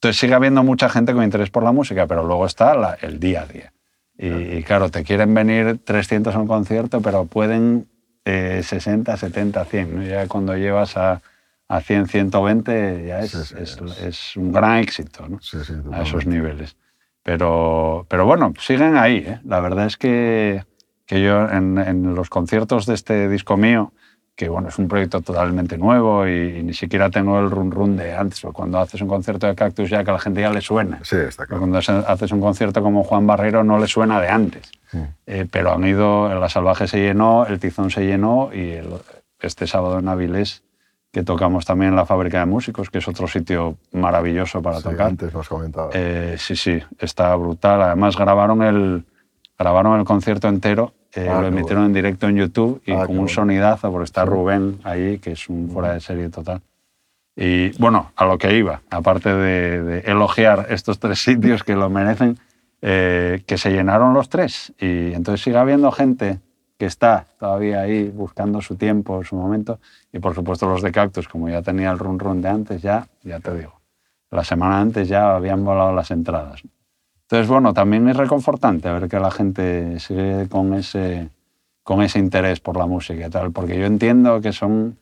Entonces 0.03 0.19
sigue 0.19 0.33
habiendo 0.33 0.63
mucha 0.65 0.89
gente 0.89 1.13
con 1.13 1.23
interés 1.23 1.49
por 1.49 1.63
la 1.63 1.71
música, 1.71 2.07
pero 2.07 2.25
luego 2.25 2.45
está 2.45 2.75
la- 2.75 2.97
el 2.99 3.21
día 3.21 3.43
a 3.43 3.45
día. 3.45 3.71
Y, 4.17 4.27
y 4.57 4.63
claro, 4.63 4.89
te 4.89 5.01
quieren 5.05 5.33
venir 5.33 5.79
300 5.81 6.35
a 6.35 6.39
un 6.39 6.47
concierto, 6.47 6.99
pero 6.99 7.23
pueden 7.23 7.87
eh, 8.25 8.59
60, 8.65 9.15
70, 9.15 9.63
100. 9.63 9.95
¿no? 9.95 10.03
Ya 10.03 10.27
cuando 10.27 10.57
llevas 10.57 10.97
a, 10.97 11.21
a 11.69 11.79
100, 11.79 12.07
120, 12.09 13.05
ya 13.07 13.21
es, 13.21 13.31
Sí, 13.31 13.37
sí, 13.45 13.55
es, 13.61 13.77
es- 13.81 13.99
es 14.01 14.35
un 14.35 14.51
gran 14.51 14.79
éxito 14.79 15.25
¿no? 15.29 15.39
Sí, 15.41 15.55
a 15.93 16.01
esos 16.01 16.25
niveles. 16.25 16.75
Pero, 17.23 18.05
pero 18.09 18.25
bueno, 18.25 18.53
siguen 18.59 18.97
ahí. 18.97 19.23
¿eh? 19.25 19.39
La 19.45 19.61
verdad 19.61 19.85
es 19.85 19.95
que, 19.95 20.65
que 21.05 21.21
yo 21.23 21.49
en, 21.49 21.77
en 21.77 22.13
los 22.13 22.29
conciertos 22.29 22.85
de 22.87 22.95
este 22.95 23.29
disco 23.29 23.55
mío, 23.55 23.93
que 24.35 24.49
bueno, 24.49 24.69
es 24.69 24.79
un 24.79 24.87
proyecto 24.87 25.21
totalmente 25.21 25.77
nuevo 25.77 26.27
y, 26.27 26.57
y 26.59 26.63
ni 26.63 26.73
siquiera 26.73 27.09
tengo 27.11 27.39
el 27.39 27.51
run 27.51 27.69
run 27.71 27.95
de 27.95 28.15
antes, 28.15 28.41
porque 28.41 28.55
cuando 28.55 28.79
haces 28.79 28.99
un 29.01 29.07
concierto 29.07 29.45
de 29.45 29.53
Cactus 29.55 29.89
ya 29.89 30.03
que 30.03 30.09
a 30.09 30.13
la 30.13 30.19
gente 30.19 30.41
ya 30.41 30.49
le 30.51 30.61
suena. 30.61 30.99
Sí, 31.03 31.17
está 31.17 31.45
claro. 31.45 31.59
Cuando 31.61 31.77
haces 31.77 32.31
un 32.31 32.41
concierto 32.41 32.81
como 32.81 33.03
Juan 33.03 33.27
Barrero 33.27 33.63
no 33.63 33.77
le 33.77 33.87
suena 33.87 34.19
de 34.19 34.29
antes. 34.29 34.71
Eh, 35.25 35.47
pero 35.51 35.73
han 35.73 35.83
ido, 35.85 36.33
La 36.39 36.49
Salvaje 36.49 36.87
se 36.87 36.99
llenó, 36.99 37.45
El 37.47 37.59
Tizón 37.59 37.89
se 37.91 38.05
llenó 38.05 38.49
y 38.53 38.71
el- 38.71 38.93
este 39.39 39.65
sábado 39.67 39.99
en 39.99 40.07
Avilés, 40.07 40.63
que 41.11 41.21
tocamos 41.23 41.65
también 41.65 41.89
en 41.91 41.95
la 41.95 42.05
Fábrica 42.05 42.39
de 42.39 42.45
Músicos, 42.45 42.89
que 42.89 42.99
es 42.99 43.07
otro 43.07 43.27
sitio 43.27 43.77
maravilloso 43.91 44.61
para 44.61 44.77
Sí, 44.77 44.83
tocar. 44.83 45.07
antes 45.07 45.33
nos 45.33 45.47
comentaba. 45.49 45.89
Eh, 45.93 46.35
sí, 46.39 46.55
sí, 46.55 46.79
está 46.99 47.35
brutal. 47.35 47.81
Además 47.81 48.15
grabaron 48.17 48.61
el, 48.63 49.03
grabaron 49.59 49.99
el 49.99 50.05
concierto 50.05 50.47
entero, 50.47 50.93
eh, 51.15 51.27
Ah, 51.29 51.41
lo 51.41 51.47
emitieron 51.47 51.85
en 51.85 51.93
directo 51.93 52.27
en 52.27 52.37
YouTube 52.37 52.81
y 52.85 52.91
Ah, 52.91 53.01
con 53.05 53.11
un 53.11 53.15
bueno. 53.17 53.27
sonidazo, 53.27 53.91
porque 53.91 54.05
está 54.05 54.25
Rubén 54.25 54.79
ahí, 54.83 55.19
que 55.19 55.31
es 55.33 55.47
un 55.49 55.69
fuera 55.69 55.93
de 55.93 55.99
serie 55.99 56.29
total. 56.29 56.61
Y 57.35 57.71
bueno, 57.79 58.11
a 58.15 58.25
lo 58.25 58.37
que 58.37 58.55
iba, 58.55 58.81
aparte 58.89 59.33
de, 59.33 59.83
de 59.83 59.99
elogiar 60.01 60.67
estos 60.69 60.99
tres 60.99 61.19
sitios 61.23 61.63
que 61.63 61.75
lo 61.75 61.89
merecen, 61.89 62.37
eh, 62.81 63.41
que 63.45 63.57
se 63.57 63.71
llenaron 63.71 64.13
los 64.13 64.29
tres. 64.29 64.73
Y 64.79 65.13
entonces 65.13 65.41
sigue 65.43 65.57
habiendo 65.57 65.91
gente 65.91 66.39
que 66.77 66.85
está 66.85 67.25
todavía 67.39 67.81
ahí 67.81 68.09
buscando 68.09 68.61
su 68.61 68.75
tiempo, 68.75 69.23
su 69.23 69.35
momento. 69.35 69.79
Y 70.11 70.19
por 70.19 70.35
supuesto 70.35 70.67
los 70.67 70.81
de 70.81 70.91
Cactus, 70.91 71.27
como 71.27 71.47
ya 71.49 71.61
tenía 71.61 71.91
el 71.91 71.99
run 71.99 72.19
run 72.19 72.41
de 72.41 72.49
antes, 72.49 72.81
ya, 72.81 73.07
ya 73.23 73.39
te 73.39 73.55
digo, 73.55 73.79
la 74.31 74.43
semana 74.43 74.79
antes 74.81 75.07
ya 75.07 75.35
habían 75.35 75.63
volado 75.63 75.93
las 75.93 76.11
entradas. 76.11 76.61
Entonces, 77.33 77.49
bueno, 77.49 77.73
también 77.73 78.07
es 78.09 78.15
reconfortante 78.15 78.91
ver 78.91 79.09
que 79.09 79.19
la 79.19 79.31
gente 79.31 79.99
sigue 79.99 80.47
con 80.47 80.75
ese, 80.75 81.29
con 81.81 82.03
ese 82.03 82.19
interés 82.19 82.59
por 82.59 82.77
la 82.77 82.85
música 82.85 83.25
y 83.25 83.29
tal, 83.31 83.51
porque 83.51 83.75
yo 83.75 83.87
entiendo 83.87 84.39
que 84.39 84.53
son 84.53 84.99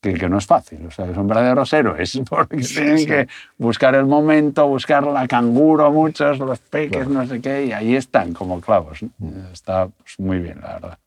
que, 0.00 0.14
que 0.14 0.28
no 0.28 0.38
es 0.38 0.46
fácil, 0.46 0.86
o 0.86 0.92
sea, 0.92 1.08
que 1.08 1.14
son 1.14 1.26
verdaderos 1.26 1.72
héroes, 1.72 2.22
porque 2.30 2.58
tienen 2.58 3.04
que 3.04 3.26
buscar 3.58 3.96
el 3.96 4.06
momento, 4.06 4.68
buscar 4.68 5.02
la 5.02 5.26
canguro 5.26 5.90
muchos, 5.90 6.38
los 6.38 6.60
peques, 6.60 7.08
no 7.08 7.26
sé 7.26 7.40
qué, 7.40 7.66
y 7.66 7.72
ahí 7.72 7.96
están 7.96 8.34
como 8.34 8.60
clavos. 8.60 9.02
¿no? 9.02 9.10
Está 9.52 9.88
pues, 9.88 10.14
muy 10.20 10.38
bien, 10.38 10.60
la 10.60 10.74
verdad. 10.74 10.98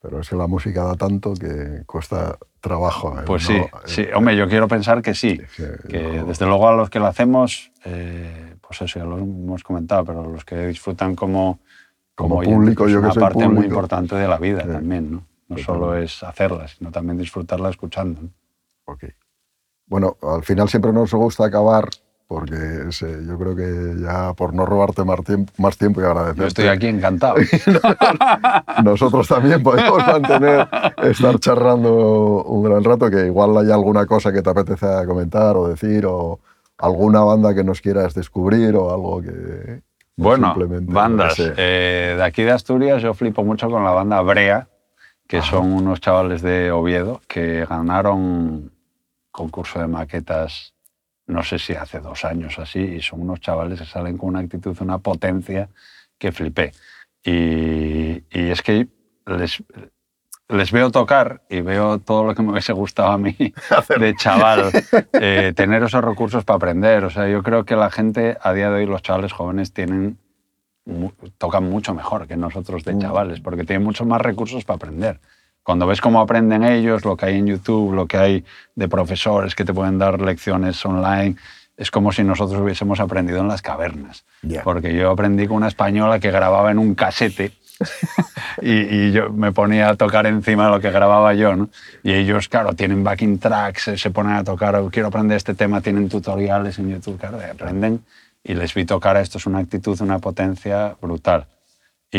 Pero 0.00 0.20
es 0.20 0.30
que 0.30 0.36
la 0.36 0.46
música 0.46 0.84
da 0.84 0.94
tanto 0.94 1.34
que 1.34 1.82
cuesta 1.84 2.38
trabajo. 2.60 3.18
¿eh? 3.18 3.22
Pues 3.26 3.50
No, 3.50 3.54
sí, 3.54 3.60
eh, 3.60 3.70
sí, 3.84 4.06
hombre, 4.14 4.34
yo 4.34 4.48
quiero 4.48 4.66
pensar 4.66 5.02
que 5.02 5.14
sí, 5.14 5.40
sí, 5.54 5.62
que 5.90 6.02
no. 6.02 6.26
desde 6.26 6.46
luego 6.46 6.68
a 6.68 6.74
los 6.74 6.88
que 6.88 7.00
lo 7.00 7.06
hacemos, 7.06 7.70
eh, 7.84 8.55
pues 8.66 8.82
eso 8.82 8.98
ya 8.98 9.04
lo 9.04 9.18
hemos 9.18 9.62
comentado, 9.62 10.04
pero 10.04 10.30
los 10.30 10.44
que 10.44 10.66
disfrutan 10.66 11.14
como, 11.14 11.60
Como 12.14 12.42
público, 12.42 12.84
pues 12.84 12.92
yo 12.94 13.00
que 13.00 13.04
una 13.06 13.14
soy 13.14 13.22
parte 13.22 13.48
muy 13.48 13.66
importante 13.66 14.14
de 14.16 14.26
la 14.26 14.38
vida 14.38 14.62
Sí. 14.62 14.68
también, 14.68 15.12
¿no? 15.12 15.22
No 15.48 15.58
solo 15.58 15.94
es 15.96 16.22
hacerla, 16.24 16.66
sino 16.66 16.90
también 16.90 17.18
disfrutarla 17.18 17.70
escuchando. 17.70 18.22
¿no? 18.22 18.30
Ok. 18.86 19.04
Bueno, 19.86 20.16
al 20.22 20.42
final 20.42 20.68
siempre 20.68 20.92
nos 20.92 21.12
gusta 21.14 21.44
acabar 21.46 21.88
porque 22.26 22.56
es, 22.88 23.02
eh, 23.02 23.20
yo 23.24 23.38
creo 23.38 23.54
que 23.54 24.02
ya 24.02 24.32
por 24.32 24.52
no 24.52 24.66
robarte 24.66 25.04
más 25.04 25.22
tiempo, 25.22 25.52
más 25.58 25.78
tiempo 25.78 26.00
y 26.00 26.04
agradecerte. 26.04 26.40
Yo 26.40 26.46
estoy 26.48 26.66
aquí 26.66 26.88
encantado. 26.88 27.36
Nosotros 28.84 29.28
también 29.28 29.62
podemos 29.62 29.98
mantener, 30.04 30.66
estar 31.04 31.38
charlando 31.38 32.42
un 32.44 32.64
gran 32.64 32.82
rato, 32.82 33.08
que 33.10 33.26
igual 33.26 33.56
hay 33.58 33.70
alguna 33.70 34.06
cosa 34.06 34.32
que 34.32 34.42
te 34.42 34.50
apetece 34.50 34.86
comentar 35.06 35.56
o 35.56 35.68
decir, 35.68 36.04
o 36.06 36.40
alguna 36.78 37.20
banda 37.20 37.54
que 37.54 37.64
nos 37.64 37.80
quieras 37.80 38.14
descubrir 38.14 38.74
o 38.76 38.92
algo 38.92 39.22
que... 39.22 39.82
Bueno, 40.18 40.54
bandas. 40.82 41.38
no. 41.38 41.44
Eh, 41.56 42.14
de 42.16 42.22
aquí 42.22 42.42
de 42.42 42.52
Asturias 42.52 43.02
yo 43.02 43.12
flipo 43.12 43.44
mucho 43.44 43.68
con 43.68 43.84
la 43.84 43.90
banda 43.90 44.22
Brea, 44.22 44.68
que 45.28 45.42
son 45.42 45.72
unos 45.72 46.00
chavales 46.00 46.40
de 46.40 46.70
Oviedo 46.70 47.20
que 47.28 47.66
ganaron 47.66 48.72
concurso 49.30 49.78
de 49.78 49.88
maquetas, 49.88 50.72
no 51.26 51.42
sé 51.42 51.58
si 51.58 51.74
hace 51.74 52.00
dos 52.00 52.24
años 52.24 52.58
así, 52.58 52.78
y 52.80 53.02
son 53.02 53.22
unos 53.22 53.40
chavales 53.40 53.80
que 53.80 53.86
salen 53.86 54.16
con 54.16 54.30
una 54.30 54.40
actitud, 54.40 54.74
una 54.80 54.98
potencia 54.98 55.68
que 56.18 56.32
flipé. 56.32 56.72
Y, 57.22 58.24
y 58.30 58.50
es 58.50 58.62
que 58.62 58.88
les, 59.26 59.62
les 60.48 60.70
veo 60.70 60.90
tocar 60.90 61.42
y 61.48 61.60
veo 61.60 61.98
todo 61.98 62.24
lo 62.24 62.34
que 62.34 62.42
me 62.42 62.52
hubiese 62.52 62.72
gustado 62.72 63.10
a 63.10 63.18
mí 63.18 63.36
de 63.98 64.14
chaval, 64.14 64.70
eh, 65.12 65.52
tener 65.56 65.82
esos 65.82 66.04
recursos 66.04 66.44
para 66.44 66.56
aprender. 66.56 67.04
O 67.04 67.10
sea, 67.10 67.28
yo 67.28 67.42
creo 67.42 67.64
que 67.64 67.76
la 67.76 67.90
gente, 67.90 68.36
a 68.40 68.52
día 68.52 68.70
de 68.70 68.76
hoy, 68.76 68.86
los 68.86 69.02
chavales 69.02 69.32
jóvenes 69.32 69.72
tienen, 69.72 70.18
tocan 71.38 71.64
mucho 71.64 71.94
mejor 71.94 72.26
que 72.26 72.36
nosotros 72.36 72.84
de 72.84 72.96
chavales, 72.98 73.40
porque 73.40 73.64
tienen 73.64 73.84
muchos 73.84 74.06
más 74.06 74.20
recursos 74.20 74.64
para 74.64 74.76
aprender. 74.76 75.20
Cuando 75.64 75.88
ves 75.88 76.00
cómo 76.00 76.20
aprenden 76.20 76.62
ellos, 76.62 77.04
lo 77.04 77.16
que 77.16 77.26
hay 77.26 77.38
en 77.38 77.48
YouTube, 77.48 77.92
lo 77.92 78.06
que 78.06 78.18
hay 78.18 78.44
de 78.76 78.88
profesores 78.88 79.56
que 79.56 79.64
te 79.64 79.74
pueden 79.74 79.98
dar 79.98 80.20
lecciones 80.20 80.84
online, 80.86 81.34
es 81.76 81.90
como 81.90 82.12
si 82.12 82.22
nosotros 82.22 82.60
hubiésemos 82.60 83.00
aprendido 83.00 83.40
en 83.40 83.48
las 83.48 83.62
cavernas. 83.62 84.24
Porque 84.62 84.94
yo 84.94 85.10
aprendí 85.10 85.48
con 85.48 85.56
una 85.56 85.68
española 85.68 86.20
que 86.20 86.30
grababa 86.30 86.70
en 86.70 86.78
un 86.78 86.94
casete 86.94 87.50
y, 88.62 88.72
y 88.72 89.12
yo 89.12 89.30
me 89.30 89.52
ponía 89.52 89.90
a 89.90 89.94
tocar 89.96 90.26
encima 90.26 90.66
de 90.66 90.70
lo 90.72 90.80
que 90.80 90.90
grababa 90.90 91.34
yo, 91.34 91.54
¿no? 91.56 91.68
Y 92.02 92.12
ellos, 92.12 92.48
claro, 92.48 92.72
tienen 92.74 93.04
backing 93.04 93.38
tracks, 93.38 93.88
eh, 93.88 93.98
se 93.98 94.10
ponen 94.10 94.32
a 94.34 94.44
tocar, 94.44 94.74
"Oh, 94.76 94.90
quiero 94.90 95.08
aprender 95.08 95.36
este 95.36 95.54
tema, 95.54 95.80
tienen 95.80 96.08
tutoriales 96.08 96.78
en 96.78 96.90
YouTube, 96.90 97.18
claro, 97.18 97.38
aprenden 97.50 98.04
y 98.42 98.54
les 98.54 98.72
vi 98.74 98.84
tocar 98.84 99.16
esto, 99.16 99.38
es 99.38 99.46
una 99.46 99.58
actitud, 99.58 100.00
una 100.00 100.18
potencia 100.18 100.94
brutal. 101.00 101.46
Y, 102.10 102.18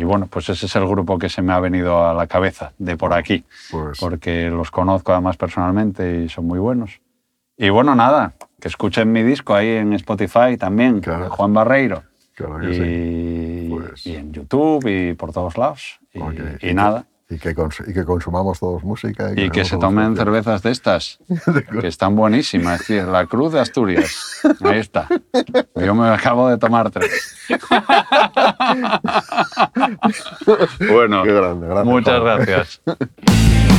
y 0.00 0.04
bueno, 0.04 0.26
pues 0.30 0.48
ese 0.48 0.66
es 0.66 0.74
el 0.76 0.86
grupo 0.86 1.18
que 1.18 1.28
se 1.28 1.42
me 1.42 1.52
ha 1.52 1.60
venido 1.60 2.08
a 2.08 2.14
la 2.14 2.26
cabeza 2.26 2.72
de 2.78 2.96
por 2.96 3.12
aquí, 3.12 3.44
Pues- 3.70 3.98
porque 4.00 4.48
los 4.48 4.70
conozco 4.70 5.12
además 5.12 5.36
personalmente 5.36 6.22
y 6.24 6.28
son 6.28 6.46
muy 6.46 6.58
buenos. 6.58 7.00
Y 7.56 7.68
bueno, 7.68 7.94
nada, 7.94 8.32
que 8.60 8.68
escuchen 8.68 9.12
mi 9.12 9.22
disco 9.22 9.54
ahí 9.54 9.68
en 9.68 9.92
Spotify 9.92 10.56
también, 10.58 11.00
Claro. 11.00 11.24
de 11.24 11.30
Juan 11.30 11.52
Barreiro. 11.52 12.02
Claro 12.38 12.58
que 12.60 12.70
y, 12.70 12.74
sí. 12.74 13.66
Pues- 13.68 14.06
y 14.06 14.14
en 14.14 14.32
YouTube 14.32 14.86
y 14.86 15.12
por 15.14 15.32
todos 15.32 15.58
lados. 15.58 15.98
Y, 16.12 16.20
nada. 16.72 17.04
Y 17.28 17.36
que, 17.36 17.50
y 17.50 17.54
que 17.92 18.04
consumamos 18.04 18.60
todos 18.60 18.84
música. 18.84 19.32
Y 19.36 19.50
que 19.50 19.64
se 19.64 19.76
tomen 19.76 20.16
cervezas 20.16 20.62
de 20.62 20.70
estas, 20.70 21.18
que 21.80 21.88
están 21.88 22.14
buenísimas. 22.14 22.86
tío. 22.86 23.10
La 23.10 23.26
Cruz 23.26 23.52
de 23.52 23.58
Asturias. 23.60 24.40
Ahí 24.60 24.78
está. 24.78 25.08
Yo 25.74 25.96
me 25.96 26.08
acabo 26.08 26.48
de 26.48 26.58
tomar 26.58 26.92
tres. 26.92 27.34
bueno, 30.90 31.24
Qué 31.24 31.32
grande, 31.32 31.66
grande, 31.66 31.90
muchas 31.90 32.20
gracias. 32.20 32.82